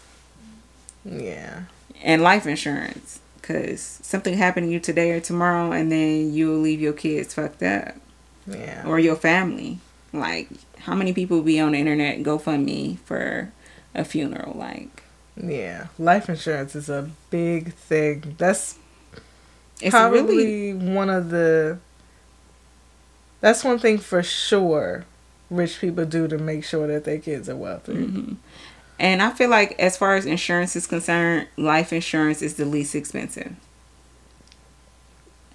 Yeah. 1.03 1.63
And 2.01 2.21
life 2.21 2.47
insurance, 2.47 3.19
because 3.41 3.99
something 4.01 4.37
happened 4.37 4.67
to 4.67 4.71
you 4.71 4.79
today 4.79 5.11
or 5.11 5.19
tomorrow, 5.19 5.71
and 5.71 5.91
then 5.91 6.33
you'll 6.33 6.59
leave 6.59 6.79
your 6.79 6.93
kids 6.93 7.33
fucked 7.33 7.63
up. 7.63 7.95
Yeah. 8.45 8.87
Or 8.87 8.97
your 8.99 9.17
family. 9.17 9.79
Like, 10.13 10.47
how 10.79 10.95
many 10.95 11.13
people 11.13 11.41
be 11.41 11.59
on 11.59 11.73
the 11.73 11.79
internet 11.79 12.19
GoFundMe 12.19 12.97
for 12.99 13.51
a 13.93 14.03
funeral? 14.03 14.57
Like, 14.57 15.03
yeah, 15.35 15.87
life 15.99 16.29
insurance 16.29 16.75
is 16.75 16.89
a 16.89 17.09
big 17.29 17.73
thing. 17.73 18.35
That's 18.37 18.77
it's 19.81 19.91
probably 19.91 20.73
really... 20.73 20.93
one 20.95 21.09
of 21.09 21.29
the 21.29 21.79
that's 23.39 23.63
one 23.63 23.79
thing 23.79 23.97
for 23.97 24.23
sure 24.23 25.05
rich 25.49 25.79
people 25.79 26.05
do 26.05 26.27
to 26.27 26.37
make 26.37 26.63
sure 26.63 26.87
that 26.87 27.03
their 27.03 27.19
kids 27.19 27.47
are 27.47 27.55
wealthy. 27.55 27.93
Mm-hmm. 27.93 28.33
And 28.99 29.21
I 29.21 29.29
feel 29.31 29.49
like, 29.49 29.79
as 29.79 29.95
far 29.95 30.15
as 30.15 30.25
insurance 30.25 30.75
is 30.75 30.87
concerned, 30.87 31.47
life 31.55 31.93
insurance 31.93 32.41
is 32.41 32.55
the 32.55 32.65
least 32.65 32.95
expensive. 32.95 33.55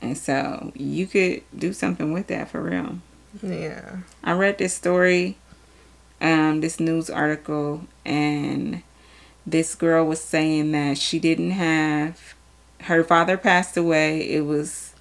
And 0.00 0.16
so 0.16 0.72
you 0.76 1.06
could 1.06 1.42
do 1.56 1.72
something 1.72 2.12
with 2.12 2.28
that 2.28 2.50
for 2.50 2.62
real. 2.62 2.98
Yeah. 3.42 3.98
I 4.22 4.32
read 4.32 4.58
this 4.58 4.74
story, 4.74 5.38
um, 6.20 6.60
this 6.60 6.80
news 6.80 7.08
article, 7.08 7.86
and 8.04 8.82
this 9.46 9.74
girl 9.74 10.04
was 10.06 10.20
saying 10.20 10.72
that 10.72 10.98
she 10.98 11.18
didn't 11.18 11.52
have 11.52 12.34
her 12.82 13.04
father 13.04 13.36
passed 13.36 13.76
away. 13.76 14.20
It 14.28 14.44
was 14.44 14.94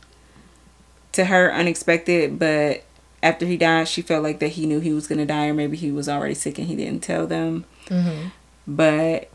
to 1.13 1.25
her 1.25 1.51
unexpected, 1.51 2.39
but 2.39 2.84
after 3.23 3.45
he 3.45 3.57
died, 3.57 3.88
she 3.88 4.01
felt 4.01 4.23
like 4.23 4.39
that 4.39 4.49
he 4.49 4.65
knew 4.65 4.79
he 4.79 4.93
was 4.93 5.07
gonna 5.07 5.25
die, 5.25 5.47
or 5.47 5.53
maybe 5.53 5.77
he 5.77 5.91
was 5.91 6.07
already 6.07 6.34
sick 6.34 6.57
and 6.57 6.67
he 6.67 6.75
didn't 6.75 7.03
tell 7.03 7.27
them. 7.27 7.65
Mm-hmm. 7.88 8.29
But 8.67 9.29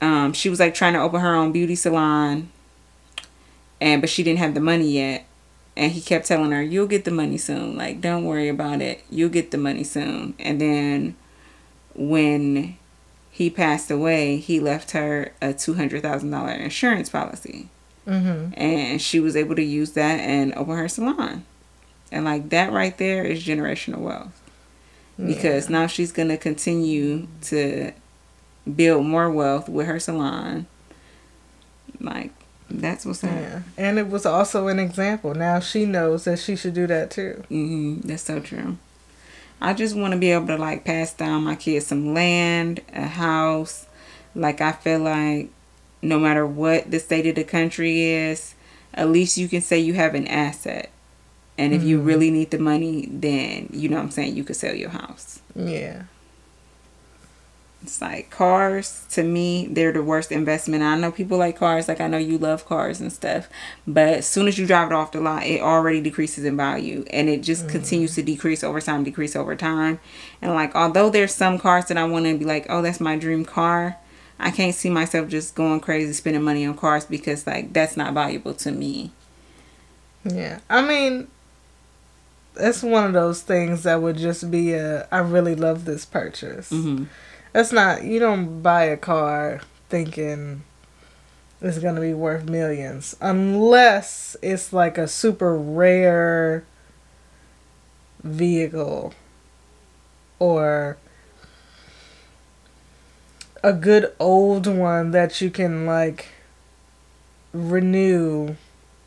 um, 0.00 0.32
she 0.32 0.48
was 0.48 0.60
like 0.60 0.74
trying 0.74 0.94
to 0.94 1.00
open 1.00 1.20
her 1.20 1.34
own 1.34 1.52
beauty 1.52 1.74
salon, 1.74 2.50
and 3.80 4.00
but 4.00 4.10
she 4.10 4.22
didn't 4.22 4.38
have 4.38 4.54
the 4.54 4.60
money 4.60 4.90
yet. 4.90 5.26
And 5.76 5.92
he 5.92 6.00
kept 6.00 6.26
telling 6.26 6.52
her, 6.52 6.62
"You'll 6.62 6.86
get 6.86 7.04
the 7.04 7.10
money 7.10 7.36
soon. 7.36 7.76
Like, 7.76 8.00
don't 8.00 8.24
worry 8.24 8.48
about 8.48 8.80
it. 8.80 9.04
You'll 9.10 9.28
get 9.28 9.50
the 9.50 9.58
money 9.58 9.84
soon." 9.84 10.34
And 10.38 10.60
then 10.60 11.16
when 11.94 12.76
he 13.30 13.50
passed 13.50 13.90
away, 13.90 14.38
he 14.38 14.58
left 14.58 14.92
her 14.92 15.32
a 15.42 15.52
two 15.52 15.74
hundred 15.74 16.02
thousand 16.02 16.30
dollar 16.30 16.52
insurance 16.52 17.10
policy. 17.10 17.68
Mm-hmm. 18.06 18.54
And 18.58 19.02
she 19.02 19.20
was 19.20 19.36
able 19.36 19.56
to 19.56 19.62
use 19.62 19.92
that 19.92 20.20
and 20.20 20.54
open 20.54 20.76
her 20.76 20.88
salon. 20.88 21.44
And 22.10 22.24
like 22.24 22.48
that 22.50 22.72
right 22.72 22.96
there 22.96 23.24
is 23.24 23.44
generational 23.44 23.98
wealth. 23.98 24.40
Yeah. 25.18 25.26
Because 25.26 25.68
now 25.68 25.86
she's 25.86 26.12
going 26.12 26.28
to 26.28 26.36
continue 26.36 27.26
to 27.42 27.92
build 28.74 29.04
more 29.04 29.30
wealth 29.30 29.68
with 29.68 29.86
her 29.86 29.98
salon. 29.98 30.66
Like 32.00 32.32
that's 32.70 33.06
what's 33.06 33.24
up. 33.24 33.30
Yeah. 33.30 33.62
And 33.76 33.98
it 33.98 34.08
was 34.08 34.26
also 34.26 34.68
an 34.68 34.78
example. 34.78 35.34
Now 35.34 35.60
she 35.60 35.86
knows 35.86 36.24
that 36.24 36.38
she 36.38 36.56
should 36.56 36.74
do 36.74 36.86
that 36.86 37.10
too. 37.10 37.44
Mm-hmm. 37.50 38.08
That's 38.08 38.22
so 38.22 38.40
true. 38.40 38.78
I 39.60 39.72
just 39.72 39.96
want 39.96 40.12
to 40.12 40.18
be 40.18 40.32
able 40.32 40.48
to 40.48 40.56
like 40.56 40.84
pass 40.84 41.12
down 41.12 41.44
my 41.44 41.56
kids 41.56 41.86
some 41.86 42.12
land, 42.12 42.80
a 42.92 43.06
house. 43.06 43.86
Like 44.34 44.60
I 44.60 44.72
feel 44.72 45.00
like 45.00 45.50
no 46.02 46.18
matter 46.18 46.46
what 46.46 46.90
the 46.90 46.98
state 46.98 47.26
of 47.26 47.36
the 47.36 47.44
country 47.44 48.02
is, 48.02 48.54
at 48.94 49.10
least 49.10 49.38
you 49.38 49.48
can 49.48 49.60
say 49.60 49.78
you 49.78 49.94
have 49.94 50.14
an 50.14 50.26
asset. 50.26 50.90
And 51.58 51.72
if 51.72 51.80
mm-hmm. 51.80 51.88
you 51.88 52.00
really 52.00 52.30
need 52.30 52.50
the 52.50 52.58
money, 52.58 53.08
then 53.10 53.70
you 53.72 53.88
know 53.88 53.96
what 53.96 54.02
I'm 54.02 54.10
saying, 54.10 54.36
you 54.36 54.44
could 54.44 54.56
sell 54.56 54.74
your 54.74 54.90
house. 54.90 55.40
Yeah. 55.54 56.02
It's 57.82 58.00
like 58.00 58.30
cars 58.30 59.04
to 59.10 59.22
me, 59.22 59.68
they're 59.70 59.92
the 59.92 60.02
worst 60.02 60.32
investment. 60.32 60.82
I 60.82 60.96
know 60.96 61.12
people 61.12 61.38
like 61.38 61.56
cars, 61.56 61.88
like 61.88 62.00
I 62.00 62.08
know 62.08 62.18
you 62.18 62.38
love 62.38 62.66
cars 62.66 63.00
and 63.00 63.12
stuff, 63.12 63.48
but 63.86 64.14
as 64.14 64.26
soon 64.26 64.48
as 64.48 64.58
you 64.58 64.66
drive 64.66 64.90
it 64.90 64.94
off 64.94 65.12
the 65.12 65.20
lot, 65.20 65.44
it 65.44 65.60
already 65.60 66.00
decreases 66.00 66.44
in 66.44 66.56
value 66.56 67.04
and 67.10 67.28
it 67.28 67.42
just 67.42 67.66
mm. 67.66 67.70
continues 67.70 68.14
to 68.16 68.22
decrease 68.22 68.64
over 68.64 68.80
time, 68.80 69.04
decrease 69.04 69.36
over 69.36 69.54
time. 69.54 70.00
And 70.42 70.54
like 70.54 70.74
although 70.74 71.10
there's 71.10 71.34
some 71.34 71.58
cars 71.58 71.86
that 71.86 71.96
I 71.96 72.04
want 72.04 72.24
to 72.24 72.36
be 72.36 72.44
like, 72.44 72.66
"Oh, 72.68 72.82
that's 72.82 73.00
my 73.00 73.16
dream 73.16 73.44
car." 73.44 73.98
I 74.38 74.50
can't 74.50 74.74
see 74.74 74.90
myself 74.90 75.28
just 75.28 75.54
going 75.54 75.80
crazy 75.80 76.12
spending 76.12 76.42
money 76.42 76.66
on 76.66 76.76
cars 76.76 77.04
because 77.04 77.46
like 77.46 77.72
that's 77.72 77.96
not 77.96 78.14
valuable 78.14 78.54
to 78.54 78.70
me. 78.70 79.12
Yeah. 80.24 80.60
I 80.68 80.82
mean 80.82 81.28
that's 82.54 82.82
one 82.82 83.04
of 83.04 83.12
those 83.12 83.42
things 83.42 83.82
that 83.84 84.00
would 84.02 84.16
just 84.16 84.50
be 84.50 84.72
a 84.72 85.06
I 85.12 85.18
really 85.18 85.54
love 85.54 85.84
this 85.84 86.04
purchase. 86.04 86.70
Mm-hmm. 86.70 87.04
That's 87.56 87.72
not 87.72 88.04
you 88.04 88.18
don't 88.18 88.60
buy 88.60 88.84
a 88.84 88.98
car 88.98 89.62
thinking 89.88 90.64
it's 91.62 91.78
to 91.94 92.02
be 92.02 92.12
worth 92.12 92.44
millions 92.44 93.16
unless 93.18 94.36
it's 94.42 94.74
like 94.74 94.98
a 94.98 95.08
super 95.08 95.56
rare 95.56 96.66
vehicle 98.22 99.14
or 100.38 100.98
a 103.64 103.72
good 103.72 104.12
old 104.20 104.66
one 104.66 105.12
that 105.12 105.40
you 105.40 105.50
can 105.50 105.86
like 105.86 106.26
renew 107.54 108.56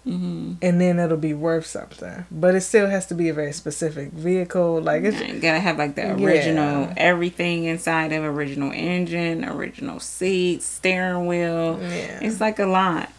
mm-hmm. 0.06 0.54
and 0.62 0.82
then 0.82 1.00
it'll 1.00 1.18
be 1.18 1.34
worth 1.34 1.66
something. 1.66 2.26
But 2.32 2.56
it 2.56 2.62
still 2.62 2.88
has 2.88 3.06
to 3.08 3.16
be 3.16 3.30
a 3.30 3.34
very 3.34 3.54
specific 3.54 4.12
vehicle. 4.12 4.82
Like 4.82 5.04
it's 5.04 5.20
you 5.20 5.40
gotta 5.40 5.60
have 5.60 5.78
like 5.78 5.96
the 5.96 6.14
original 6.14 6.84
yeah. 6.84 6.94
everything 6.98 7.66
inside 7.66 8.12
of 8.12 8.24
original 8.24 8.72
engine 8.74 9.46
original 9.46 10.00
seats 10.00 10.66
steering 10.66 11.26
wheel. 11.28 11.80
Yeah. 11.82 12.20
it's 12.22 12.42
like 12.42 12.60
a 12.60 12.66
lot. 12.66 13.10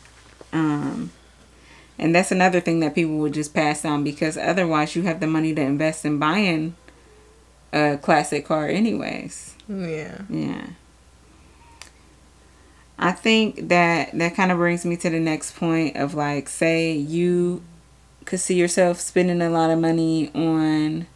Um 0.53 1.12
and 1.99 2.14
that's 2.14 2.33
another 2.33 2.61
thing 2.61 2.81
that 2.81 2.95
people 2.95 3.18
would 3.18 3.35
just 3.35 3.53
pass 3.53 3.85
on 3.85 4.05
because 4.05 4.39
otherwise 4.39 4.97
you 4.97 5.03
have 5.03 5.20
the 5.20 5.26
money 5.26 5.55
to 5.55 5.61
invest 5.61 6.05
in 6.05 6.18
buying 6.18 6.74
a 7.72 7.99
classic 7.99 8.47
car 8.47 8.66
anyways. 8.68 9.55
Yeah. 9.68 10.22
Yeah 10.28 10.66
I 13.03 13.12
think 13.12 13.68
that 13.68 14.12
that 14.12 14.34
kind 14.34 14.53
of 14.53 14.59
brings 14.59 14.84
me 14.84 14.94
to 14.98 15.09
the 15.09 15.18
next 15.18 15.57
point 15.57 15.96
of 15.96 16.12
like, 16.14 16.51
say 16.51 16.92
you 16.92 17.62
could 18.26 18.40
see 18.40 18.55
yourself 18.55 19.01
spending 19.01 19.40
a 19.40 19.48
lot 19.48 19.70
of 19.70 19.78
money 19.78 20.30
on 20.34 21.07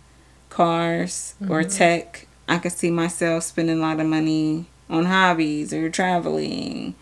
cars 0.49 1.35
or 1.49 1.62
tech. 1.62 2.26
I 2.49 2.59
could 2.59 2.72
see 2.72 2.91
myself 2.91 3.45
spending 3.45 3.78
a 3.78 3.82
lot 3.82 4.01
of 4.01 4.07
money 4.07 4.66
on 4.89 5.05
hobbies 5.05 5.74
or 5.74 5.91
traveling. 5.91 6.95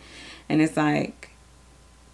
And 0.49 0.61
it's 0.61 0.75
like 0.75 1.29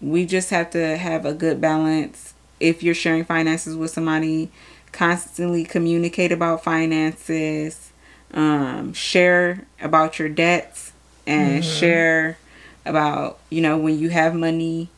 we 0.00 0.24
just 0.24 0.50
have 0.50 0.70
to 0.70 0.96
have 0.96 1.26
a 1.26 1.34
good 1.34 1.60
balance. 1.60 2.34
If 2.60 2.84
you're 2.84 2.94
sharing 2.94 3.24
finances 3.24 3.74
with 3.74 3.90
somebody, 3.90 4.50
constantly 4.92 5.64
communicate 5.64 6.30
about 6.30 6.62
finances, 6.62 7.90
um, 8.32 8.92
share 8.92 9.66
about 9.80 10.20
your 10.20 10.28
debts, 10.28 10.92
and 11.26 11.64
share 11.64 12.38
about, 12.84 13.38
you 13.50 13.60
know, 13.60 13.76
when 13.78 13.98
you 13.98 14.10
have 14.10 14.34
money. 14.34 14.88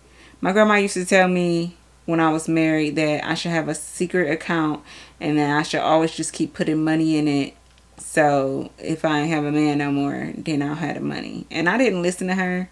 My 0.41 0.53
grandma 0.53 0.75
used 0.75 0.95
to 0.95 1.05
tell 1.05 1.29
me 1.29 1.77
when 2.05 2.21
I 2.21 2.31
was 2.33 2.49
married 2.49 2.97
that 2.97 3.25
I 3.25 3.35
should 3.35 3.53
have 3.53 3.69
a 3.69 3.75
secret 3.75 4.31
account 4.31 4.83
and 5.21 5.39
that 5.39 5.57
I 5.57 5.63
should 5.63 5.81
always 5.81 6.13
just 6.13 6.33
keep 6.33 6.55
putting 6.55 6.83
money 6.83 7.17
in 7.17 7.29
it. 7.29 7.55
So 7.99 8.71
if 8.79 9.05
I 9.05 9.21
ain't 9.21 9.31
have 9.31 9.45
a 9.45 9.53
man 9.53 9.79
no 9.79 9.93
more, 9.93 10.33
then 10.37 10.63
I'll 10.63 10.75
have 10.75 10.97
the 10.97 11.01
money. 11.01 11.47
And 11.51 11.69
I 11.69 11.79
didn't 11.79 12.03
listen 12.03 12.27
to 12.29 12.35
her 12.35 12.69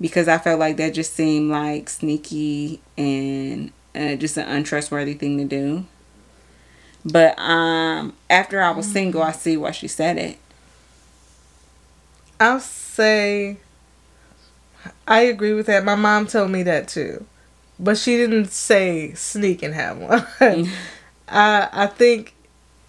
because 0.00 0.26
I 0.26 0.38
felt 0.38 0.58
like 0.58 0.78
that 0.78 0.94
just 0.94 1.12
seemed 1.12 1.50
like 1.50 1.88
sneaky 1.88 2.80
and 2.96 3.72
uh, 3.94 4.16
just 4.16 4.36
an 4.36 4.48
untrustworthy 4.48 5.14
thing 5.14 5.38
to 5.38 5.44
do. 5.44 5.84
But 7.04 7.38
um, 7.38 8.14
after 8.30 8.62
I 8.62 8.70
was 8.70 8.86
single, 8.86 9.22
I 9.22 9.32
see 9.32 9.56
why 9.56 9.72
she 9.72 9.88
said 9.88 10.18
it. 10.18 10.38
I'll 12.40 12.60
say 12.60 13.58
I 15.12 15.20
agree 15.22 15.52
with 15.52 15.66
that. 15.66 15.84
My 15.84 15.94
mom 15.94 16.26
told 16.26 16.50
me 16.50 16.62
that 16.64 16.88
too. 16.88 17.24
But 17.78 17.98
she 17.98 18.16
didn't 18.16 18.52
say 18.52 19.12
sneak 19.14 19.62
and 19.62 19.74
have 19.74 19.98
one. 19.98 20.26
I 21.28 21.68
I 21.72 21.86
think 21.86 22.34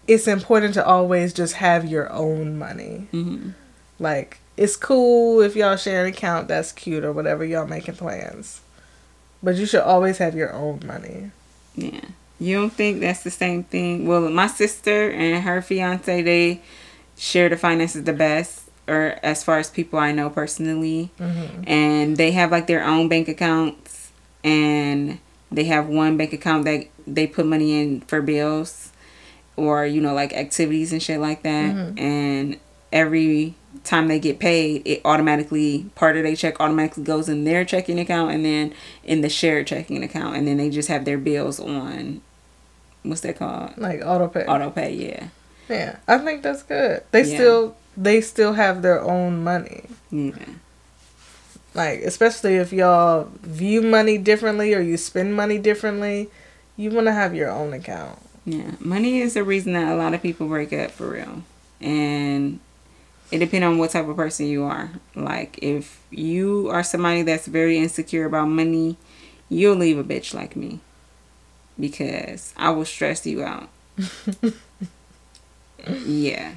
it's 0.06 0.28
important 0.28 0.74
to 0.74 0.86
always 0.86 1.32
just 1.32 1.54
have 1.54 1.84
your 1.84 2.10
own 2.12 2.58
money. 2.58 3.08
hmm 3.10 3.50
Like 3.98 4.38
it's 4.56 4.76
cool 4.76 5.40
if 5.40 5.56
y'all 5.56 5.76
share 5.76 6.04
an 6.04 6.12
account, 6.12 6.48
that's 6.48 6.72
cute 6.72 7.04
or 7.04 7.12
whatever 7.12 7.44
y'all 7.44 7.66
making 7.66 7.96
plans. 7.96 8.60
But 9.42 9.56
you 9.56 9.66
should 9.66 9.82
always 9.82 10.18
have 10.18 10.34
your 10.34 10.52
own 10.52 10.80
money. 10.86 11.30
Yeah. 11.74 12.00
You 12.40 12.56
don't 12.60 12.72
think 12.72 13.00
that's 13.00 13.22
the 13.22 13.30
same 13.30 13.64
thing? 13.64 14.06
Well, 14.06 14.28
my 14.30 14.46
sister 14.46 15.10
and 15.10 15.42
her 15.44 15.62
fiance, 15.62 16.22
they 16.22 16.60
share 17.16 17.48
the 17.48 17.56
finances 17.56 18.04
the 18.04 18.12
best, 18.12 18.62
or 18.86 19.18
as 19.22 19.42
far 19.42 19.58
as 19.58 19.70
people 19.70 19.98
I 19.98 20.12
know 20.12 20.30
personally. 20.30 21.10
Mm-hmm. 21.18 21.64
And 21.66 22.16
they 22.16 22.32
have 22.32 22.50
like 22.50 22.66
their 22.66 22.84
own 22.84 23.08
bank 23.08 23.28
accounts, 23.28 24.10
and 24.42 25.18
they 25.50 25.64
have 25.64 25.88
one 25.88 26.16
bank 26.16 26.32
account 26.32 26.64
that 26.64 26.86
they 27.06 27.26
put 27.26 27.46
money 27.46 27.80
in 27.80 28.00
for 28.02 28.20
bills 28.22 28.90
or, 29.56 29.86
you 29.86 30.00
know, 30.00 30.14
like 30.14 30.32
activities 30.32 30.92
and 30.92 31.02
shit 31.02 31.20
like 31.20 31.42
that. 31.42 31.74
Mm-hmm. 31.74 31.98
And 31.98 32.58
every 32.92 33.54
time 33.84 34.08
they 34.08 34.18
get 34.18 34.38
paid, 34.38 34.82
it 34.84 35.00
automatically, 35.04 35.86
part 35.94 36.16
of 36.16 36.24
their 36.24 36.34
check 36.34 36.58
automatically 36.60 37.04
goes 37.04 37.28
in 37.28 37.44
their 37.44 37.64
checking 37.64 38.00
account 38.00 38.32
and 38.32 38.44
then 38.44 38.74
in 39.04 39.20
the 39.20 39.28
shared 39.28 39.66
checking 39.66 40.02
account. 40.02 40.36
And 40.36 40.48
then 40.48 40.56
they 40.56 40.70
just 40.70 40.88
have 40.88 41.04
their 41.04 41.18
bills 41.18 41.60
on, 41.60 42.20
what's 43.02 43.20
that 43.20 43.38
called? 43.38 43.76
Like 43.76 44.00
auto 44.04 44.28
pay. 44.28 44.44
Auto 44.46 44.70
pay, 44.70 44.92
yeah. 44.94 45.28
Yeah. 45.68 45.96
I 46.08 46.18
think 46.18 46.42
that's 46.42 46.62
good. 46.62 47.04
They 47.10 47.22
Yeah. 47.22 47.34
still 47.36 47.76
they 47.96 48.20
still 48.20 48.54
have 48.54 48.82
their 48.82 49.02
own 49.02 49.42
money. 49.42 49.84
Yeah. 50.10 50.32
Like 51.74 52.00
especially 52.00 52.56
if 52.56 52.72
y'all 52.72 53.28
view 53.42 53.82
money 53.82 54.18
differently 54.18 54.74
or 54.74 54.80
you 54.80 54.96
spend 54.96 55.34
money 55.34 55.58
differently, 55.58 56.30
you 56.76 56.90
want 56.90 57.06
to 57.06 57.12
have 57.12 57.34
your 57.34 57.50
own 57.50 57.72
account. 57.72 58.18
Yeah, 58.46 58.72
money 58.78 59.20
is 59.20 59.34
the 59.34 59.42
reason 59.42 59.72
that 59.72 59.92
a 59.92 59.96
lot 59.96 60.12
of 60.12 60.22
people 60.22 60.48
break 60.48 60.72
up 60.72 60.90
for 60.90 61.08
real, 61.08 61.42
and 61.80 62.60
it 63.30 63.38
depends 63.38 63.64
on 63.64 63.78
what 63.78 63.90
type 63.90 64.06
of 64.06 64.16
person 64.16 64.46
you 64.46 64.64
are. 64.64 64.90
Like 65.14 65.58
if 65.62 66.02
you 66.10 66.68
are 66.68 66.82
somebody 66.82 67.22
that's 67.22 67.46
very 67.46 67.78
insecure 67.78 68.26
about 68.26 68.48
money, 68.48 68.96
you'll 69.48 69.76
leave 69.76 69.98
a 69.98 70.04
bitch 70.04 70.34
like 70.34 70.56
me, 70.56 70.80
because 71.80 72.52
I 72.56 72.70
will 72.70 72.84
stress 72.84 73.26
you 73.26 73.42
out. 73.42 73.70
yeah, 76.06 76.54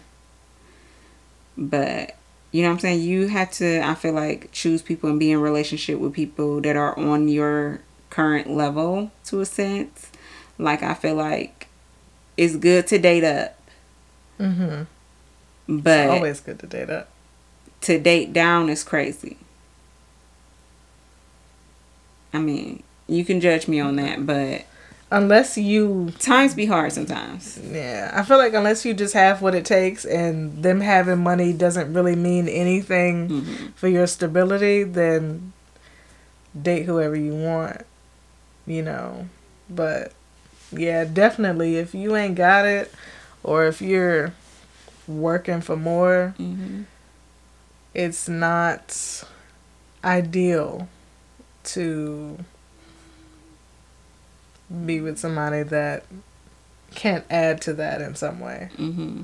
but 1.57 2.15
you 2.51 2.61
know 2.61 2.69
what 2.69 2.75
I'm 2.75 2.79
saying. 2.79 3.01
You 3.01 3.27
have 3.27 3.51
to. 3.53 3.81
I 3.85 3.95
feel 3.95 4.13
like 4.13 4.51
choose 4.51 4.81
people 4.81 5.09
and 5.09 5.19
be 5.19 5.31
in 5.31 5.41
relationship 5.41 5.99
with 5.99 6.13
people 6.13 6.61
that 6.61 6.75
are 6.75 6.97
on 6.97 7.27
your 7.27 7.81
current 8.09 8.49
level 8.49 9.11
to 9.25 9.41
a 9.41 9.45
sense. 9.45 10.11
Like 10.57 10.81
I 10.83 10.93
feel 10.93 11.15
like 11.15 11.67
it's 12.37 12.55
good 12.55 12.87
to 12.87 12.97
date 12.99 13.23
up, 13.23 13.57
Mm-hmm. 14.39 14.83
but 15.81 16.09
Always 16.09 16.39
good 16.39 16.59
to 16.59 16.67
date 16.67 16.89
up. 16.89 17.09
to 17.81 17.99
date 17.99 18.31
down 18.33 18.69
is 18.69 18.83
crazy. 18.83 19.37
I 22.33 22.39
mean, 22.39 22.83
you 23.07 23.23
can 23.25 23.39
judge 23.41 23.67
me 23.67 23.79
on 23.79 23.95
that, 23.97 24.25
but 24.25 24.65
Unless 25.09 25.57
you 25.57 26.11
times 26.19 26.53
be 26.53 26.65
hard 26.65 26.91
sometimes. 26.91 27.57
Yeah, 27.63 28.11
I 28.13 28.23
feel 28.23 28.37
like 28.37 28.53
unless 28.53 28.83
you 28.83 28.93
just 28.93 29.13
have 29.13 29.41
what 29.41 29.55
it 29.55 29.63
takes 29.63 30.03
and 30.03 30.61
them 30.61 30.81
having 30.81 31.19
money 31.19 31.53
doesn't 31.53 31.93
really 31.93 32.15
mean 32.15 32.49
anything 32.49 33.29
Mhm. 33.29 33.73
for 33.75 33.87
your 33.87 34.05
stability, 34.05 34.83
then 34.83 35.53
date 36.61 36.83
whoever 36.85 37.15
you 37.15 37.33
want, 37.35 37.83
you 38.65 38.81
know. 38.81 39.29
But 39.69 40.11
yeah, 40.73 41.05
definitely 41.05 41.77
if 41.77 41.95
you 41.95 42.15
ain't 42.17 42.35
got 42.35 42.65
it 42.65 42.91
or 43.43 43.65
if 43.65 43.81
you're 43.81 44.33
working 45.07 45.61
for 45.61 45.77
more, 45.77 46.33
hmm 46.37 46.81
it's 47.93 48.27
not 48.29 49.23
ideal 50.03 50.87
to 51.63 52.37
be 54.85 54.99
with 55.01 55.17
somebody 55.17 55.63
that 55.63 56.03
can't 56.93 57.25
add 57.29 57.61
to 57.61 57.73
that 57.73 58.01
in 58.01 58.15
some 58.15 58.39
way. 58.39 58.69
hmm 58.75 59.23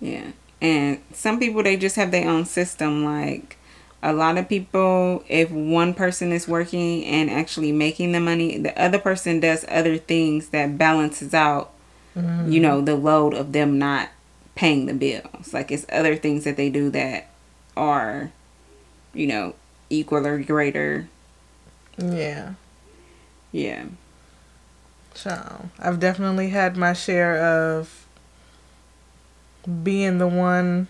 Yeah, 0.00 0.32
and 0.60 1.00
some 1.12 1.38
people 1.38 1.62
they 1.62 1.76
just 1.76 1.96
have 1.96 2.10
their 2.10 2.28
own 2.28 2.44
system. 2.44 3.04
Like 3.04 3.56
a 4.02 4.12
lot 4.12 4.36
of 4.38 4.48
people, 4.48 5.24
if 5.28 5.50
one 5.50 5.94
person 5.94 6.30
is 6.32 6.46
working 6.46 7.04
and 7.04 7.30
actually 7.30 7.72
making 7.72 8.12
the 8.12 8.20
money, 8.20 8.58
the 8.58 8.78
other 8.80 8.98
person 8.98 9.40
does 9.40 9.64
other 9.68 9.96
things 9.98 10.48
that 10.50 10.76
balances 10.78 11.34
out. 11.34 11.70
You 12.16 12.60
know 12.60 12.80
the 12.80 12.94
load 12.94 13.34
of 13.34 13.50
them 13.52 13.76
not 13.76 14.08
paying 14.54 14.86
the 14.86 14.94
bills. 14.94 15.52
Like 15.52 15.72
it's 15.72 15.84
other 15.90 16.14
things 16.14 16.44
that 16.44 16.56
they 16.56 16.70
do 16.70 16.88
that 16.90 17.26
are, 17.76 18.30
you 19.12 19.26
know, 19.26 19.54
equal 19.90 20.24
or 20.24 20.38
greater. 20.38 21.08
Yeah. 21.98 22.54
Yeah. 23.50 23.86
So 25.14 25.68
I've 25.78 26.00
definitely 26.00 26.50
had 26.50 26.76
my 26.76 26.92
share 26.92 27.36
of 27.38 28.06
being 29.82 30.18
the 30.18 30.26
one 30.28 30.88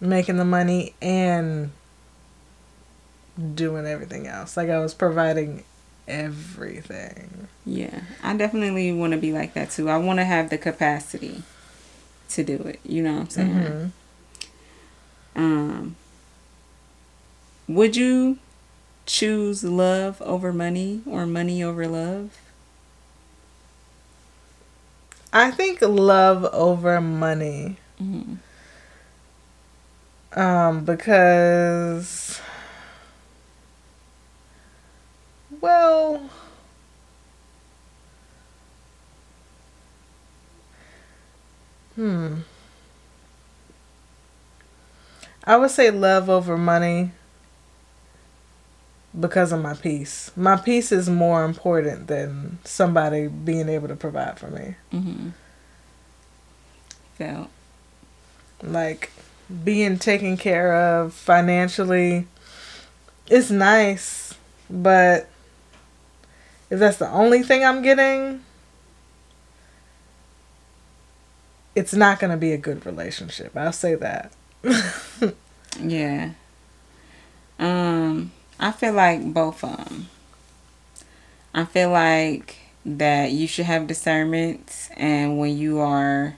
making 0.00 0.36
the 0.38 0.44
money 0.44 0.94
and 1.02 1.72
doing 3.54 3.86
everything 3.86 4.26
else. 4.26 4.56
Like 4.56 4.70
I 4.70 4.78
was 4.78 4.94
providing 4.94 5.64
everything. 6.08 7.48
Yeah, 7.66 8.00
I 8.22 8.36
definitely 8.36 8.92
want 8.92 9.12
to 9.12 9.18
be 9.18 9.32
like 9.32 9.54
that 9.54 9.70
too. 9.70 9.88
I 9.90 9.96
want 9.98 10.18
to 10.18 10.24
have 10.24 10.50
the 10.50 10.58
capacity 10.58 11.42
to 12.30 12.42
do 12.44 12.56
it. 12.56 12.80
You 12.84 13.02
know 13.02 13.14
what 13.14 13.20
I'm 13.20 13.28
saying? 13.30 13.52
Mhm. 13.54 13.90
Um, 15.36 15.96
would 17.68 17.96
you 17.96 18.38
choose 19.06 19.62
love 19.64 20.20
over 20.22 20.52
money 20.52 21.02
or 21.06 21.26
money 21.26 21.62
over 21.62 21.86
love? 21.86 22.36
I 25.32 25.50
think 25.50 25.80
love 25.80 26.44
over 26.52 27.00
money. 27.00 27.76
Mhm. 28.00 28.38
Um, 30.32 30.84
because, 30.84 32.40
well, 35.60 36.20
hmm. 41.96 42.40
I 45.44 45.56
would 45.56 45.70
say 45.70 45.90
love 45.90 46.30
over 46.30 46.56
money 46.56 47.12
because 49.18 49.52
of 49.52 49.60
my 49.60 49.74
peace. 49.74 50.30
My 50.36 50.56
peace 50.56 50.92
is 50.92 51.08
more 51.10 51.44
important 51.44 52.06
than 52.06 52.58
somebody 52.64 53.26
being 53.28 53.68
able 53.68 53.88
to 53.88 53.96
provide 53.96 54.38
for 54.38 54.48
me. 54.48 54.76
Mhm. 54.92 55.32
Felt. 57.16 57.48
like 58.62 59.10
being 59.64 59.98
taken 59.98 60.36
care 60.36 60.74
of 60.74 61.14
financially 61.14 62.26
is 63.30 63.50
nice 63.50 64.34
but 64.68 65.28
if 66.70 66.78
that's 66.78 66.98
the 66.98 67.08
only 67.10 67.42
thing 67.42 67.64
I'm 67.64 67.82
getting, 67.82 68.44
it's 71.74 71.92
not 71.94 72.20
going 72.20 72.30
to 72.30 72.36
be 72.36 72.52
a 72.52 72.56
good 72.58 72.86
relationship. 72.86 73.56
I'll 73.56 73.72
say 73.72 73.94
that. 73.96 74.32
yeah. 75.80 76.30
Um, 77.58 78.30
I 78.62 78.72
feel 78.72 78.92
like 78.92 79.32
both 79.32 79.64
of 79.64 79.74
them. 79.78 80.10
I 81.54 81.64
feel 81.64 81.88
like 81.88 82.58
that 82.84 83.32
you 83.32 83.46
should 83.46 83.64
have 83.64 83.86
discernment, 83.86 84.90
and 84.98 85.38
when 85.38 85.56
you 85.56 85.78
are, 85.78 86.36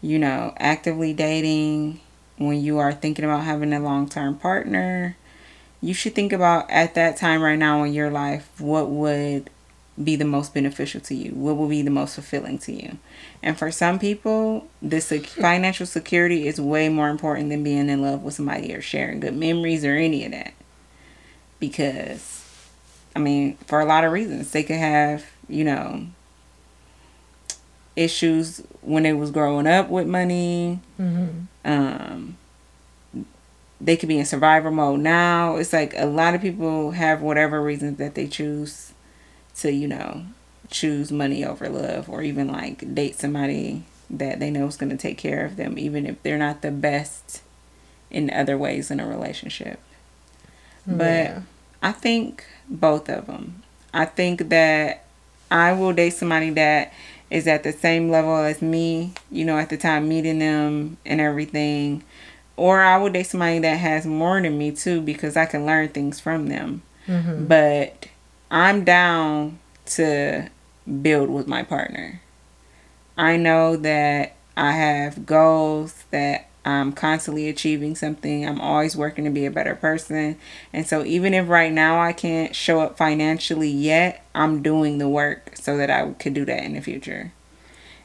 you 0.00 0.18
know, 0.18 0.54
actively 0.56 1.12
dating, 1.12 2.00
when 2.38 2.62
you 2.62 2.78
are 2.78 2.94
thinking 2.94 3.26
about 3.26 3.44
having 3.44 3.74
a 3.74 3.80
long 3.80 4.08
term 4.08 4.38
partner, 4.38 5.18
you 5.82 5.92
should 5.92 6.14
think 6.14 6.32
about 6.32 6.70
at 6.70 6.94
that 6.94 7.18
time 7.18 7.42
right 7.42 7.58
now 7.58 7.82
in 7.82 7.92
your 7.92 8.10
life 8.10 8.50
what 8.58 8.88
would 8.88 9.50
be 10.02 10.16
the 10.16 10.24
most 10.24 10.54
beneficial 10.54 11.02
to 11.02 11.14
you? 11.14 11.32
What 11.32 11.58
will 11.58 11.68
be 11.68 11.82
the 11.82 11.90
most 11.90 12.14
fulfilling 12.14 12.58
to 12.60 12.72
you? 12.72 12.96
And 13.42 13.58
for 13.58 13.70
some 13.70 13.98
people 13.98 14.68
this 14.80 15.10
financial 15.38 15.84
security 15.84 16.46
is 16.46 16.58
way 16.58 16.88
more 16.88 17.10
important 17.10 17.50
than 17.50 17.62
being 17.62 17.90
in 17.90 18.00
love 18.00 18.22
with 18.22 18.34
somebody 18.34 18.74
or 18.74 18.80
sharing 18.80 19.20
good 19.20 19.36
memories 19.36 19.84
or 19.84 19.96
any 19.96 20.24
of 20.24 20.32
that 20.32 20.54
because 21.58 22.44
i 23.14 23.18
mean 23.18 23.56
for 23.66 23.80
a 23.80 23.84
lot 23.84 24.04
of 24.04 24.12
reasons 24.12 24.50
they 24.52 24.62
could 24.62 24.76
have 24.76 25.24
you 25.48 25.64
know 25.64 26.06
issues 27.94 28.62
when 28.82 29.04
they 29.04 29.12
was 29.12 29.30
growing 29.30 29.66
up 29.66 29.88
with 29.88 30.06
money 30.06 30.80
mm-hmm. 30.98 31.30
um 31.64 32.36
they 33.80 33.96
could 33.96 34.08
be 34.08 34.18
in 34.18 34.24
survival 34.24 34.70
mode 34.70 35.00
now. 35.00 35.56
It's 35.56 35.72
like 35.72 35.94
a 35.96 36.06
lot 36.06 36.34
of 36.34 36.40
people 36.40 36.92
have 36.92 37.20
whatever 37.20 37.62
reasons 37.62 37.98
that 37.98 38.14
they 38.14 38.26
choose 38.26 38.92
to, 39.56 39.72
you 39.72 39.88
know, 39.88 40.24
choose 40.70 41.12
money 41.12 41.44
over 41.44 41.68
love 41.68 42.08
or 42.08 42.22
even 42.22 42.48
like 42.48 42.94
date 42.94 43.16
somebody 43.16 43.84
that 44.08 44.40
they 44.40 44.50
know 44.50 44.66
is 44.66 44.76
going 44.76 44.90
to 44.90 44.96
take 44.96 45.18
care 45.18 45.44
of 45.44 45.56
them, 45.56 45.78
even 45.78 46.06
if 46.06 46.22
they're 46.22 46.38
not 46.38 46.62
the 46.62 46.70
best 46.70 47.42
in 48.10 48.30
other 48.30 48.56
ways 48.56 48.90
in 48.90 49.00
a 49.00 49.06
relationship. 49.06 49.80
Yeah. 50.86 51.40
But 51.82 51.88
I 51.88 51.92
think 51.92 52.44
both 52.68 53.08
of 53.08 53.26
them. 53.26 53.62
I 53.92 54.04
think 54.04 54.48
that 54.50 55.04
I 55.50 55.72
will 55.72 55.92
date 55.92 56.10
somebody 56.10 56.50
that 56.50 56.92
is 57.30 57.46
at 57.46 57.62
the 57.62 57.72
same 57.72 58.10
level 58.10 58.36
as 58.36 58.62
me, 58.62 59.12
you 59.30 59.44
know, 59.44 59.58
at 59.58 59.70
the 59.70 59.76
time 59.76 60.08
meeting 60.08 60.38
them 60.38 60.96
and 61.04 61.20
everything 61.20 62.02
or 62.56 62.80
I 62.80 62.96
would 62.98 63.12
date 63.12 63.26
somebody 63.26 63.58
that 63.60 63.76
has 63.76 64.06
more 64.06 64.40
than 64.40 64.56
me 64.58 64.72
too 64.72 65.00
because 65.00 65.36
I 65.36 65.46
can 65.46 65.66
learn 65.66 65.88
things 65.88 66.20
from 66.20 66.48
them. 66.48 66.82
Mm-hmm. 67.06 67.46
But 67.46 68.06
I'm 68.50 68.84
down 68.84 69.58
to 69.86 70.48
build 71.02 71.28
with 71.28 71.46
my 71.46 71.62
partner. 71.62 72.20
I 73.16 73.36
know 73.36 73.76
that 73.76 74.36
I 74.56 74.72
have 74.72 75.26
goals 75.26 76.04
that 76.10 76.45
I'm 76.66 76.92
constantly 76.92 77.48
achieving 77.48 77.94
something. 77.94 78.46
I'm 78.46 78.60
always 78.60 78.96
working 78.96 79.24
to 79.24 79.30
be 79.30 79.46
a 79.46 79.50
better 79.50 79.76
person. 79.76 80.36
And 80.72 80.86
so 80.86 81.04
even 81.04 81.32
if 81.32 81.48
right 81.48 81.72
now 81.72 82.00
I 82.00 82.12
can't 82.12 82.56
show 82.56 82.80
up 82.80 82.96
financially 82.96 83.70
yet, 83.70 84.26
I'm 84.34 84.62
doing 84.62 84.98
the 84.98 85.08
work 85.08 85.52
so 85.54 85.76
that 85.76 85.90
I 85.90 86.10
could 86.14 86.34
do 86.34 86.44
that 86.44 86.64
in 86.64 86.74
the 86.74 86.80
future. 86.80 87.32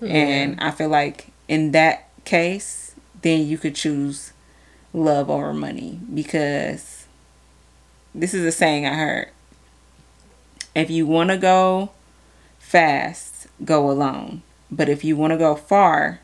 And 0.02 0.60
I 0.60 0.72
feel 0.72 0.90
like 0.90 1.28
in 1.48 1.72
that 1.72 2.10
case, 2.24 2.96
then 3.22 3.48
you 3.48 3.58
could 3.58 3.76
choose 3.76 4.34
love 4.94 5.30
over 5.30 5.54
money 5.54 6.00
because 6.14 7.06
this 8.14 8.34
is 8.34 8.46
a 8.46 8.52
saying 8.52 8.86
I 8.86 8.96
heard. 8.96 9.30
If 10.76 10.90
you 10.90 11.06
want 11.06 11.30
to 11.30 11.38
go 11.38 11.92
fast, 12.60 13.48
go 13.64 13.90
alone. 13.92 14.44
But 14.72 14.88
if 14.88 15.04
you 15.04 15.16
want 15.18 15.32
to 15.32 15.38
go 15.38 15.56
far, 15.56 16.22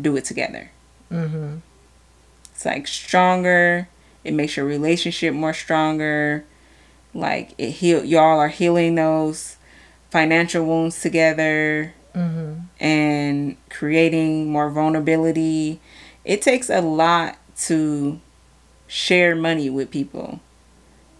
do 0.00 0.16
it 0.16 0.24
together. 0.24 0.70
Mm-hmm. 1.10 1.58
It's 2.62 2.66
like 2.66 2.86
stronger. 2.86 3.88
It 4.22 4.34
makes 4.34 4.56
your 4.56 4.66
relationship 4.66 5.34
more 5.34 5.52
stronger. 5.52 6.44
Like 7.12 7.54
it 7.58 7.70
heal. 7.70 8.04
Y'all 8.04 8.38
are 8.38 8.48
healing 8.48 8.94
those 8.94 9.56
financial 10.10 10.64
wounds 10.64 11.00
together. 11.00 11.92
Mm-hmm. 12.14 12.60
And 12.78 13.56
creating 13.68 14.48
more 14.48 14.70
vulnerability. 14.70 15.80
It 16.24 16.40
takes 16.40 16.70
a 16.70 16.80
lot 16.80 17.36
to 17.62 18.20
share 18.86 19.34
money 19.34 19.68
with 19.68 19.90
people 19.90 20.38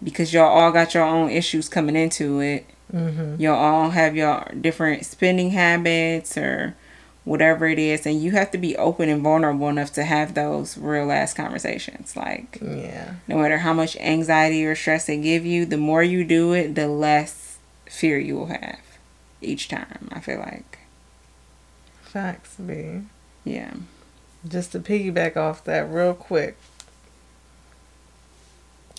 because 0.01 0.33
y'all 0.33 0.47
all 0.47 0.71
got 0.71 0.95
your 0.95 1.03
own 1.03 1.29
issues 1.29 1.69
coming 1.69 1.97
into 1.97 2.39
it. 2.39 2.67
Mm-hmm. 2.95 3.41
Y'all 3.41 3.57
all 3.57 3.91
have 3.91 4.15
your 4.15 4.49
different 4.61 5.07
spending 5.07 5.51
habits 5.51 6.39
or 6.39 6.77
whatever 7.25 7.67
it 7.67 7.79
is, 7.79 8.07
and 8.07 8.23
you 8.23 8.33
have 8.33 8.51
to 8.51 8.59
be 8.59 8.77
open 8.77 9.09
and 9.09 9.23
vulnerable 9.23 9.69
enough 9.69 9.93
to 9.95 10.05
have 10.05 10.35
those 10.35 10.77
real 10.77 11.13
ass 11.13 11.35
conversations. 11.35 12.17
Like, 12.17 12.59
yeah, 12.61 13.15
no 13.29 13.39
matter 13.39 13.59
how 13.59 13.73
much 13.73 13.97
anxiety 13.97 14.65
or 14.65 14.75
stress 14.75 15.07
they 15.07 15.19
give 15.19 15.47
you, 15.47 15.65
the 15.65 15.77
more 15.77 16.03
you 16.03 16.25
do 16.25 16.53
it, 16.53 16.75
the 16.75 16.89
less 16.89 17.59
fear 17.87 18.19
you 18.19 18.37
will 18.37 18.47
have 18.47 18.81
each 19.41 19.69
time. 19.69 20.09
I 20.11 20.21
feel 20.21 20.39
like. 20.39 20.79
Facts, 22.03 22.57
B. 22.57 23.03
Yeah 23.45 23.75
just 24.47 24.73
to 24.73 24.81
piggyback 24.81 25.37
off 25.37 25.65
that 25.65 25.91
real 25.91 26.15
quick, 26.15 26.57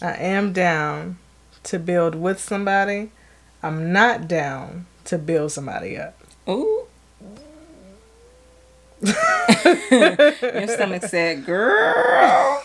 I 0.01 0.13
am 0.13 0.53
down 0.53 1.17
to 1.63 1.79
build 1.79 2.15
with 2.15 2.39
somebody. 2.39 3.11
I'm 3.61 3.91
not 3.91 4.27
down 4.27 4.85
to 5.05 5.17
build 5.17 5.51
somebody 5.51 5.97
up. 5.97 6.17
Ooh. 6.47 6.82
Your 9.91 10.67
stomach 10.67 11.03
said, 11.03 11.45
girl. 11.45 12.63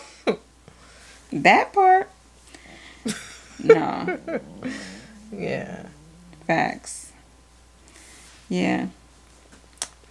That 1.31 1.73
part. 1.73 2.09
No. 3.63 4.19
Yeah. 5.31 5.85
Facts. 6.47 7.11
Yeah. 8.47 8.87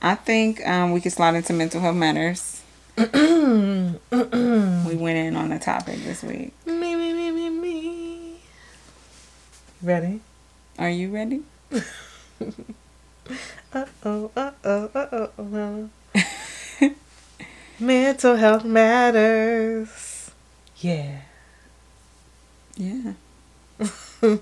I 0.00 0.14
think 0.14 0.64
um, 0.66 0.92
we 0.92 1.00
could 1.00 1.12
slide 1.12 1.34
into 1.34 1.52
mental 1.52 1.80
health 1.80 1.96
matters 1.96 2.58
we 2.98 3.04
went 4.96 5.18
in 5.18 5.36
on 5.36 5.50
the 5.50 5.58
topic 5.60 6.02
this 6.02 6.22
week. 6.22 6.52
Me, 6.66 6.96
me, 6.96 7.12
me, 7.12 7.30
me, 7.30 7.50
me. 7.50 8.40
Ready? 9.82 10.20
Are 10.78 10.88
you 10.90 11.10
ready? 11.10 11.42
uh 11.72 11.80
oh, 14.04 14.30
uh 14.34 14.50
oh, 14.64 14.90
uh 14.94 15.06
oh, 15.12 15.14
uh 15.14 15.28
oh. 15.38 15.90
Mental 17.80 18.36
health 18.36 18.64
matters. 18.64 20.30
Yeah. 20.78 21.20
Yeah. 22.76 23.12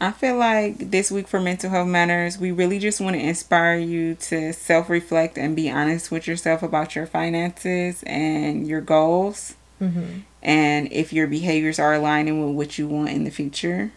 I 0.00 0.12
feel 0.12 0.36
like 0.36 0.90
this 0.90 1.10
week 1.10 1.26
for 1.26 1.40
Mental 1.40 1.70
Health 1.70 1.88
Matters, 1.88 2.38
we 2.38 2.52
really 2.52 2.78
just 2.78 3.00
want 3.00 3.16
to 3.16 3.22
inspire 3.22 3.76
you 3.78 4.14
to 4.14 4.52
self 4.52 4.88
reflect 4.88 5.36
and 5.36 5.56
be 5.56 5.68
honest 5.68 6.12
with 6.12 6.28
yourself 6.28 6.62
about 6.62 6.94
your 6.94 7.06
finances 7.06 8.04
and 8.04 8.68
your 8.68 8.80
goals. 8.80 9.56
Mm-hmm. 9.80 10.20
And 10.40 10.92
if 10.92 11.12
your 11.12 11.26
behaviors 11.26 11.80
are 11.80 11.94
aligning 11.94 12.46
with 12.46 12.54
what 12.54 12.78
you 12.78 12.86
want 12.86 13.10
in 13.10 13.24
the 13.24 13.30
future. 13.30 13.92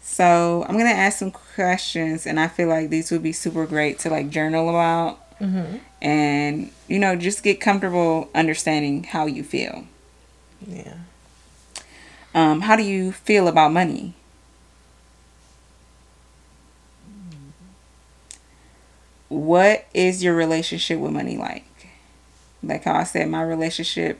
So, 0.00 0.64
I'm 0.68 0.74
going 0.74 0.86
to 0.86 0.92
ask 0.92 1.18
some 1.18 1.30
questions, 1.30 2.26
and 2.26 2.38
I 2.38 2.48
feel 2.48 2.68
like 2.68 2.90
these 2.90 3.10
would 3.10 3.22
be 3.22 3.32
super 3.32 3.66
great 3.66 3.98
to 4.00 4.10
like 4.10 4.30
journal 4.30 4.68
about. 4.68 5.18
Mm-hmm. 5.40 5.76
And, 6.02 6.70
you 6.88 6.98
know, 6.98 7.16
just 7.16 7.42
get 7.42 7.60
comfortable 7.60 8.28
understanding 8.34 9.04
how 9.04 9.26
you 9.26 9.42
feel. 9.42 9.84
Yeah. 10.66 10.94
Um, 12.34 12.62
how 12.62 12.76
do 12.76 12.82
you 12.82 13.12
feel 13.12 13.48
about 13.48 13.72
money? 13.72 14.14
what 19.28 19.86
is 19.92 20.22
your 20.22 20.34
relationship 20.34 20.98
with 20.98 21.12
money 21.12 21.36
like? 21.36 21.64
Like 22.62 22.84
how 22.84 22.94
I 22.94 23.04
said, 23.04 23.28
my 23.28 23.42
relationship 23.42 24.18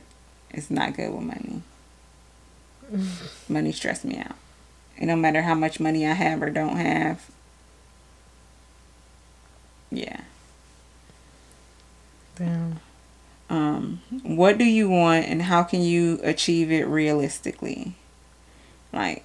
is 0.51 0.71
not 0.71 0.95
good 0.95 1.11
with 1.13 1.23
money. 1.23 1.61
money 3.49 3.71
stress 3.71 4.03
me 4.03 4.17
out. 4.17 4.35
and 4.97 5.07
no 5.07 5.15
matter 5.15 5.43
how 5.43 5.55
much 5.55 5.79
money 5.79 6.05
I 6.07 6.13
have 6.13 6.41
or 6.41 6.49
don't 6.49 6.77
have. 6.77 7.29
Yeah. 9.91 10.21
Damn. 12.39 12.79
Um, 13.49 14.01
what 14.23 14.57
do 14.57 14.65
you 14.65 14.89
want 14.89 15.25
and 15.25 15.43
how 15.43 15.63
can 15.63 15.81
you 15.81 16.19
achieve 16.23 16.71
it 16.71 16.87
realistically? 16.87 17.95
Like 18.91 19.23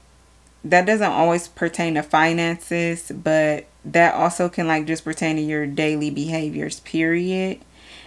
that 0.62 0.86
doesn't 0.86 1.10
always 1.10 1.48
pertain 1.48 1.94
to 1.94 2.02
finances, 2.02 3.10
but 3.14 3.66
that 3.84 4.14
also 4.14 4.48
can 4.48 4.66
like 4.66 4.86
just 4.86 5.04
pertain 5.04 5.36
to 5.36 5.42
your 5.42 5.66
daily 5.66 6.10
behaviors, 6.10 6.80
period. 6.80 7.60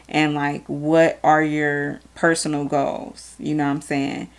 And 0.10 0.36
like 0.36 0.66
what 0.68 1.20
are 1.24 1.44
your 1.44 2.02
personal 2.16 2.66
goals? 2.66 3.36
You 3.40 3.56
know 3.56 3.66
what 3.66 3.72
I'm 3.72 3.82
saying? 3.82 4.30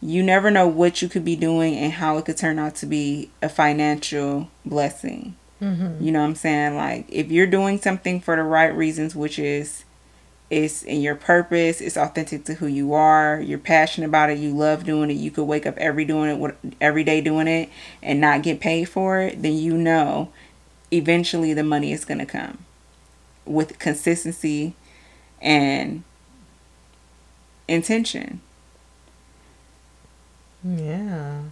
you 0.00 0.22
never 0.22 0.50
know 0.50 0.66
what 0.66 1.02
you 1.02 1.08
could 1.08 1.24
be 1.24 1.36
doing 1.36 1.74
and 1.76 1.92
how 1.92 2.18
it 2.18 2.24
could 2.24 2.36
turn 2.36 2.58
out 2.58 2.74
to 2.76 2.86
be 2.86 3.30
a 3.42 3.48
financial 3.48 4.48
blessing. 4.64 5.34
Mm-hmm. 5.60 6.02
You 6.02 6.12
know 6.12 6.20
what 6.20 6.26
I'm 6.26 6.34
saying? 6.36 6.76
Like 6.76 7.06
if 7.08 7.30
you're 7.30 7.46
doing 7.46 7.78
something 7.78 8.20
for 8.20 8.36
the 8.36 8.44
right 8.44 8.74
reasons, 8.74 9.16
which 9.16 9.38
is 9.38 9.84
it's 10.50 10.82
in 10.82 11.00
your 11.02 11.14
purpose, 11.14 11.80
it's 11.80 11.96
authentic 11.96 12.44
to 12.44 12.54
who 12.54 12.66
you 12.66 12.94
are, 12.94 13.40
you're 13.40 13.58
passionate 13.58 14.06
about 14.06 14.30
it, 14.30 14.38
you 14.38 14.50
love 14.54 14.84
doing 14.84 15.10
it, 15.10 15.14
you 15.14 15.30
could 15.30 15.44
wake 15.44 15.66
up 15.66 15.76
every 15.76 16.04
doing 16.04 16.42
it 16.42 16.56
every 16.80 17.04
day 17.04 17.20
doing 17.20 17.46
it 17.46 17.68
and 18.02 18.20
not 18.20 18.42
get 18.42 18.60
paid 18.60 18.86
for 18.86 19.20
it, 19.20 19.42
then 19.42 19.54
you 19.54 19.76
know 19.76 20.30
eventually 20.90 21.52
the 21.52 21.62
money 21.62 21.92
is 21.92 22.04
going 22.04 22.18
to 22.18 22.26
come 22.26 22.58
with 23.44 23.78
consistency 23.78 24.74
and 25.40 26.02
intention. 27.66 28.40
Yeah. 30.64 31.42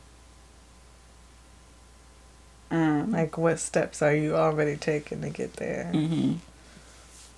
Um, 2.70 3.12
like, 3.12 3.38
what 3.38 3.60
steps 3.60 4.02
are 4.02 4.14
you 4.14 4.34
already 4.34 4.76
taking 4.76 5.20
to 5.22 5.30
get 5.30 5.54
there? 5.54 5.90
Mm-hmm. 5.94 6.34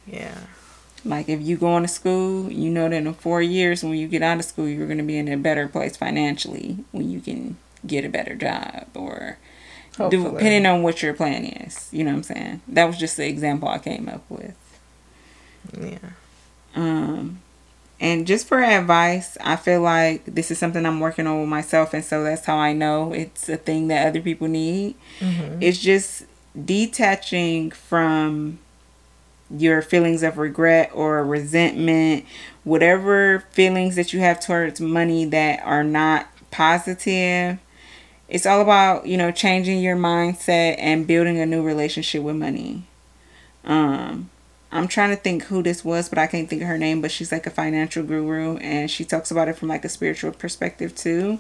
Yeah. 0.07 0.39
Like, 1.05 1.29
if 1.29 1.41
you 1.41 1.57
go 1.57 1.81
to 1.81 1.89
school, 1.89 2.51
you 2.51 2.71
know 2.71 2.89
that 2.89 2.97
in 2.97 3.15
four 3.15 3.41
years, 3.41 3.85
when 3.85 3.95
you 3.95 4.09
get 4.09 4.23
out 4.23 4.39
of 4.39 4.45
school, 4.45 4.69
you're 4.69 4.87
going 4.87 4.99
to 4.99 5.05
be 5.05 5.17
in 5.17 5.29
a 5.29 5.37
better 5.37 5.69
place 5.69 5.97
financially 5.97 6.85
when 6.91 7.11
you 7.11 7.21
can 7.21 7.57
get 7.87 8.05
a 8.05 8.09
better 8.09 8.35
job 8.35 8.87
or 8.95 9.39
Hopefully. 9.97 10.31
depending 10.33 10.67
on 10.67 10.83
what 10.83 11.03
your 11.03 11.15
plan 11.15 11.45
is. 11.45 11.89
You 11.93 12.05
know 12.05 12.11
what 12.11 12.19
I'm 12.19 12.23
saying? 12.25 12.61
That 12.69 12.85
was 12.87 12.99
just 12.99 13.17
the 13.17 13.27
example 13.27 13.69
I 13.69 13.79
came 13.79 14.09
up 14.09 14.25
with. 14.29 14.57
Yeah. 15.79 15.99
Um, 16.75 17.41
and 18.01 18.27
just 18.27 18.47
for 18.47 18.63
advice, 18.63 19.37
I 19.41 19.57
feel 19.57 19.81
like 19.81 20.25
this 20.25 20.51
is 20.51 20.59
something 20.59 20.87
I'm 20.87 21.01
working 21.01 21.27
on 21.27 21.41
with 21.41 21.49
myself, 21.49 21.93
and 21.95 22.05
so 22.05 22.23
that's 22.23 22.45
how 22.45 22.57
I 22.57 22.73
know 22.73 23.13
it's 23.13 23.49
a 23.49 23.57
thing 23.57 23.89
that 23.89 24.07
other 24.07 24.21
people 24.21 24.47
need. 24.47 24.95
Mm-hmm. 25.19 25.63
It's 25.63 25.79
just 25.79 26.25
detaching 26.65 27.73
from 27.73 28.61
your 29.51 29.83
feelings 29.83 30.23
of 30.23 30.39
regret 30.39 30.91
or 30.95 31.25
resentment, 31.25 32.25
whatever 32.65 33.41
feelings 33.51 33.97
that 33.97 34.13
you 34.13 34.21
have 34.21 34.41
towards 34.41 34.81
money 34.81 35.25
that 35.25 35.61
are 35.65 35.85
not 35.85 36.29
positive. 36.51 37.59
It's 38.29 38.45
all 38.45 38.61
about, 38.61 39.07
you 39.07 39.17
know, 39.17 39.31
changing 39.31 39.81
your 39.81 39.97
mindset 39.97 40.77
and 40.79 41.07
building 41.07 41.39
a 41.39 41.47
new 41.47 41.63
relationship 41.63 42.23
with 42.23 42.37
money. 42.37 42.85
Um, 43.65 44.29
I'm 44.71 44.87
trying 44.87 45.11
to 45.11 45.17
think 45.17 45.45
who 45.45 45.63
this 45.63 45.83
was, 45.83 46.09
but 46.11 46.19
I 46.19 46.27
can't 46.27 46.49
think 46.49 46.61
of 46.61 46.69
her 46.69 46.77
name. 46.77 47.01
But 47.01 47.11
she's 47.11 47.33
like 47.33 47.47
a 47.47 47.51
financial 47.51 48.03
guru, 48.03 48.59
and 48.59 48.91
she 48.91 49.05
talks 49.05 49.31
about 49.31 49.49
it 49.49 49.57
from 49.57 49.69
like 49.69 49.85
a 49.85 49.89
spiritual 49.89 50.33
perspective 50.33 50.95
too. 50.95 51.39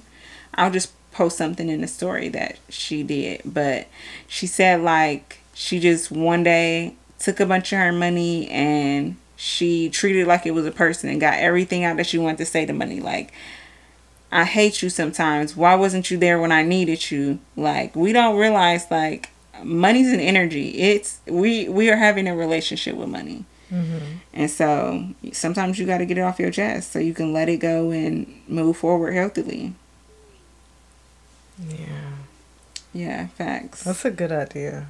I'll 0.54 0.70
just 0.70 0.92
post 1.12 1.36
something 1.36 1.68
in 1.68 1.82
the 1.82 1.88
story 1.88 2.28
that 2.30 2.58
she 2.68 3.02
did, 3.02 3.42
but 3.44 3.88
she 4.26 4.46
said 4.46 4.80
like 4.80 5.40
she 5.52 5.78
just 5.80 6.10
one 6.10 6.42
day 6.42 6.94
took 7.18 7.40
a 7.40 7.46
bunch 7.46 7.72
of 7.72 7.78
her 7.78 7.92
money 7.92 8.48
and 8.48 9.16
she 9.36 9.88
treated 9.88 10.26
like 10.26 10.46
it 10.46 10.52
was 10.52 10.66
a 10.66 10.72
person 10.72 11.08
and 11.08 11.20
got 11.20 11.38
everything 11.38 11.84
out 11.84 11.96
that 11.96 12.06
she 12.06 12.18
wanted 12.18 12.38
to 12.38 12.46
say 12.46 12.66
to 12.66 12.72
money 12.72 13.00
like 13.00 13.32
I 14.30 14.44
hate 14.44 14.82
you 14.82 14.90
sometimes. 14.90 15.56
Why 15.56 15.74
wasn't 15.74 16.10
you 16.10 16.18
there 16.18 16.38
when 16.38 16.52
I 16.52 16.62
needed 16.62 17.10
you? 17.10 17.38
Like 17.56 17.96
we 17.96 18.12
don't 18.12 18.36
realize 18.36 18.90
like 18.90 19.30
money's 19.62 20.12
an 20.12 20.20
energy. 20.20 20.70
It's 20.78 21.20
we 21.26 21.68
we 21.68 21.90
are 21.90 21.96
having 21.96 22.28
a 22.28 22.36
relationship 22.36 22.96
with 22.96 23.08
money. 23.08 23.44
Mm-hmm. 23.70 24.16
And 24.32 24.50
so 24.50 25.08
sometimes 25.32 25.78
you 25.78 25.86
got 25.86 25.98
to 25.98 26.06
get 26.06 26.18
it 26.18 26.22
off 26.22 26.38
your 26.38 26.50
chest 26.50 26.92
so 26.92 26.98
you 26.98 27.14
can 27.14 27.32
let 27.32 27.48
it 27.48 27.58
go 27.58 27.90
and 27.90 28.42
move 28.48 28.76
forward 28.76 29.12
healthily. 29.12 29.74
Yeah. 31.66 32.12
Yeah, 32.94 33.26
facts. 33.28 33.84
That's 33.84 34.04
a 34.04 34.10
good 34.10 34.32
idea. 34.32 34.88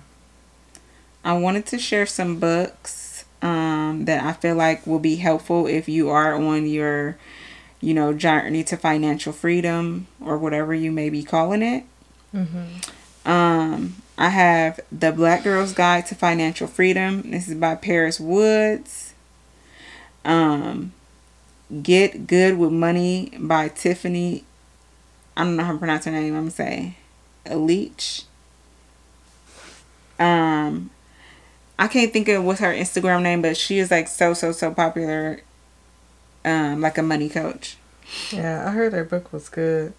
I 1.24 1.32
wanted 1.34 1.66
to 1.66 1.78
share 1.78 2.06
some 2.06 2.38
books 2.38 3.24
um, 3.42 4.04
that 4.06 4.24
I 4.24 4.32
feel 4.32 4.56
like 4.56 4.86
will 4.86 4.98
be 4.98 5.16
helpful 5.16 5.66
if 5.66 5.88
you 5.88 6.08
are 6.10 6.34
on 6.34 6.66
your, 6.66 7.18
you 7.80 7.94
know, 7.94 8.12
journey 8.12 8.64
to 8.64 8.76
financial 8.76 9.32
freedom 9.32 10.06
or 10.24 10.38
whatever 10.38 10.74
you 10.74 10.90
may 10.90 11.10
be 11.10 11.22
calling 11.22 11.62
it. 11.62 11.84
Mm-hmm. 12.34 13.30
Um, 13.30 13.96
I 14.16 14.30
have 14.30 14.80
The 14.90 15.12
Black 15.12 15.44
Girl's 15.44 15.72
Guide 15.72 16.06
to 16.06 16.14
Financial 16.14 16.66
Freedom. 16.66 17.30
This 17.30 17.48
is 17.48 17.54
by 17.54 17.74
Paris 17.74 18.18
Woods. 18.18 19.14
Um, 20.24 20.92
Get 21.82 22.26
Good 22.26 22.58
with 22.58 22.72
Money 22.72 23.32
by 23.38 23.68
Tiffany. 23.68 24.44
I 25.36 25.44
don't 25.44 25.56
know 25.56 25.64
how 25.64 25.72
to 25.72 25.78
pronounce 25.78 26.06
her 26.06 26.10
name. 26.10 26.34
I'm 26.34 26.42
gonna 26.42 26.50
say 26.50 26.96
Leach. 27.48 28.24
Um, 30.18 30.90
I 31.78 31.88
can't 31.88 32.12
think 32.12 32.28
of 32.28 32.44
what's 32.44 32.60
her 32.60 32.72
Instagram 32.72 33.22
name, 33.22 33.42
but 33.42 33.56
she 33.56 33.78
is 33.78 33.90
like 33.90 34.08
so 34.08 34.34
so 34.34 34.52
so 34.52 34.72
popular. 34.72 35.40
Um, 36.44 36.80
like 36.80 36.96
a 36.98 37.02
money 37.02 37.28
coach. 37.28 37.76
Yeah, 38.30 38.66
I 38.66 38.70
heard 38.70 38.92
her 38.92 39.04
book 39.04 39.32
was 39.32 39.48
good. 39.48 39.92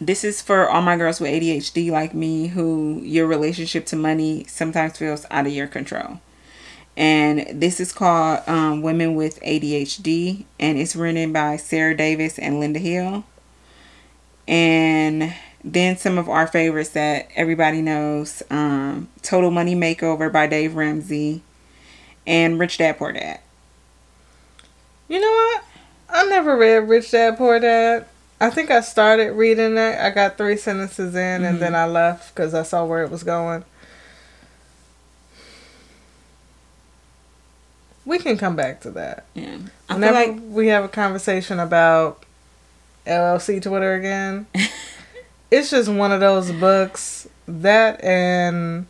This 0.00 0.22
is 0.22 0.42
for 0.42 0.68
all 0.68 0.82
my 0.82 0.96
girls 0.96 1.20
with 1.20 1.30
ADHD 1.30 1.90
like 1.90 2.14
me 2.14 2.48
who 2.48 3.00
your 3.02 3.26
relationship 3.26 3.86
to 3.86 3.96
money 3.96 4.44
sometimes 4.44 4.98
feels 4.98 5.26
out 5.30 5.46
of 5.46 5.52
your 5.52 5.66
control. 5.66 6.20
And 6.96 7.46
this 7.60 7.80
is 7.80 7.92
called 7.92 8.40
um, 8.48 8.82
Women 8.82 9.14
with 9.14 9.40
ADHD, 9.42 10.44
and 10.58 10.78
it's 10.78 10.96
written 10.96 11.32
by 11.32 11.56
Sarah 11.56 11.96
Davis 11.96 12.38
and 12.38 12.60
Linda 12.60 12.80
Hill. 12.80 13.24
And 14.46 15.32
then 15.64 15.96
some 15.96 16.18
of 16.18 16.28
our 16.28 16.46
favorites 16.46 16.90
that 16.90 17.28
everybody 17.34 17.82
knows 17.82 18.42
um, 18.50 19.08
Total 19.22 19.50
Money 19.50 19.74
Makeover 19.74 20.32
by 20.32 20.46
Dave 20.46 20.74
Ramsey 20.74 21.42
and 22.26 22.58
Rich 22.58 22.78
Dad 22.78 22.98
Poor 22.98 23.12
Dad. 23.12 23.40
You 25.08 25.20
know 25.20 25.26
what? 25.26 25.64
I 26.10 26.24
never 26.26 26.56
read 26.56 26.88
Rich 26.88 27.10
Dad 27.10 27.36
Poor 27.36 27.58
Dad. 27.58 28.06
I 28.40 28.50
think 28.50 28.70
I 28.70 28.80
started 28.80 29.32
reading 29.32 29.76
it. 29.76 29.98
I 29.98 30.10
got 30.10 30.38
three 30.38 30.56
sentences 30.56 31.14
in 31.14 31.42
mm-hmm. 31.42 31.44
and 31.44 31.60
then. 31.60 31.74
I 31.74 31.86
left 31.86 32.34
because 32.34 32.54
I 32.54 32.62
saw 32.62 32.84
where 32.84 33.02
it 33.02 33.10
was 33.10 33.24
going. 33.24 33.64
We 38.04 38.18
can 38.18 38.38
come 38.38 38.56
back 38.56 38.80
to 38.82 38.90
that. 38.92 39.26
Yeah. 39.34 39.58
I 39.88 39.94
Whenever 39.94 40.14
like... 40.14 40.40
we 40.44 40.68
have 40.68 40.84
a 40.84 40.88
conversation 40.88 41.58
about 41.58 42.24
LLC 43.06 43.60
Twitter 43.60 43.94
again, 43.94 44.46
it's 45.50 45.70
just 45.70 45.88
one 45.88 46.12
of 46.12 46.20
those 46.20 46.52
books 46.52 47.28
that 47.46 48.02
and 48.04 48.86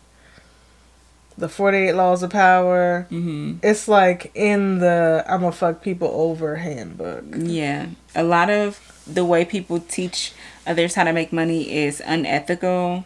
the 1.36 1.48
48 1.48 1.92
laws 1.92 2.22
of 2.22 2.30
power. 2.30 3.06
Mm-hmm. 3.11 3.59
it's 3.62 3.86
like 3.86 4.32
in 4.34 4.80
the 4.80 5.24
i'm 5.28 5.40
gonna 5.40 5.52
fuck 5.52 5.82
people 5.82 6.09
over 6.09 6.56
handbook. 6.56 7.24
Yeah. 7.36 7.86
A 8.14 8.24
lot 8.24 8.50
of 8.50 8.80
the 9.06 9.24
way 9.24 9.44
people 9.44 9.80
teach 9.80 10.32
others 10.66 10.94
how 10.94 11.04
to 11.04 11.12
make 11.12 11.32
money 11.32 11.70
is 11.72 12.02
unethical 12.04 13.04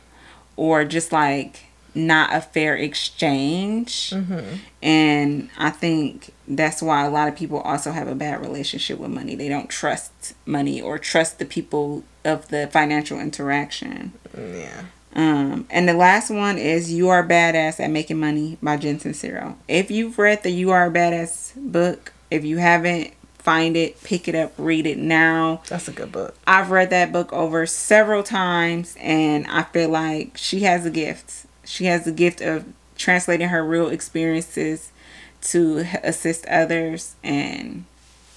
or 0.57 0.85
just 0.85 1.13
like 1.13 1.67
not 1.95 2.35
a 2.35 2.41
fair 2.41 2.77
exchange 2.77 4.11
mm-hmm. 4.11 4.57
and 4.83 5.51
i 5.59 5.71
think 5.71 6.33
that's 6.49 6.83
why 6.83 7.05
a 7.05 7.11
lot 7.11 7.29
of 7.29 7.37
people 7.37 7.61
also 7.61 7.93
have 7.93 8.09
a 8.09 8.15
bad 8.15 8.41
relationship 8.41 8.99
with 8.99 9.11
money 9.11 9.35
they 9.35 9.49
don't 9.49 9.69
trust 9.69 10.35
money 10.47 10.81
or 10.81 10.99
trust 10.99 11.39
the 11.39 11.45
people 11.45 12.03
of 12.25 12.49
the 12.49 12.67
financial 12.69 13.19
interaction 13.19 14.13
yeah 14.37 14.85
um, 15.15 15.67
and 15.71 15.87
the 15.87 15.95
last 15.95 16.31
one 16.31 16.57
is 16.57 16.91
You 16.91 17.11
Are 17.11 17.27
Badass 17.27 17.81
at 17.81 17.91
Making 17.91 18.19
Money 18.19 18.57
by 18.63 18.79
Jen 18.79 18.99
Sincero. 18.99 19.57
If 19.69 19.91
you've 19.91 20.19
read 20.19 20.43
the 20.43 20.51
You 20.51 20.71
Are 20.71 20.91
Badass 20.91 21.53
book, 21.55 22.15
if 22.31 22.47
you 22.47 22.57
haven't, 22.57 23.13
find 23.43 23.77
it, 23.77 24.03
pick 24.05 24.29
it 24.29 24.35
up, 24.35 24.53
read 24.57 24.87
it 24.87 24.99
now. 24.99 25.63
That's 25.69 25.89
a 25.89 25.93
good 25.93 26.13
book. 26.13 26.37
I've 26.47 26.71
read 26.71 26.91
that 26.91 27.13
book 27.13 27.33
over 27.33 27.67
several 27.67 28.23
times 28.23 28.97
and 29.01 29.47
I 29.49 29.65
feel 29.65 29.91
like 29.91 30.37
she 30.37 30.61
has 30.61 30.87
a 30.87 30.91
gift. 30.91 31.47
She 31.73 31.87
has 31.87 32.05
the 32.05 32.13
gift 32.13 32.43
of 32.43 32.67
translating 32.99 33.49
her 33.49 33.65
real 33.65 33.89
experiences 33.89 34.93
to 35.41 35.87
assist 36.03 36.45
others 36.45 37.17
and 37.25 37.87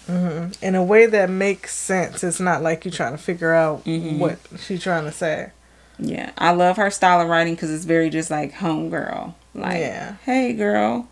mm-hmm. 0.08 0.54
in 0.66 0.74
a 0.74 0.82
way 0.82 1.06
that 1.06 1.30
makes 1.30 1.76
sense. 1.76 2.24
It's 2.24 2.40
not 2.40 2.64
like 2.64 2.86
you're 2.86 2.94
trying 2.94 3.12
to 3.12 3.18
figure 3.18 3.54
out 3.54 3.84
mm-hmm. 3.84 4.20
what 4.20 4.40
she's 4.58 4.82
trying 4.82 5.04
to 5.04 5.12
say. 5.12 5.52
Yeah, 6.00 6.32
I 6.38 6.52
love 6.52 6.78
her 6.78 6.90
style 6.90 7.20
of 7.20 7.28
writing 7.28 7.56
because 7.56 7.72
it's 7.72 7.84
very 7.84 8.10
just 8.10 8.32
like 8.32 8.54
homegirl. 8.54 9.34
Like, 9.54 9.80
yeah. 9.80 10.16
hey 10.24 10.54
girl, 10.54 11.10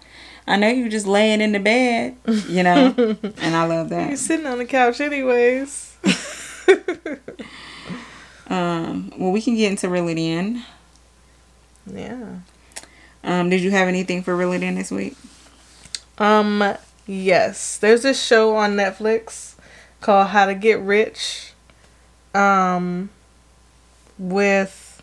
I 0.47 0.55
know 0.55 0.69
you're 0.69 0.87
just 0.87 1.05
laying 1.05 1.41
in 1.41 1.51
the 1.51 1.59
bed, 1.59 2.15
you 2.47 2.63
know, 2.63 2.95
and 3.21 3.53
I 3.53 3.65
love 3.65 3.89
that. 3.89 4.07
You're 4.07 4.15
sitting 4.15 4.45
on 4.45 4.59
the 4.59 4.65
couch, 4.65 5.01
anyways. 5.01 5.97
um. 8.47 9.11
Well, 9.17 9.33
we 9.33 9.41
can 9.41 9.57
get 9.57 9.71
into 9.71 9.89
Reality 9.89 10.29
Yeah. 11.85 12.37
Um. 13.23 13.49
Did 13.49 13.61
you 13.61 13.71
have 13.71 13.87
anything 13.87 14.23
for 14.23 14.35
Reality 14.35 14.69
this 14.71 14.91
week? 14.91 15.15
Um. 16.17 16.75
Yes. 17.05 17.77
There's 17.77 18.03
this 18.03 18.21
show 18.23 18.55
on 18.55 18.75
Netflix 18.75 19.55
called 20.01 20.27
How 20.27 20.45
to 20.45 20.53
Get 20.55 20.79
Rich. 20.79 21.53
Um, 22.33 23.09
with 24.17 25.01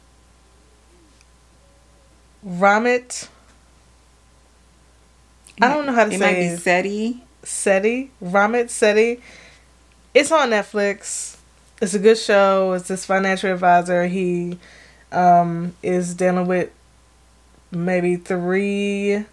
Ramit. 2.46 3.28
I 5.62 5.68
don't 5.68 5.86
know 5.86 5.92
how 5.92 6.04
to 6.04 6.10
it 6.10 6.18
say 6.18 6.24
might 6.24 6.34
be 6.34 6.46
it. 6.46 6.60
Sethi. 6.60 7.20
Sethi, 7.44 8.08
Ramit 8.22 8.66
Sethi. 8.66 9.20
It's 10.12 10.32
on 10.32 10.50
Netflix. 10.50 11.36
It's 11.80 11.94
a 11.94 11.98
good 11.98 12.18
show. 12.18 12.72
It's 12.72 12.88
this 12.88 13.04
financial 13.04 13.52
advisor. 13.52 14.06
He 14.06 14.58
um, 15.12 15.74
is 15.82 16.14
dealing 16.14 16.46
with 16.46 16.70
maybe 17.70 18.16
three 18.16 19.24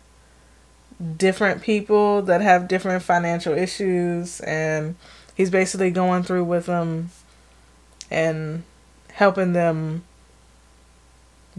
different 1.18 1.62
people 1.62 2.22
that 2.24 2.42
have 2.42 2.68
different 2.68 3.04
financial 3.04 3.54
issues, 3.54 4.42
and 4.42 4.96
he's 5.36 5.50
basically 5.50 5.92
going 5.92 6.24
through 6.24 6.44
with 6.44 6.66
them 6.66 7.10
and 8.10 8.64
helping 9.14 9.54
them 9.54 10.04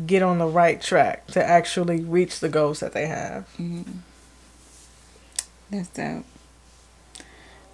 get 0.06 0.22
on 0.22 0.38
the 0.38 0.46
right 0.46 0.80
track 0.80 1.26
to 1.28 1.44
actually 1.44 2.00
reach 2.00 2.40
the 2.40 2.48
goals 2.48 2.80
that 2.80 2.92
they 2.92 3.06
have. 3.06 3.46
That's 5.70 5.88
dope. 5.88 6.24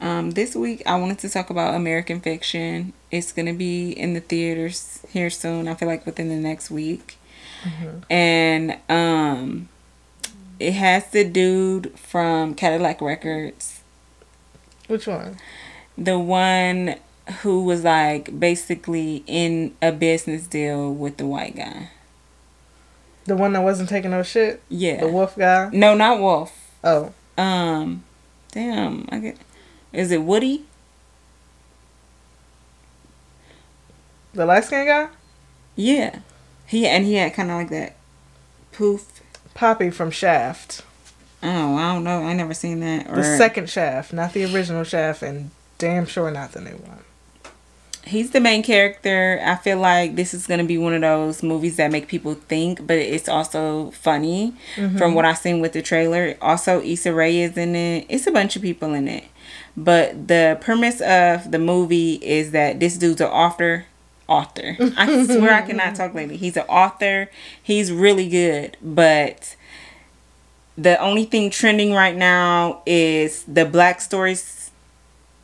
Um, 0.05 0.33
this 0.33 0.55
week 0.55 0.83
I 0.85 0.97
wanted 0.97 1.19
to 1.21 1.31
talk 1.31 1.49
about 1.49 1.75
American 1.75 2.21
Fiction. 2.21 2.93
It's 3.11 3.33
gonna 3.33 3.55
be 3.55 3.91
in 3.91 4.13
the 4.13 4.21
theaters 4.21 5.01
here 5.11 5.31
soon. 5.31 5.67
I 5.67 5.73
feel 5.75 5.89
like 5.89 6.05
within 6.05 6.29
the 6.29 6.37
next 6.37 6.71
week, 6.71 7.17
and 8.11 8.77
um, 8.91 9.71
it 10.61 10.73
has 10.73 11.11
the 11.11 11.25
dude 11.25 11.99
from 11.99 12.55
Cadillac 12.55 13.01
Records, 13.01 13.81
Which 14.89 15.07
one? 15.07 15.39
the 15.97 16.19
one 16.19 16.97
who 17.41 17.65
was 17.65 17.83
like 17.83 18.39
basically 18.39 19.25
in 19.27 19.75
a 19.81 19.91
business 19.91 20.47
deal 20.47 20.93
with 20.93 21.17
the 21.17 21.25
white 21.27 21.57
guy. 21.57 21.89
The 23.25 23.37
one 23.37 23.55
that 23.55 23.63
wasn't 23.63 23.89
taking 23.89 24.11
no 24.11 24.23
shit? 24.23 24.61
Yeah. 24.69 25.01
The 25.01 25.09
wolf 25.09 25.35
guy? 25.35 25.71
No, 25.73 25.95
not 25.95 26.21
Wolf. 26.21 26.53
Oh. 26.85 27.15
Um, 27.39 28.05
damn, 28.53 29.09
I 29.11 29.19
get. 29.19 29.39
Is 29.95 30.11
it 30.11 30.23
Woody? 30.23 30.65
The 34.33 34.45
light 34.45 34.65
skinned 34.65 34.89
guy? 34.89 35.09
Yeah, 35.77 36.21
he 36.67 36.87
and 36.87 37.05
he 37.05 37.15
had 37.15 37.35
kind 37.35 37.51
of 37.51 37.57
like 37.57 37.71
that 37.71 37.97
poof. 38.73 39.21
Poppy 39.55 39.91
from 39.91 40.11
Shaft. 40.11 40.83
Oh, 41.41 41.77
I 41.77 41.95
don't 41.95 42.03
know. 42.03 42.25
I 42.25 42.33
never 42.33 42.55
seen 42.55 42.81
that. 42.81 43.09
Or 43.09 43.17
The 43.17 43.37
second 43.37 43.71
Shaft, 43.71 44.13
not 44.13 44.33
the 44.33 44.53
original 44.53 44.83
Shaft, 44.83 45.23
and 45.23 45.51
damn 45.79 46.07
sure 46.07 46.31
not 46.31 46.53
the 46.53 46.61
new 46.61 46.77
one. 46.77 47.05
he's 48.05 48.33
the 48.33 48.41
main 48.41 48.63
character. 48.63 49.41
I 49.45 49.57
feel 49.57 49.79
like 49.79 50.17
this 50.17 50.35
is 50.35 50.47
gonna 50.47 50.65
be 50.65 50.79
one 50.79 50.95
of 50.95 51.03
those 51.03 51.43
movies 51.43 51.77
that 51.77 51.93
make 51.93 52.09
people 52.09 52.35
think, 52.35 52.87
but 52.87 52.97
it's 52.97 53.29
also 53.29 53.93
funny. 53.93 54.55
From 54.75 54.91
mm-hmm. 54.91 55.15
what 55.15 55.25
I've 55.25 55.39
seen 55.39 55.61
with 55.61 55.73
the 55.73 55.83
trailer, 55.83 56.37
also 56.43 56.83
Issa 56.83 57.15
Rae 57.15 57.39
is 57.41 57.57
in 57.57 57.77
it. 57.77 58.07
It's 58.09 58.27
a 58.27 58.33
bunch 58.33 58.57
of 58.57 58.63
people 58.63 58.93
in 58.95 59.07
it, 59.07 59.25
but 59.77 60.29
the 60.29 60.59
premise 60.61 61.01
of 61.01 61.51
the 61.51 61.59
movie 61.59 62.15
is 62.15 62.53
that 62.53 62.81
this 62.81 62.97
dude's 62.97 63.21
an 63.21 63.29
author. 63.29 63.87
Author. 64.27 64.77
I 64.97 65.25
swear 65.27 65.53
I 65.53 65.63
cannot 65.63 65.95
talk 65.97 66.15
lately. 66.15 66.39
He's 66.39 66.57
an 66.57 66.65
author. 66.69 67.31
He's 67.63 67.93
really 67.93 68.29
good, 68.29 68.77
but 68.83 69.55
the 70.77 70.99
only 70.99 71.25
thing 71.25 71.51
trending 71.51 71.93
right 71.93 72.17
now 72.17 72.83
is 72.87 73.45
the 73.45 73.65
black 73.65 74.01
stories 74.01 74.71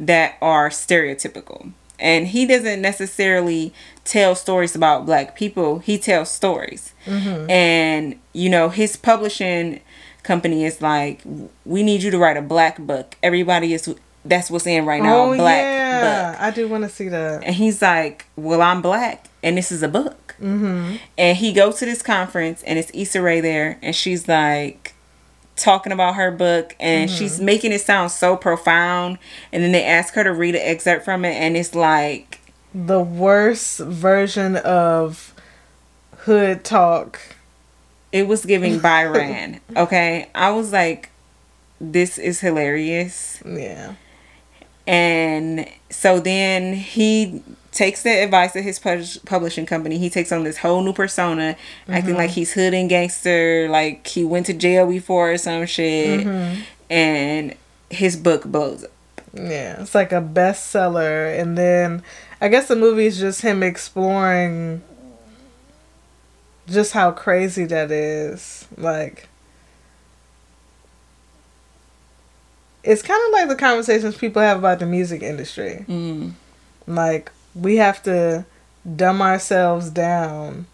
that 0.01 0.37
are 0.41 0.71
stereotypical. 0.71 1.73
And 1.99 2.29
he 2.29 2.47
doesn't 2.47 2.81
necessarily 2.81 3.75
tell 4.05 4.35
stories 4.35 4.75
about 4.75 5.05
black 5.05 5.37
people. 5.37 5.81
He 5.81 5.99
tells 5.99 6.31
stories. 6.31 6.95
Mm-hmm. 7.05 7.51
And, 7.51 8.19
you 8.33 8.49
know, 8.49 8.71
his 8.71 8.97
publishing 8.97 9.81
company 10.23 10.65
is 10.65 10.81
like, 10.81 11.21
we 11.67 11.83
need 11.83 12.03
you 12.03 12.11
to 12.11 12.19
write 12.19 12.39
a 12.39 12.43
black 12.43 12.79
book. 12.79 13.17
Everybody 13.23 13.75
is, 13.75 13.95
that's 14.25 14.51
what's 14.51 14.67
in 14.67 14.85
right 14.85 15.03
now, 15.03 15.33
oh, 15.33 15.37
black 15.37 15.63
yeah. 15.63 16.33
book. 16.33 16.41
I 16.41 16.51
do 16.51 16.69
want 16.69 16.85
to 16.85 16.91
see 16.91 17.09
that. 17.09 17.43
And 17.45 17.55
he's 17.55 17.81
like, 17.81 18.27
well, 18.37 18.61
I'm 18.63 18.83
black 18.83 19.29
and 19.43 19.57
this 19.57 19.73
is 19.73 19.83
a 19.83 19.89
book. 19.89 20.35
Mm-hmm. 20.41 20.97
And 21.19 21.37
he 21.39 21.53
goes 21.53 21.77
to 21.79 21.85
this 21.87 22.03
conference 22.03 22.63
and 22.65 22.79
it's 22.79 22.91
Issa 22.95 23.21
Rae 23.23 23.41
there 23.41 23.79
and 23.83 23.95
she's 23.95 24.29
like 24.29 24.95
talking 25.57 25.93
about 25.93 26.15
her 26.15 26.31
book 26.31 26.75
and 26.81 27.11
she's 27.11 27.41
making 27.41 27.73
it 27.73 27.81
sound 27.81 28.11
so 28.11 28.37
profound. 28.37 29.19
And 29.53 29.63
then 29.63 29.73
they 29.73 29.85
ask 29.85 30.15
her 30.15 30.25
to 30.25 30.33
read 30.33 30.55
an 30.55 30.63
excerpt 30.63 31.05
from 31.05 31.25
it 31.25 31.35
and 31.35 31.57
it's 31.57 31.75
like, 31.75 32.41
The 32.75 33.01
worst 33.01 33.79
version 33.81 34.57
of 34.57 35.35
hood 36.19 36.63
talk. 36.65 37.19
it 38.13 38.27
was 38.29 38.45
giving 38.45 38.79
Byron. 38.83 39.61
okay. 39.77 40.29
I 40.35 40.51
was 40.51 40.73
like, 40.73 41.11
this 41.81 42.19
is 42.19 42.41
hilarious. 42.41 43.43
Yeah. 43.47 43.95
And 44.87 45.69
so 45.91 46.21
then 46.21 46.75
he 46.75 47.43
takes 47.73 48.03
the 48.03 48.11
advice 48.11 48.57
of 48.57 48.65
his 48.65 48.79
pub- 48.79 49.25
publishing 49.27 49.67
company. 49.67 49.99
He 49.99 50.11
takes 50.11 50.33
on 50.33 50.45
this 50.45 50.59
whole 50.59 50.83
new 50.83 50.93
persona, 50.93 51.57
acting 51.89 52.17
like 52.17 52.31
mm-hmm. 52.31 52.35
he's 52.35 52.53
hood 52.53 52.75
and 52.75 52.89
gangster, 52.89 53.69
like 53.71 54.07
he 54.07 54.25
went 54.25 54.47
to 54.47 54.53
jail 54.53 54.87
before 54.87 55.33
or 55.33 55.39
some 55.39 55.67
shit. 55.67 56.27
Mm-hmm. 56.27 56.63
And 56.91 57.55
his 57.89 58.17
book 58.17 58.45
blows 58.45 58.85
up. 58.85 58.91
Yeah. 59.33 59.81
It's 59.81 59.95
like 59.95 60.13
a 60.13 60.21
bestseller. 60.21 61.39
And 61.41 61.57
then 61.57 62.03
I 62.41 62.49
guess 62.49 62.69
the 62.69 62.77
movie 62.77 63.07
is 63.07 63.19
just 63.19 63.43
him 63.43 63.63
exploring 63.63 64.83
just 66.69 66.93
how 66.93 67.13
crazy 67.13 67.65
that 67.67 67.91
is. 67.91 68.67
Like, 68.77 69.29
it's 72.83 73.03
kind 73.03 73.21
of 73.27 73.33
like 73.33 73.49
the 73.49 73.57
conversations 73.57 74.17
people 74.17 74.41
have 74.43 74.59
about 74.59 74.79
the 74.79 74.87
music 74.87 75.23
industry. 75.23 75.85
Mm. 75.89 76.33
Like, 76.87 77.31
we 77.55 77.77
have 77.77 78.03
to 78.05 78.45
dumb 78.97 79.21
ourselves 79.21 79.91
down 79.91 80.67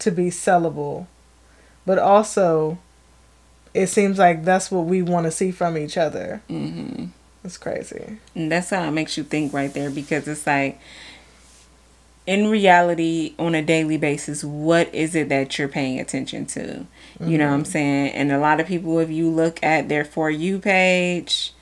to 0.00 0.10
be 0.10 0.26
sellable. 0.30 1.06
But 1.86 1.98
also, 1.98 2.78
it 3.74 3.86
seems 3.88 4.18
like 4.18 4.44
that's 4.44 4.70
what 4.70 4.86
we 4.86 5.02
want 5.02 5.26
to 5.26 5.30
see 5.30 5.50
from 5.50 5.78
each 5.78 5.96
other. 5.96 6.42
hmm 6.48 7.06
It's 7.44 7.56
crazy. 7.58 8.18
And 8.34 8.50
that's 8.50 8.70
how 8.70 8.82
it 8.88 8.90
makes 8.90 9.16
you 9.16 9.24
think 9.24 9.52
right 9.52 9.72
there 9.72 9.90
because 9.90 10.26
it's 10.28 10.46
like, 10.46 10.80
in 12.26 12.48
reality, 12.48 13.34
on 13.38 13.54
a 13.54 13.62
daily 13.62 13.96
basis, 13.96 14.44
what 14.44 14.94
is 14.94 15.14
it 15.14 15.28
that 15.30 15.58
you're 15.58 15.68
paying 15.68 15.98
attention 15.98 16.46
to? 16.46 16.86
You 17.20 17.36
know 17.36 17.48
what 17.48 17.54
I'm 17.54 17.62
mm-hmm. 17.62 17.70
saying? 17.70 18.12
And 18.12 18.32
a 18.32 18.38
lot 18.38 18.60
of 18.60 18.66
people, 18.66 18.98
if 18.98 19.10
you 19.10 19.28
look 19.28 19.62
at 19.62 19.88
their 19.88 20.04
For 20.04 20.30
You 20.30 20.58
page, 20.58 21.52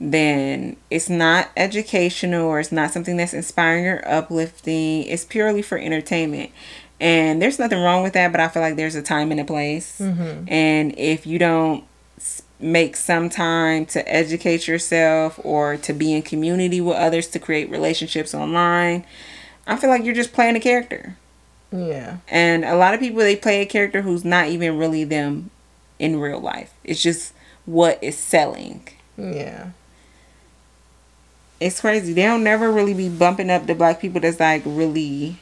then 0.00 0.76
it's 0.90 1.08
not 1.08 1.50
educational 1.56 2.46
or 2.46 2.60
it's 2.60 2.72
not 2.72 2.90
something 2.90 3.16
that's 3.16 3.34
inspiring 3.34 3.86
or 3.86 4.02
uplifting. 4.06 5.04
It's 5.04 5.24
purely 5.24 5.62
for 5.62 5.78
entertainment. 5.78 6.50
And 7.00 7.40
there's 7.40 7.58
nothing 7.58 7.80
wrong 7.80 8.02
with 8.02 8.12
that, 8.14 8.32
but 8.32 8.40
I 8.40 8.48
feel 8.48 8.62
like 8.62 8.76
there's 8.76 8.96
a 8.96 9.02
time 9.02 9.30
and 9.30 9.40
a 9.40 9.44
place. 9.44 10.00
Mm-hmm. 10.00 10.44
And 10.48 10.98
if 10.98 11.26
you 11.26 11.38
don't 11.38 11.84
make 12.60 12.96
some 12.96 13.28
time 13.30 13.86
to 13.86 14.12
educate 14.12 14.66
yourself 14.66 15.38
or 15.44 15.76
to 15.76 15.92
be 15.92 16.12
in 16.12 16.22
community 16.22 16.80
with 16.80 16.96
others 16.96 17.28
to 17.28 17.38
create 17.38 17.70
relationships 17.70 18.34
online, 18.34 19.04
I 19.68 19.76
feel 19.76 19.90
like 19.90 20.04
you're 20.04 20.14
just 20.14 20.32
playing 20.32 20.56
a 20.56 20.60
character. 20.60 21.16
Yeah. 21.70 22.18
And 22.28 22.64
a 22.64 22.74
lot 22.74 22.94
of 22.94 23.00
people 23.00 23.18
they 23.20 23.36
play 23.36 23.60
a 23.60 23.66
character 23.66 24.02
who's 24.02 24.24
not 24.24 24.48
even 24.48 24.78
really 24.78 25.04
them 25.04 25.50
in 25.98 26.18
real 26.18 26.40
life. 26.40 26.72
It's 26.82 27.02
just 27.02 27.34
what 27.66 28.02
is 28.02 28.16
selling. 28.16 28.88
Yeah. 29.16 29.70
It's 31.60 31.80
crazy. 31.80 32.12
They 32.12 32.22
don't 32.22 32.44
never 32.44 32.72
really 32.72 32.94
be 32.94 33.08
bumping 33.08 33.50
up 33.50 33.66
the 33.66 33.74
black 33.74 34.00
people 34.00 34.20
that's 34.20 34.40
like 34.40 34.62
really 34.64 35.36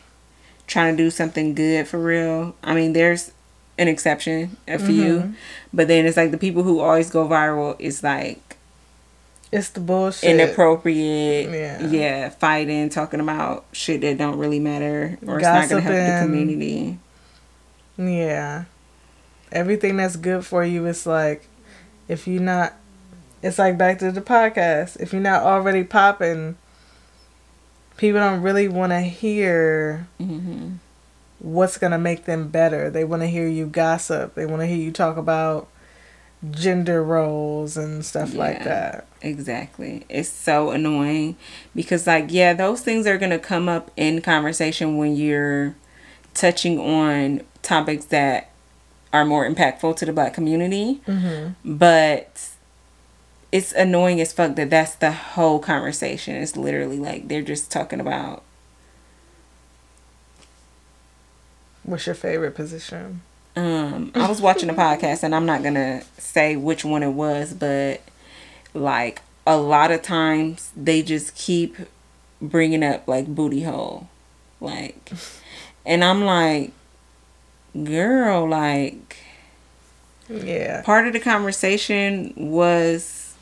trying 0.67 0.97
to 0.97 1.03
do 1.03 1.11
something 1.11 1.55
good 1.55 1.87
for 1.87 1.99
real. 1.99 2.57
I 2.65 2.75
mean, 2.75 2.95
there's 2.95 3.33
an 3.79 3.89
exception, 3.89 4.57
a 4.67 4.79
few, 4.79 5.19
mm-hmm. 5.19 5.33
but 5.73 5.87
then 5.87 6.07
it's 6.07 6.17
like 6.17 6.31
the 6.31 6.39
people 6.39 6.63
who 6.63 6.81
always 6.81 7.11
go 7.11 7.29
viral 7.29 7.77
is 7.79 8.03
like 8.03 8.46
It's 9.53 9.71
the 9.71 9.81
bullshit. 9.81 10.31
inappropriate. 10.31 11.51
Yeah. 11.51 11.87
Yeah, 11.87 12.29
fighting, 12.31 12.89
talking 12.89 13.21
about 13.21 13.65
shit 13.73 14.01
that 14.01 14.19
don't 14.19 14.39
really 14.39 14.61
matter 14.61 15.19
or 15.27 15.39
it's 15.39 15.45
not 15.45 15.69
gonna 15.69 15.81
help 15.81 15.95
the 15.95 16.27
community. 16.27 16.99
Yeah. 17.97 18.65
Everything 19.53 19.97
that's 19.97 20.17
good 20.17 20.45
for 20.45 20.65
you 20.65 20.87
is 20.87 21.07
like 21.07 21.49
if 22.09 22.27
you're 22.27 22.43
not 22.43 22.75
it's 23.43 23.59
like 23.59 23.79
back 23.79 23.99
to 24.01 24.11
the 24.11 24.21
podcast. 24.21 25.01
If 25.01 25.13
you're 25.13 25.23
not 25.23 25.43
already 25.43 25.85
popping, 25.85 26.57
people 27.97 28.21
don't 28.21 28.43
really 28.43 28.69
want 28.69 28.93
to 28.93 29.01
hear 29.01 30.09
hmm 30.19 30.75
what's 31.39 31.77
going 31.77 31.91
to 31.93 31.99
make 31.99 32.25
them 32.25 32.49
better. 32.49 32.89
They 32.89 33.05
want 33.05 33.21
to 33.21 33.27
hear 33.27 33.47
you 33.47 33.67
gossip. 33.67 34.35
They 34.35 34.47
want 34.47 34.63
to 34.63 34.67
hear 34.67 34.79
you 34.79 34.91
talk 34.91 35.19
about 35.19 35.69
gender 36.51 37.03
roles 37.03 37.77
and 37.77 38.05
stuff 38.05 38.33
yeah, 38.33 38.39
like 38.39 38.65
that. 38.65 39.07
Exactly. 39.23 40.05
It's 40.09 40.29
so 40.29 40.71
annoying 40.71 41.37
because 41.75 42.07
like 42.07 42.27
yeah, 42.31 42.53
those 42.53 42.83
things 42.83 43.07
are 43.07 43.19
going 43.19 43.31
to 43.31 43.39
come 43.39 43.69
up 43.69 43.91
in 43.97 44.21
conversation 44.21 44.97
when 44.97 45.17
you're 45.17 45.75
touching 46.35 46.79
on 46.79 47.43
topics 47.63 48.07
that 48.07 48.51
are 49.13 49.25
more 49.25 49.49
impactful 49.49 49.97
to 49.97 50.05
the 50.07 50.13
black 50.13 50.35
community. 50.35 51.01
Mm-hmm. 51.07 51.77
But 51.77 52.51
it's 53.51 53.73
annoying 53.73 54.21
as 54.21 54.33
fuck 54.33 54.57
that 54.57 54.71
that's 54.71 54.97
the 54.97 55.13
whole 55.13 55.59
conversation. 55.59 56.37
It's 56.37 56.57
literally 56.57 56.99
like 56.99 57.29
they're 57.29 57.43
just 57.43 57.71
talking 57.71 58.01
about 58.01 58.43
What's 61.87 62.05
your 62.05 62.17
favorite 62.17 62.57
position? 62.57 63.23
Um, 63.57 64.13
I 64.15 64.29
was 64.29 64.41
watching 64.43 64.69
a 64.69 64.75
podcast, 64.75 65.23
and 65.23 65.35
I'm 65.35 65.47
not 65.47 65.63
gonna 65.63 66.03
say 66.19 66.57
which 66.57 66.85
one 66.85 67.03
it 67.03 67.11
was, 67.11 67.55
but 67.55 68.03
like 68.75 69.23
a 69.47 69.57
lot 69.57 69.91
of 69.91 70.03
times 70.03 70.71
they 70.77 71.03
just 71.03 71.35
keep 71.35 71.77
bringing 72.43 72.85
up 72.85 73.09
like 73.09 73.27
booty 73.27 73.63
hole, 73.63 74.09
like, 74.61 75.11
and 75.87 76.05
I'm 76.05 76.25
like, 76.25 76.73
girl, 77.83 78.47
like, 78.47 79.17
yeah. 80.29 80.83
Part 80.83 81.07
of 81.07 81.15
the 81.15 81.21
conversation 81.21 82.35
was 82.37 83.35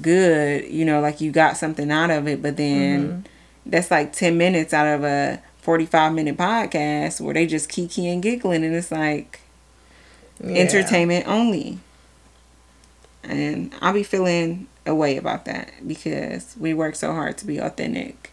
good, 0.00 0.64
you 0.70 0.86
know, 0.86 1.00
like 1.00 1.20
you 1.20 1.30
got 1.30 1.58
something 1.58 1.90
out 1.90 2.10
of 2.10 2.26
it, 2.26 2.40
but 2.40 2.56
then 2.56 3.08
mm-hmm. 3.08 3.20
that's 3.66 3.90
like 3.90 4.14
ten 4.14 4.38
minutes 4.38 4.72
out 4.72 4.86
of 4.86 5.04
a 5.04 5.42
45 5.60 6.14
minute 6.14 6.38
podcast 6.38 7.20
where 7.20 7.34
they 7.34 7.44
just 7.44 7.68
kiki 7.68 8.08
and 8.08 8.22
giggling 8.22 8.64
and 8.64 8.74
it's 8.74 8.90
like 8.90 9.40
yeah. 10.42 10.56
entertainment 10.56 11.26
only. 11.26 11.78
And 13.22 13.74
I'll 13.80 13.92
be 13.92 14.02
feeling 14.02 14.68
a 14.86 14.94
way 14.94 15.16
about 15.16 15.44
that 15.44 15.86
because 15.86 16.56
we 16.58 16.72
work 16.72 16.94
so 16.94 17.12
hard 17.12 17.36
to 17.38 17.46
be 17.46 17.58
authentic 17.58 18.32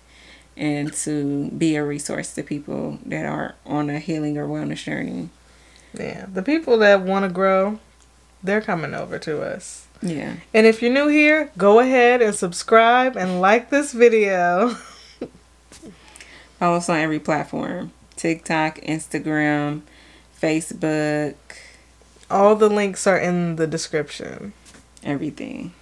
and 0.58 0.94
to 0.94 1.50
be 1.50 1.76
a 1.76 1.84
resource 1.84 2.34
to 2.34 2.44
people 2.44 3.00
that 3.06 3.26
are 3.26 3.56
on 3.66 3.90
a 3.90 4.00
healing 4.00 4.38
or 4.38 4.48
wellness 4.48 4.84
journey. 4.84 5.30
Yeah, 5.94 6.28
the 6.32 6.42
people 6.42 6.78
that 6.80 7.02
want 7.02 7.24
to 7.24 7.30
grow, 7.30 7.80
they're 8.44 8.62
coming 8.62 8.94
over 8.94 9.20
to 9.20 9.42
us. 9.42 9.88
Yeah. 10.02 10.36
And 10.54 10.66
if 10.66 10.82
you're 10.82 10.94
new 10.94 11.08
here, 11.08 11.52
go 11.58 11.80
ahead 11.80 12.22
and 12.22 12.36
subscribe 12.36 13.18
and 13.18 13.42
like 13.42 13.70
this 13.70 13.92
video. 13.92 14.76
Follow 16.60 16.78
us 16.78 16.90
on 16.90 16.98
every 16.98 17.20
platform 17.20 17.92
TikTok, 18.16 18.80
Instagram, 18.82 19.82
Facebook. 20.42 21.36
All 22.30 22.56
the 22.56 22.70
links 22.70 23.06
are 23.08 23.18
in 23.18 23.56
the 23.56 23.68
description. 23.68 24.54
Everything. 25.04 25.74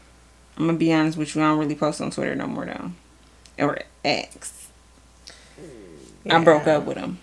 I'm 0.58 0.66
gonna 0.68 0.78
be 0.78 0.94
honest 0.94 1.18
with 1.18 1.36
you, 1.36 1.42
I 1.42 1.46
don't 1.46 1.60
really 1.60 1.76
post 1.76 2.02
on 2.02 2.12
Twitter 2.12 2.36
no 2.36 2.48
more 2.48 2.66
though. 2.66 2.92
Or 3.58 3.80
X. 4.04 4.70
Yeah. 6.26 6.38
I 6.38 6.44
broke 6.44 6.68
up 6.68 6.86
with 6.86 6.98
him. 6.98 7.20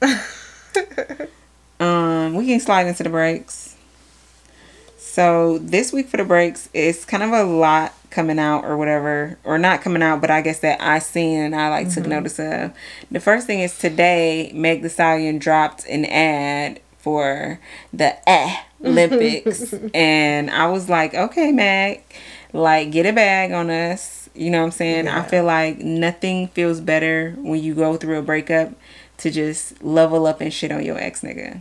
um, 1.80 2.34
we 2.34 2.46
can 2.46 2.60
slide 2.60 2.86
into 2.86 3.02
the 3.02 3.10
breaks. 3.10 3.76
So 4.96 5.58
this 5.58 5.92
week 5.92 6.08
for 6.08 6.16
the 6.16 6.24
breaks, 6.24 6.68
it's 6.72 7.04
kind 7.04 7.22
of 7.22 7.32
a 7.32 7.44
lot 7.44 7.94
coming 8.10 8.38
out 8.38 8.64
or 8.64 8.76
whatever, 8.76 9.38
or 9.44 9.58
not 9.58 9.82
coming 9.82 10.02
out, 10.02 10.20
but 10.20 10.30
I 10.30 10.40
guess 10.40 10.60
that 10.60 10.80
I 10.80 11.00
seen 11.00 11.40
and 11.40 11.56
I 11.56 11.68
like 11.68 11.88
mm-hmm. 11.88 12.02
took 12.02 12.06
notice 12.06 12.38
of. 12.38 12.72
The 13.10 13.20
first 13.20 13.46
thing 13.46 13.60
is 13.60 13.76
today, 13.76 14.52
Meg 14.54 14.82
The 14.82 14.88
Stallion 14.88 15.38
dropped 15.38 15.86
an 15.86 16.04
ad 16.04 16.80
for 17.02 17.60
the 17.92 18.28
eh 18.28 18.56
Olympics, 18.84 19.74
and 19.94 20.50
I 20.50 20.68
was 20.68 20.88
like, 20.88 21.14
okay, 21.14 21.52
Mac, 21.52 22.14
like 22.52 22.90
get 22.90 23.06
a 23.06 23.12
bag 23.12 23.52
on 23.52 23.70
us. 23.70 24.30
You 24.34 24.50
know 24.50 24.60
what 24.60 24.66
I'm 24.66 24.70
saying? 24.70 25.04
Yeah. 25.04 25.20
I 25.20 25.22
feel 25.22 25.44
like 25.44 25.78
nothing 25.78 26.48
feels 26.48 26.80
better 26.80 27.34
when 27.38 27.62
you 27.62 27.74
go 27.74 27.96
through 27.96 28.18
a 28.18 28.22
breakup 28.22 28.72
to 29.18 29.30
just 29.30 29.82
level 29.82 30.26
up 30.26 30.40
and 30.40 30.52
shit 30.52 30.72
on 30.72 30.84
your 30.84 30.98
ex 30.98 31.20
nigga. 31.20 31.60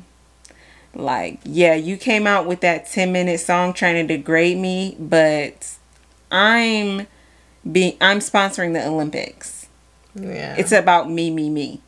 Like, 0.93 1.39
yeah, 1.43 1.73
you 1.75 1.97
came 1.97 2.27
out 2.27 2.47
with 2.47 2.61
that 2.61 2.89
10 2.89 3.11
minute 3.11 3.39
song 3.39 3.73
trying 3.73 4.07
to 4.07 4.17
degrade 4.17 4.57
me, 4.57 4.95
but 4.99 5.75
I'm 6.31 7.07
being 7.69 7.97
I'm 8.01 8.19
sponsoring 8.19 8.73
the 8.73 8.85
Olympics. 8.85 9.67
Yeah. 10.15 10.55
It's 10.57 10.71
about 10.71 11.09
me, 11.09 11.29
me, 11.29 11.49
me. 11.49 11.81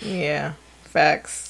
Yeah. 0.00 0.54
Facts. 0.84 1.45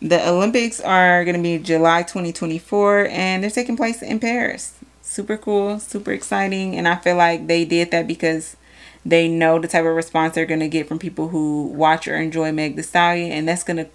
The 0.00 0.28
Olympics 0.28 0.80
are 0.80 1.24
going 1.24 1.36
to 1.36 1.42
be 1.42 1.58
July 1.58 2.02
2024 2.02 3.06
and 3.06 3.42
they're 3.42 3.50
taking 3.50 3.76
place 3.76 4.02
in 4.02 4.20
Paris. 4.20 4.74
Super 5.02 5.36
cool, 5.36 5.78
super 5.78 6.12
exciting, 6.12 6.76
and 6.76 6.86
I 6.86 6.96
feel 6.96 7.16
like 7.16 7.46
they 7.46 7.64
did 7.64 7.90
that 7.92 8.06
because 8.06 8.56
they 9.04 9.28
know 9.28 9.58
the 9.58 9.68
type 9.68 9.84
of 9.84 9.94
response 9.94 10.34
they're 10.34 10.46
going 10.46 10.60
to 10.60 10.68
get 10.68 10.88
from 10.88 10.98
people 10.98 11.28
who 11.28 11.68
watch 11.68 12.08
or 12.08 12.16
enjoy 12.16 12.50
Meg 12.52 12.76
the 12.76 12.82
Stallion 12.82 13.30
and 13.30 13.48
that's 13.48 13.62
going 13.62 13.76
to 13.76 13.88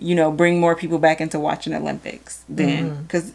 you 0.00 0.14
know, 0.14 0.30
bring 0.30 0.60
more 0.60 0.74
people 0.74 0.98
back 0.98 1.20
into 1.20 1.38
watching 1.38 1.74
Olympics 1.74 2.44
then. 2.48 3.02
Because 3.02 3.24
mm-hmm. 3.24 3.34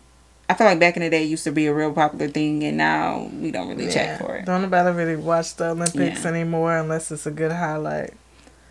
I 0.50 0.54
feel 0.56 0.68
like 0.68 0.80
back 0.80 0.96
in 0.96 1.04
the 1.04 1.10
day 1.10 1.24
it 1.24 1.28
used 1.28 1.44
to 1.44 1.52
be 1.52 1.68
a 1.68 1.74
real 1.74 1.94
popular 1.94 2.28
thing, 2.28 2.64
and 2.64 2.78
now 2.78 3.30
we 3.40 3.52
don't 3.52 3.70
really 3.70 3.86
yeah. 3.86 3.92
check 3.92 4.20
for 4.20 4.36
it. 4.36 4.46
Don't 4.46 4.62
nobody 4.62 4.96
really 4.96 5.16
watch 5.16 5.56
the 5.56 5.70
Olympics 5.70 6.24
yeah. 6.24 6.30
anymore 6.30 6.78
unless 6.78 7.12
it's 7.12 7.26
a 7.26 7.32
good 7.32 7.52
highlight. 7.52 8.14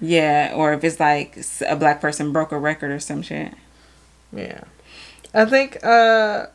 Yeah, 0.03 0.53
or 0.55 0.72
if 0.72 0.82
it's 0.82 0.98
like 0.98 1.38
a 1.66 1.76
black 1.76 2.00
person 2.00 2.32
broke 2.32 2.50
a 2.50 2.59
record 2.59 2.90
or 2.90 2.98
some 2.98 3.22
shit. 3.22 3.55
Yeah. 4.32 4.64
I 5.32 5.44
think 5.44 5.82
uh 5.84 6.46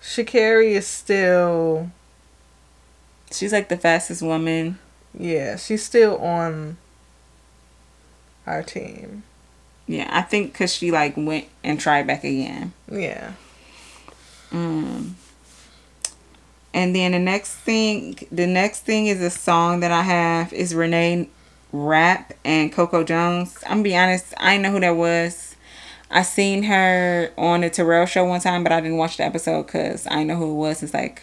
Sha'Carri 0.00 0.70
is 0.70 0.86
still 0.86 1.90
She's 3.32 3.52
like 3.52 3.68
the 3.68 3.76
fastest 3.76 4.22
woman. 4.22 4.78
Yeah, 5.18 5.56
she's 5.56 5.84
still 5.84 6.16
on 6.18 6.76
our 8.46 8.62
team. 8.62 9.24
Yeah, 9.86 10.08
I 10.10 10.22
think 10.22 10.52
because 10.52 10.72
she 10.72 10.90
like 10.90 11.16
went 11.16 11.46
and 11.64 11.78
tried 11.78 12.06
back 12.06 12.24
again. 12.24 12.72
Yeah. 12.90 13.32
Um. 14.52 15.16
And 16.72 16.94
then 16.94 17.12
the 17.12 17.18
next 17.18 17.54
thing, 17.54 18.18
the 18.30 18.46
next 18.46 18.80
thing 18.80 19.06
is 19.06 19.20
a 19.20 19.30
song 19.30 19.80
that 19.80 19.90
I 19.90 20.02
have 20.02 20.52
is 20.52 20.72
Reneé 20.72 21.28
Rapp 21.72 22.32
and 22.44 22.72
Coco 22.72 23.04
Jones. 23.04 23.58
I'm 23.64 23.78
gonna 23.78 23.82
be 23.82 23.96
honest, 23.96 24.34
I 24.36 24.52
didn't 24.52 24.62
know 24.62 24.72
who 24.72 24.80
that 24.80 24.96
was. 24.96 25.56
I 26.10 26.22
seen 26.22 26.64
her 26.64 27.32
on 27.38 27.60
the 27.60 27.70
Terrell 27.70 28.06
show 28.06 28.24
one 28.24 28.40
time, 28.40 28.64
but 28.64 28.72
I 28.72 28.80
didn't 28.80 28.96
watch 28.96 29.16
the 29.16 29.24
episode 29.24 29.66
because 29.66 30.06
I 30.10 30.24
know 30.24 30.36
who 30.36 30.50
it 30.50 30.54
was. 30.54 30.82
It's 30.82 30.94
like, 30.94 31.22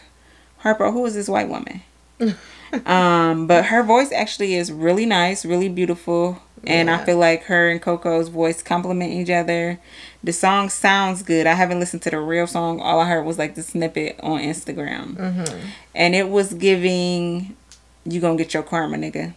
Harper, 0.60 0.92
who 0.92 1.06
is 1.06 1.14
this 1.14 1.28
white 1.28 1.50
woman? 1.50 1.82
um, 2.86 3.48
but 3.48 3.66
her 3.66 3.84
voice 3.84 4.12
actually 4.14 4.56
is 4.56 4.72
really 4.72 5.06
nice, 5.06 5.46
really 5.46 5.70
beautiful. 5.70 6.42
And 6.66 6.88
yeah. 6.88 7.00
I 7.00 7.06
feel 7.06 7.18
like 7.18 7.44
her 7.44 7.70
and 7.70 7.82
Coco's 7.82 8.30
voice 8.30 8.62
complement 8.62 9.12
each 9.12 9.30
other. 9.30 9.80
The 10.28 10.34
song 10.34 10.68
sounds 10.68 11.24
good. 11.24 11.48
I 11.48 11.54
haven't 11.54 11.80
listened 11.80 12.02
to 12.02 12.10
the 12.10 12.20
real 12.20 12.48
song. 12.48 12.82
All 12.82 13.00
I 13.00 13.08
heard 13.08 13.24
was 13.24 13.38
like 13.38 13.56
the 13.56 13.64
snippet 13.64 14.20
on 14.22 14.42
Instagram. 14.42 15.16
Mm-hmm. 15.16 15.68
And 15.96 16.16
it 16.16 16.28
was 16.28 16.54
giving, 16.54 17.56
you 18.04 18.20
gonna 18.20 18.36
get 18.36 18.54
your 18.54 18.62
karma, 18.62 18.98
nigga. 18.98 19.36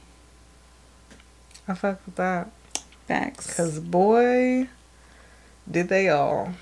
I 1.68 1.74
fuck 1.74 2.04
with 2.04 2.16
that. 2.16 2.50
Facts. 3.06 3.46
Because, 3.46 3.78
boy, 3.78 4.66
did 5.70 5.90
they 5.90 6.08
all. 6.08 6.54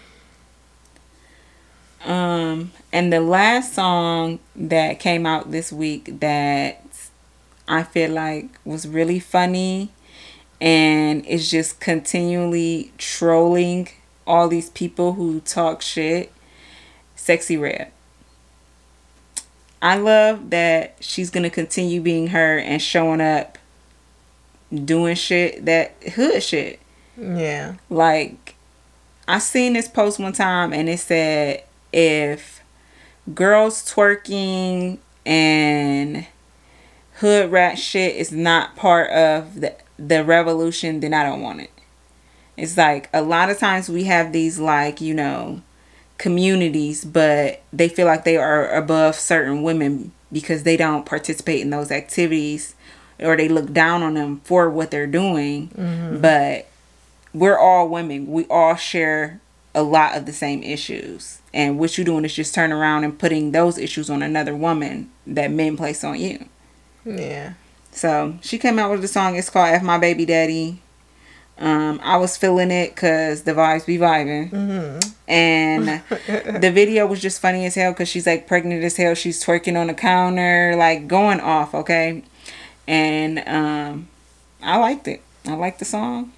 Um, 2.04 2.72
and 2.92 3.10
the 3.10 3.22
last 3.22 3.72
song 3.72 4.40
that 4.54 5.00
came 5.00 5.24
out 5.24 5.52
this 5.52 5.72
week 5.72 6.20
that 6.20 6.84
I 7.66 7.82
feel 7.82 8.10
like 8.10 8.50
was 8.66 8.86
really 8.86 9.20
funny 9.20 9.90
and 10.60 11.24
it's 11.26 11.50
just 11.50 11.80
continually 11.80 12.92
trolling 12.98 13.88
all 14.28 14.46
these 14.46 14.70
people 14.70 15.14
who 15.14 15.40
talk 15.40 15.82
shit. 15.82 16.30
Sexyy 17.16 17.60
Red. 17.60 17.90
I 19.80 19.96
love 19.96 20.50
that 20.50 20.96
she's 21.00 21.30
gonna 21.30 21.50
continue 21.50 22.00
being 22.00 22.28
her 22.28 22.58
and 22.58 22.80
showing 22.80 23.20
up 23.20 23.58
doing 24.84 25.16
shit 25.16 25.64
that 25.64 25.94
hood 26.14 26.42
shit. 26.42 26.78
Yeah. 27.16 27.76
Like 27.88 28.54
I 29.26 29.38
seen 29.38 29.72
this 29.72 29.88
post 29.88 30.18
one 30.18 30.32
time 30.32 30.72
and 30.72 30.88
it 30.88 31.00
said 31.00 31.64
if 31.92 32.62
girls 33.34 33.82
twerking 33.90 34.98
and 35.24 36.26
hood 37.16 37.50
rat 37.50 37.78
shit 37.78 38.16
is 38.16 38.30
not 38.32 38.76
part 38.76 39.10
of 39.10 39.60
the 39.60 39.74
the 39.98 40.24
revolution, 40.24 41.00
then 41.00 41.12
I 41.12 41.24
don't 41.24 41.42
want 41.42 41.60
it. 41.60 41.70
It's 42.58 42.76
like 42.76 43.08
a 43.12 43.22
lot 43.22 43.50
of 43.50 43.58
times 43.58 43.88
we 43.88 44.04
have 44.04 44.32
these 44.32 44.58
like, 44.58 45.00
you 45.00 45.14
know, 45.14 45.62
communities, 46.18 47.04
but 47.04 47.62
they 47.72 47.88
feel 47.88 48.06
like 48.06 48.24
they 48.24 48.36
are 48.36 48.68
above 48.74 49.14
certain 49.14 49.62
women 49.62 50.12
because 50.32 50.64
they 50.64 50.76
don't 50.76 51.06
participate 51.06 51.60
in 51.60 51.70
those 51.70 51.90
activities 51.90 52.74
or 53.20 53.36
they 53.36 53.48
look 53.48 53.72
down 53.72 54.02
on 54.02 54.14
them 54.14 54.40
for 54.44 54.68
what 54.68 54.90
they're 54.90 55.06
doing. 55.06 55.68
Mm-hmm. 55.68 56.20
But 56.20 56.68
we're 57.32 57.58
all 57.58 57.88
women. 57.88 58.26
We 58.26 58.44
all 58.46 58.74
share 58.74 59.40
a 59.74 59.82
lot 59.82 60.16
of 60.16 60.26
the 60.26 60.32
same 60.32 60.62
issues. 60.62 61.40
And 61.54 61.78
what 61.78 61.96
you're 61.96 62.04
doing 62.04 62.24
is 62.24 62.34
just 62.34 62.54
turn 62.54 62.72
around 62.72 63.04
and 63.04 63.18
putting 63.18 63.52
those 63.52 63.78
issues 63.78 64.10
on 64.10 64.22
another 64.22 64.56
woman 64.56 65.10
that 65.26 65.50
men 65.50 65.76
place 65.76 66.02
on 66.02 66.18
you. 66.18 66.46
Yeah. 67.04 67.54
So 67.92 68.38
she 68.42 68.58
came 68.58 68.78
out 68.78 68.90
with 68.90 69.00
the 69.02 69.08
song. 69.08 69.36
It's 69.36 69.50
called 69.50 69.68
"F 69.68 69.82
My 69.82 69.98
Baby 69.98 70.26
Daddy." 70.26 70.82
Um, 71.60 71.98
I 72.04 72.16
was 72.18 72.36
feeling 72.36 72.70
it 72.70 72.94
because 72.94 73.42
the 73.42 73.52
vibes 73.52 73.84
be 73.84 73.98
vibing, 73.98 74.50
Mm-hmm. 74.50 75.10
and 75.28 76.02
the 76.62 76.70
video 76.70 77.04
was 77.06 77.20
just 77.20 77.40
funny 77.40 77.66
as 77.66 77.74
hell 77.74 77.90
because 77.92 78.08
she's 78.08 78.26
like 78.26 78.46
pregnant 78.46 78.84
as 78.84 78.96
hell. 78.96 79.14
She's 79.14 79.42
twerking 79.44 79.76
on 79.80 79.88
the 79.88 79.94
counter, 79.94 80.74
like 80.76 81.08
going 81.08 81.40
off. 81.40 81.74
Okay, 81.74 82.22
and 82.86 83.40
um, 83.48 84.08
I 84.62 84.76
liked 84.78 85.08
it. 85.08 85.20
I 85.46 85.54
liked 85.54 85.80
the 85.80 85.84
song. 85.84 86.32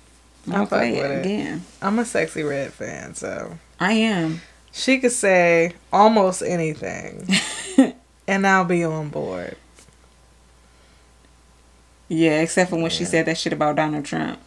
I 0.51 0.65
play 0.65 0.97
it 0.97 1.11
it. 1.11 1.21
again. 1.27 1.65
I'm 1.83 1.99
a 1.99 2.03
Sexyy 2.03 2.49
Red 2.49 2.73
fan, 2.73 3.15
so 3.15 3.59
I 3.79 3.93
am. 3.93 4.41
she 4.73 4.99
could 5.01 5.13
say 5.13 5.75
almost 5.93 6.43
anything, 6.43 7.29
and 8.27 8.47
I'll 8.47 8.65
be 8.65 8.83
on 8.85 9.11
board. 9.11 9.57
Yeah, 12.09 12.41
except 12.41 12.71
for 12.71 12.77
when 12.77 12.91
she 12.91 13.05
said 13.05 13.27
that 13.27 13.39
shit 13.39 13.53
about 13.53 13.77
Donald 13.77 14.05
Trump. 14.05 14.41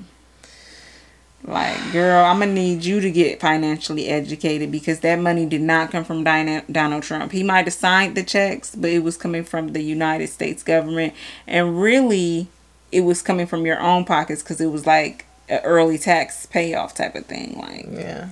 Like, 1.45 1.91
girl, 1.91 2.23
I'm 2.23 2.39
gonna 2.39 2.53
need 2.53 2.85
you 2.85 3.01
to 3.01 3.11
get 3.11 3.41
financially 3.41 4.07
educated 4.07 4.71
because 4.71 5.01
that 5.01 5.19
money 5.19 5.45
did 5.45 5.61
not 5.61 5.91
come 5.91 6.05
from 6.05 6.23
Dina- 6.23 6.63
Donald 6.71 7.03
Trump. 7.03 7.33
He 7.33 7.43
might 7.43 7.65
have 7.65 7.73
signed 7.73 8.15
the 8.15 8.23
checks, 8.23 8.73
but 8.75 8.89
it 8.89 8.99
was 9.03 9.17
coming 9.17 9.43
from 9.43 9.73
the 9.73 9.81
United 9.81 10.27
States 10.27 10.63
government, 10.63 11.13
and 11.45 11.81
really, 11.81 12.47
it 12.93 13.01
was 13.01 13.21
coming 13.21 13.45
from 13.45 13.65
your 13.65 13.79
own 13.81 14.05
pockets 14.05 14.41
because 14.41 14.61
it 14.61 14.67
was 14.67 14.85
like 14.85 15.25
an 15.49 15.59
early 15.65 15.97
tax 15.97 16.45
payoff 16.45 16.93
type 16.95 17.15
of 17.15 17.25
thing. 17.25 17.57
Like, 17.59 17.87
Yeah. 17.91 18.29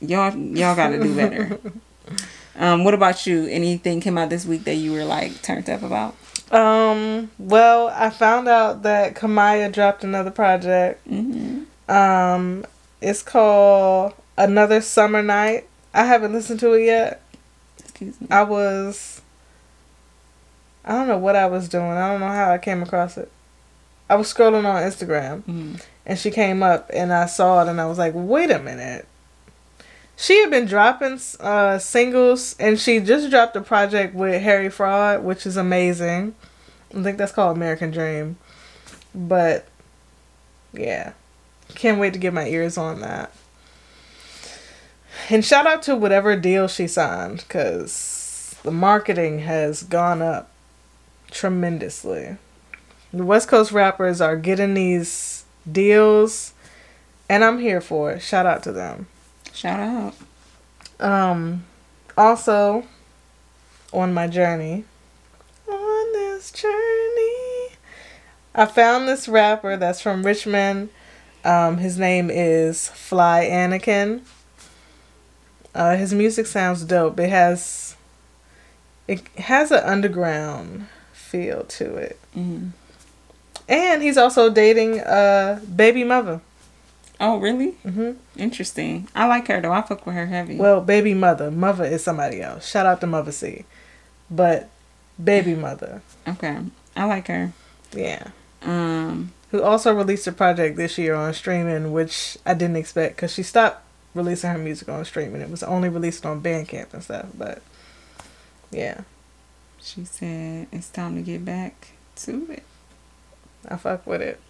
y'all, 0.00 0.34
y'all 0.34 0.74
got 0.76 0.88
to 0.88 1.02
do 1.02 1.14
better. 1.14 1.60
um, 2.56 2.84
what 2.84 2.94
about 2.94 3.26
you? 3.26 3.46
Anything 3.48 4.00
came 4.00 4.16
out 4.16 4.30
this 4.30 4.46
week 4.46 4.64
that 4.64 4.76
you 4.76 4.92
were 4.92 5.04
like 5.04 5.42
turned 5.42 5.68
up 5.68 5.82
about? 5.82 6.16
Um. 6.50 7.30
Well, 7.38 7.88
I 7.88 8.10
found 8.10 8.48
out 8.48 8.82
that 8.84 9.14
Kamaiyah 9.14 9.72
dropped 9.72 10.04
another 10.04 10.30
project. 10.30 11.06
Mm-hmm. 11.08 11.64
Um, 11.88 12.64
it's 13.00 13.22
called 13.22 14.14
Another 14.36 14.80
Summer 14.80 15.22
Night. 15.22 15.66
I 15.92 16.04
haven't 16.04 16.32
listened 16.32 16.60
to 16.60 16.72
it 16.74 16.84
yet. 16.84 17.22
Excuse 17.78 18.20
me. 18.20 18.26
I 18.30 18.42
was. 18.42 19.20
I 20.84 20.92
don't 20.92 21.08
know 21.08 21.18
what 21.18 21.36
I 21.36 21.46
was 21.46 21.68
doing. 21.68 21.84
I 21.92 22.10
don't 22.10 22.20
know 22.20 22.28
how 22.28 22.52
I 22.52 22.58
came 22.58 22.82
across 22.82 23.16
it. 23.16 23.30
I 24.08 24.16
was 24.16 24.32
scrolling 24.32 24.66
on 24.66 24.82
Instagram 24.82 25.42
Mhm. 25.44 25.82
and 26.04 26.18
she 26.18 26.30
came 26.30 26.62
up 26.62 26.90
and 26.92 27.10
I 27.10 27.24
saw 27.24 27.62
it 27.62 27.68
and 27.68 27.80
I 27.80 27.86
was 27.86 27.96
like, 27.96 28.12
wait 28.14 28.50
a 28.50 28.58
minute. 28.58 29.06
She 30.16 30.38
had 30.42 30.50
been 30.50 30.66
dropping 30.66 31.18
uh, 31.40 31.78
singles 31.78 32.54
and 32.60 32.78
she 32.78 33.00
just 33.00 33.30
dropped 33.30 33.56
a 33.56 33.62
project 33.62 34.14
with 34.14 34.42
Harry 34.42 34.68
Fraud, 34.68 35.24
which 35.24 35.46
is 35.46 35.56
amazing. 35.56 36.34
I 36.94 37.02
think 37.02 37.16
that's 37.16 37.32
called 37.32 37.56
American 37.56 37.90
Dream. 37.90 38.36
But 39.14 39.66
yeah, 40.74 41.12
can't 41.74 41.98
wait 41.98 42.12
to 42.12 42.18
get 42.18 42.32
my 42.32 42.46
ears 42.46 42.76
on 42.76 43.00
that. 43.00 43.32
And 45.30 45.44
shout 45.44 45.66
out 45.66 45.82
to 45.84 45.96
whatever 45.96 46.36
deal 46.36 46.68
she 46.68 46.86
signed 46.86 47.38
because 47.38 48.56
the 48.62 48.70
marketing 48.70 49.40
has 49.40 49.82
gone 49.82 50.20
up 50.20 50.50
tremendously. 51.30 52.36
The 53.12 53.24
West 53.24 53.48
Coast 53.48 53.72
rappers 53.72 54.20
are 54.20 54.36
getting 54.36 54.74
these 54.74 55.44
deals, 55.70 56.52
and 57.28 57.44
I'm 57.44 57.58
here 57.58 57.80
for 57.80 58.12
it. 58.12 58.20
Shout 58.20 58.44
out 58.44 58.62
to 58.64 58.72
them. 58.72 59.06
Shout 59.52 59.80
out. 59.80 60.14
Um, 61.00 61.64
also, 62.16 62.84
on 63.92 64.12
my 64.12 64.26
journey, 64.26 64.84
on 65.68 66.12
this 66.12 66.50
journey, 66.50 67.76
I 68.54 68.66
found 68.66 69.08
this 69.08 69.28
rapper 69.28 69.76
that's 69.76 70.00
from 70.00 70.24
Richmond. 70.24 70.90
Um, 71.44 71.78
his 71.78 71.98
name 71.98 72.30
is 72.30 72.88
Fly 72.88 73.46
Anakin. 73.50 74.22
Uh, 75.74 75.96
his 75.96 76.14
music 76.14 76.46
sounds 76.46 76.84
dope. 76.84 77.18
It 77.20 77.28
has, 77.30 77.96
it 79.06 79.26
has 79.38 79.70
an 79.70 79.82
underground 79.84 80.86
feel 81.12 81.64
to 81.64 81.96
it, 81.96 82.18
hmm 82.32 82.68
and 83.66 84.02
he's 84.02 84.18
also 84.18 84.50
dating 84.50 85.00
a 85.00 85.58
baby 85.74 86.04
mother. 86.04 86.40
Oh, 87.18 87.38
really? 87.38 87.72
Mm-hmm. 87.84 88.12
Interesting. 88.36 89.08
I 89.14 89.26
like 89.26 89.48
her 89.48 89.58
though. 89.60 89.72
I 89.72 89.80
fuck 89.82 90.04
with 90.04 90.14
her 90.14 90.26
heavy. 90.26 90.56
Well, 90.56 90.82
baby 90.82 91.14
mother. 91.14 91.50
Mother 91.50 91.84
is 91.84 92.04
somebody 92.04 92.42
else. 92.42 92.68
Shout 92.68 92.84
out 92.84 93.00
to 93.00 93.06
Mother 93.06 93.32
C. 93.32 93.64
But 94.30 94.68
baby 95.22 95.54
mother. 95.54 96.02
okay, 96.28 96.58
I 96.94 97.04
like 97.06 97.28
her. 97.28 97.52
Yeah. 97.94 98.28
Um, 98.62 99.32
Who 99.54 99.62
also 99.62 99.94
released 99.94 100.26
a 100.26 100.32
project 100.32 100.76
this 100.76 100.98
year 100.98 101.14
on 101.14 101.32
streaming, 101.32 101.92
which 101.92 102.36
I 102.44 102.54
didn't 102.54 102.74
expect 102.74 103.14
because 103.14 103.32
she 103.32 103.44
stopped 103.44 103.84
releasing 104.12 104.50
her 104.50 104.58
music 104.58 104.88
on 104.88 105.04
streaming. 105.04 105.40
It 105.42 105.48
was 105.48 105.62
only 105.62 105.88
released 105.88 106.26
on 106.26 106.42
Bandcamp 106.42 106.92
and 106.92 107.04
stuff. 107.04 107.26
But 107.38 107.62
yeah, 108.72 109.02
she 109.80 110.04
said 110.06 110.66
it's 110.72 110.88
time 110.88 111.14
to 111.14 111.22
get 111.22 111.44
back 111.44 111.92
to 112.16 112.50
it. 112.50 112.64
I 113.68 113.76
fuck 113.76 114.04
with 114.08 114.22
it. 114.22 114.40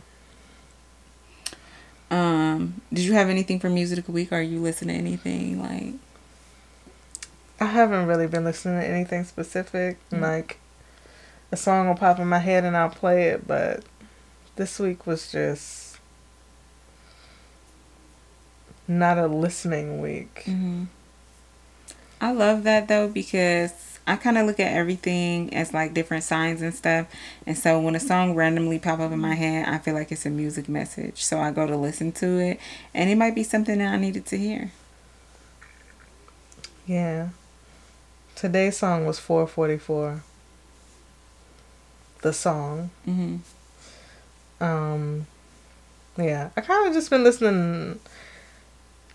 Um, 2.10 2.80
did 2.90 3.04
you 3.04 3.12
have 3.12 3.28
anything 3.28 3.60
for 3.60 3.68
music 3.68 3.98
of 3.98 4.06
the 4.06 4.12
week? 4.12 4.32
Are 4.32 4.40
you 4.40 4.58
listening 4.58 4.96
to 4.96 5.00
anything 5.02 5.60
like? 5.60 5.96
I 7.60 7.66
haven't 7.66 8.06
really 8.06 8.26
been 8.26 8.44
listening 8.44 8.80
to 8.80 8.86
anything 8.86 9.24
specific. 9.24 9.98
Mm. 10.08 10.22
Like 10.22 10.60
a 11.52 11.58
song 11.58 11.88
will 11.88 11.94
pop 11.94 12.18
in 12.18 12.26
my 12.26 12.38
head 12.38 12.64
and 12.64 12.74
I'll 12.74 12.88
play 12.88 13.24
it, 13.24 13.46
but 13.46 13.84
this 14.56 14.78
week 14.78 15.06
was 15.06 15.30
just 15.30 15.98
not 18.86 19.18
a 19.18 19.26
listening 19.26 20.00
week. 20.00 20.42
hmm 20.44 20.84
I 22.20 22.32
love 22.32 22.62
that 22.62 22.88
though 22.88 23.08
because 23.08 23.98
I 24.06 24.16
kind 24.16 24.38
of 24.38 24.46
look 24.46 24.60
at 24.60 24.72
everything 24.72 25.52
as 25.54 25.74
like 25.74 25.94
different 25.94 26.24
signs 26.24 26.62
and 26.62 26.74
stuff. 26.74 27.06
And 27.46 27.56
so 27.56 27.80
when 27.80 27.94
a 27.94 28.00
song 28.00 28.34
randomly 28.34 28.78
pop 28.78 29.00
up 29.00 29.12
in 29.12 29.18
my 29.18 29.34
head, 29.34 29.66
I 29.68 29.78
feel 29.78 29.94
like 29.94 30.12
it's 30.12 30.26
a 30.26 30.30
music 30.30 30.68
message. 30.68 31.22
So 31.22 31.38
I 31.40 31.50
go 31.50 31.66
to 31.66 31.76
listen 31.76 32.12
to 32.12 32.38
it, 32.38 32.60
and 32.94 33.10
it 33.10 33.16
might 33.16 33.34
be 33.34 33.42
something 33.42 33.78
that 33.78 33.92
I 33.92 33.96
needed 33.96 34.26
to 34.26 34.38
hear. 34.38 34.72
Yeah. 36.86 37.30
Today's 38.34 38.76
song 38.76 39.06
was 39.06 39.18
444. 39.18 40.22
The 42.22 42.32
song. 42.32 42.90
hmm 43.04 43.36
Um 44.60 45.26
yeah, 46.16 46.50
I 46.56 46.60
kind 46.60 46.86
of 46.86 46.94
just 46.94 47.10
been 47.10 47.24
listening 47.24 47.98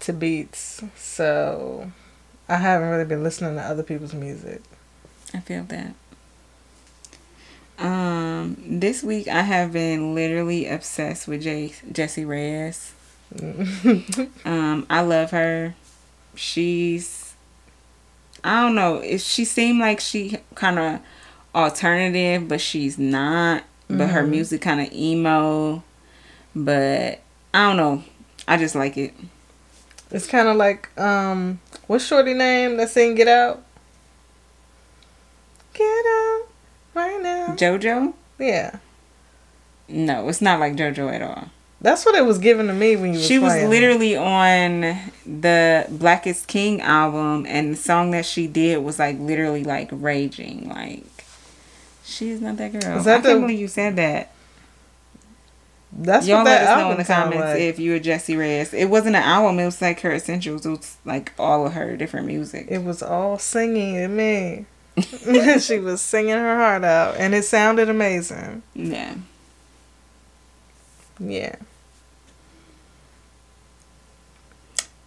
to 0.02 0.14
beats, 0.14 0.84
so 0.96 1.92
I 2.48 2.58
haven't 2.58 2.90
really 2.90 3.06
been 3.06 3.24
listening 3.24 3.56
to 3.56 3.62
other 3.62 3.84
people's 3.84 4.14
music. 4.14 4.62
I 5.34 5.40
feel 5.40 5.64
that. 5.64 5.94
Um, 7.78 8.62
this 8.68 9.04
week 9.04 9.28
I 9.30 9.42
have 9.44 9.72
been 9.72 10.14
literally 10.14 10.68
obsessed 10.68 11.28
with 11.28 11.44
J- 11.44 11.74
Jessie 11.92 12.26
Reyez. 12.26 12.92
Um, 14.44 14.88
I 14.90 15.02
love 15.02 15.32
her. 15.32 15.76
She's, 16.36 17.36
I 18.44 18.64
don't 18.64 18.76
know. 18.76 18.96
It, 18.98 19.22
she 19.22 19.46
seemed 19.46 19.80
like 19.80 20.00
she 20.00 20.38
kind 20.56 20.80
of 20.80 21.00
alternative, 21.54 22.48
but 22.48 22.60
she's 22.60 22.98
not. 22.98 23.64
But 23.90 24.10
her 24.10 24.24
Mhm. 24.24 24.30
music 24.30 24.62
kind 24.62 24.82
of 24.82 24.94
emo. 24.94 25.84
But 26.56 27.20
I 27.54 27.68
don't 27.68 27.78
know. 27.78 28.04
I 28.48 28.58
just 28.58 28.76
like 28.76 28.98
it. 28.98 29.14
It's 30.12 30.28
kind 30.28 30.48
of 30.48 30.56
like 30.58 30.90
um, 31.00 31.60
what's 31.88 32.06
Shorty 32.06 32.34
name 32.34 32.78
that 32.78 32.90
sing 32.90 33.16
"Get 33.16 33.28
Out"? 33.28 33.64
Get 35.74 35.84
out 35.86 36.42
right 36.94 37.20
now. 37.22 37.56
JoJo? 37.58 38.14
Yeah, 38.40 38.78
No, 39.88 40.28
it's 40.30 40.42
not 40.42 40.60
like 40.60 40.76
JoJo 40.76 41.14
at 41.14 41.22
all. 41.22 41.50
that's 41.82 42.06
what 42.06 42.16
it 42.16 42.26
was 42.26 42.38
given 42.38 42.68
to 42.68 42.74
me 42.74 42.96
when 42.96 43.14
you. 43.14 43.20
She 43.20 43.38
was 43.40 43.54
playing. 43.54 43.70
literally 43.70 44.16
on 44.16 44.82
the 45.26 45.86
Black 45.90 46.26
Is 46.28 46.46
King 46.46 46.82
album, 46.82 47.46
and 47.48 47.74
the 47.74 47.78
song 47.78 48.12
that 48.12 48.26
she 48.26 48.48
did 48.48 48.78
was 48.84 48.98
like 49.00 49.20
literally 49.20 49.64
like 49.64 49.90
raging. 49.92 50.70
Like 50.70 51.19
she's 52.10 52.42
not 52.42 52.58
that 52.58 52.72
girl. 52.74 52.98
Is 52.98 53.06
that 53.06 53.20
I 53.20 53.22
can't 53.22 53.36
the- 53.36 53.40
believe 53.42 53.60
you 53.60 53.68
said 53.68 53.96
that. 53.98 54.32
That's 55.92 56.28
Y'all 56.28 56.38
what 56.40 56.46
let 56.46 56.60
that 56.66 56.78
us 56.78 56.84
know 56.84 56.92
in 56.92 56.98
the 56.98 57.04
comments 57.04 57.38
like. 57.42 57.60
if 57.62 57.80
you 57.80 57.92
were 57.94 58.00
Jessie 58.00 58.36
Reyez. 58.36 58.76
It 58.76 58.86
wasn't 58.92 59.16
an 59.16 59.24
album. 59.24 59.58
It 59.60 59.66
was 59.66 59.82
like 59.82 60.02
her 60.02 60.14
essentials. 60.14 60.64
It 60.66 60.70
was 60.70 60.98
like 61.04 61.32
all 61.40 61.66
of 61.66 61.74
her 61.74 61.98
different 61.98 62.28
music. 62.28 62.68
It 62.70 62.84
was 62.84 63.02
all 63.02 63.40
singing 63.40 63.96
to 63.96 64.08
me. 64.08 64.66
she 65.60 65.80
was 65.80 66.00
singing 66.02 66.36
her 66.36 66.56
heart 66.58 66.84
out, 66.84 67.16
and 67.18 67.34
it 67.34 67.44
sounded 67.44 67.90
amazing. 67.90 68.62
yeah. 68.76 69.16
Yeah. 71.20 71.56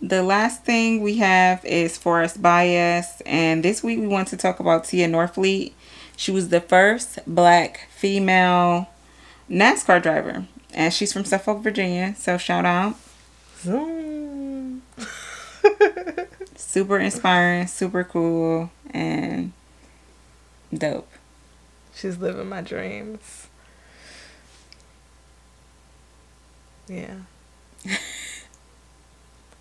the 0.00 0.22
last 0.22 0.64
thing 0.64 1.00
we 1.00 1.18
have 1.18 1.64
is 1.64 1.96
Forest 1.96 2.42
Bias, 2.42 3.22
and 3.24 3.64
this 3.64 3.82
week 3.84 4.00
we 4.00 4.06
want 4.08 4.28
to 4.28 4.36
talk 4.36 4.58
about 4.58 4.84
Tia 4.84 5.06
Norfleet. 5.08 5.72
She 6.16 6.30
was 6.30 6.50
the 6.50 6.60
first 6.60 7.18
black 7.26 7.88
female 7.90 8.88
NASCAR 9.50 10.02
driver, 10.02 10.46
and 10.72 10.92
she's 10.92 11.12
from 11.12 11.24
Suffolk, 11.24 11.62
Virginia. 11.62 12.14
So 12.16 12.38
shout 12.38 12.64
out. 12.64 12.96
Zoom. 13.60 14.82
super 16.56 16.98
inspiring, 16.98 17.66
super 17.66 18.04
cool, 18.04 18.70
and 18.90 19.52
dope. 20.72 21.10
She's 21.94 22.18
living 22.18 22.48
my 22.48 22.60
dreams. 22.62 23.48
Yeah. 26.88 27.16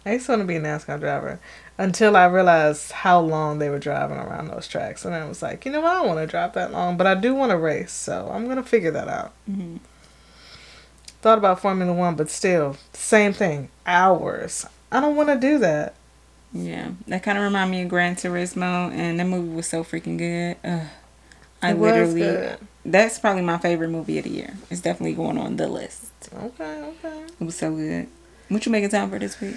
I 0.05 0.13
used 0.13 0.25
to 0.25 0.31
want 0.31 0.41
to 0.41 0.47
be 0.47 0.55
a 0.55 0.61
NASCAR 0.61 0.99
driver 0.99 1.39
until 1.81 2.15
I 2.15 2.25
realized 2.25 2.91
how 2.91 3.19
long 3.19 3.57
they 3.59 3.69
were 3.69 3.79
driving 3.79 4.17
around 4.17 4.47
those 4.47 4.67
tracks. 4.67 5.03
And 5.03 5.15
I 5.15 5.27
was 5.27 5.41
like, 5.41 5.65
you 5.65 5.71
know 5.71 5.81
what? 5.81 5.91
I 5.91 5.95
don't 5.95 6.07
want 6.07 6.19
to 6.19 6.27
drive 6.27 6.53
that 6.53 6.71
long, 6.71 6.95
but 6.95 7.07
I 7.07 7.15
do 7.15 7.33
want 7.33 7.49
to 7.51 7.57
race. 7.57 7.91
So 7.91 8.29
I'm 8.31 8.45
going 8.45 8.57
to 8.57 8.63
figure 8.63 8.91
that 8.91 9.07
out. 9.07 9.33
Mm-hmm. 9.49 9.77
Thought 11.21 11.37
about 11.39 11.59
Formula 11.59 11.91
One, 11.91 12.15
but 12.15 12.29
still, 12.29 12.77
same 12.93 13.33
thing. 13.33 13.69
Hours. 13.85 14.65
I 14.91 14.99
don't 14.99 15.15
want 15.15 15.29
to 15.29 15.37
do 15.37 15.57
that. 15.59 15.95
Yeah. 16.53 16.91
That 17.07 17.23
kind 17.23 17.37
of 17.37 17.43
remind 17.43 17.71
me 17.71 17.81
of 17.83 17.89
Gran 17.89 18.15
Turismo, 18.15 18.91
and 18.91 19.19
that 19.19 19.25
movie 19.25 19.55
was 19.55 19.67
so 19.67 19.83
freaking 19.83 20.17
good. 20.17 20.57
Ugh. 20.63 20.87
I 21.63 21.71
It 21.71 21.77
literally, 21.79 22.21
good. 22.21 22.57
that's 22.83 23.19
probably 23.19 23.43
my 23.43 23.57
favorite 23.59 23.89
movie 23.89 24.17
of 24.17 24.23
the 24.23 24.31
year. 24.31 24.55
It's 24.69 24.81
definitely 24.81 25.13
going 25.13 25.37
on 25.37 25.57
the 25.57 25.67
list. 25.67 26.11
Okay, 26.33 26.81
okay. 26.81 27.23
It 27.39 27.43
was 27.43 27.55
so 27.55 27.73
good. 27.75 28.07
What 28.49 28.65
you 28.65 28.71
making 28.71 28.89
time 28.89 29.09
for 29.09 29.19
this 29.19 29.39
week? 29.39 29.55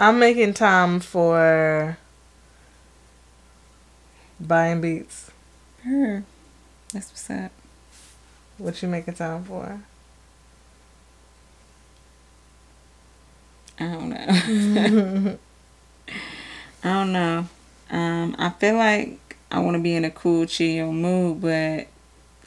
I'm 0.00 0.18
making 0.18 0.54
time 0.54 1.00
for 1.00 1.98
buying 4.38 4.80
beats. 4.80 5.30
Her. 5.82 6.24
That's 6.92 7.10
what's 7.10 7.30
up. 7.30 7.52
What 8.58 8.80
you 8.80 8.88
making 8.88 9.14
time 9.14 9.44
for? 9.44 9.80
I 13.80 13.84
don't 13.84 14.08
know. 14.10 15.38
I 16.84 16.88
don't 16.88 17.12
know. 17.12 17.48
Um, 17.90 18.36
I 18.38 18.50
feel 18.50 18.76
like 18.76 19.36
I 19.50 19.60
want 19.60 19.76
to 19.76 19.82
be 19.82 19.94
in 19.94 20.04
a 20.04 20.10
cool, 20.10 20.46
chill 20.46 20.92
mood, 20.92 21.40
but 21.40 21.88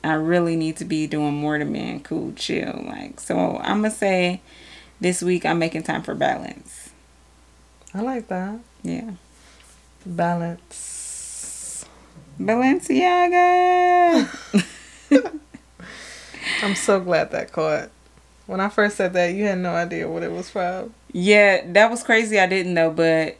I 0.03 0.14
really 0.14 0.56
need 0.56 0.78
to 0.78 0.86
be 0.86 1.07
doing 1.07 1.34
more 1.34 1.57
to 1.57 1.65
be 1.65 1.80
in 1.80 2.02
cool, 2.02 2.34
chill. 2.34 2.84
Like, 2.86 3.19
so 3.19 3.57
I'm 3.57 3.78
gonna 3.82 3.91
say 3.91 4.41
this 4.99 5.22
week 5.22 5.45
I'm 5.45 5.60
making 5.60 5.84
time 5.84 6.03
for 6.03 6.15
balance. 6.15 6.80
I 7.93 8.01
like 8.01 8.27
that. 8.30 8.59
Yeah, 8.84 9.11
Balance. 10.05 11.85
Balenciaga. 12.39 14.27
I'm 16.63 16.76
so 16.76 16.99
glad 16.99 17.31
that 17.31 17.51
caught. 17.51 17.89
When 18.47 18.59
I 18.59 18.69
first 18.69 18.97
said 18.97 19.13
that, 19.13 19.34
you 19.34 19.45
had 19.45 19.59
no 19.59 19.72
idea 19.76 20.09
what 20.09 20.23
it 20.23 20.31
was 20.31 20.49
from. 20.49 20.93
yeah, 21.11 21.61
that 21.73 21.89
was 21.91 22.03
crazy. 22.03 22.39
I 22.39 22.47
didn't 22.47 22.73
know, 22.73 22.89
but 22.91 23.38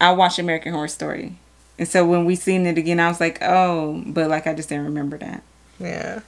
I 0.00 0.12
watched 0.12 0.38
American 0.38 0.72
Horror 0.72 0.88
Story, 0.88 1.36
and 1.78 1.86
so 1.88 2.04
when 2.06 2.24
we 2.24 2.36
seen 2.36 2.66
it 2.66 2.76
again, 2.78 3.00
I 3.00 3.08
was 3.08 3.20
like, 3.20 3.38
oh, 3.42 4.02
but 4.06 4.28
like 4.28 4.46
I 4.46 4.54
just 4.54 4.68
didn't 4.68 4.84
remember 4.84 5.18
that. 5.18 5.42
Yeah, 5.78 6.20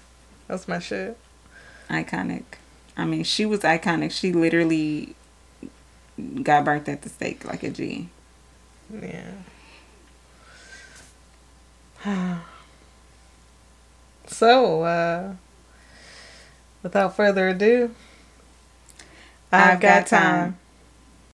that's 0.49 0.69
my 0.69 0.79
shit. 0.79 1.17
iconic. 1.89 2.45
I 2.97 3.05
mean, 3.05 3.25
she 3.25 3.45
was 3.47 3.61
iconic. 3.61 4.11
She 4.13 4.33
literally 4.33 5.15
got 6.43 6.65
burnt 6.65 6.89
at 6.89 7.03
the 7.03 7.09
stake 7.09 7.45
like 7.45 7.63
a 7.63 7.71
G. 7.71 8.09
Yeah. 8.93 9.33
so, 14.27 14.83
uh, 14.83 15.35
without 16.83 17.17
further 17.17 17.49
ado, 17.49 17.91
I've, 19.51 19.81
got, 19.81 20.07
time. 20.07 20.59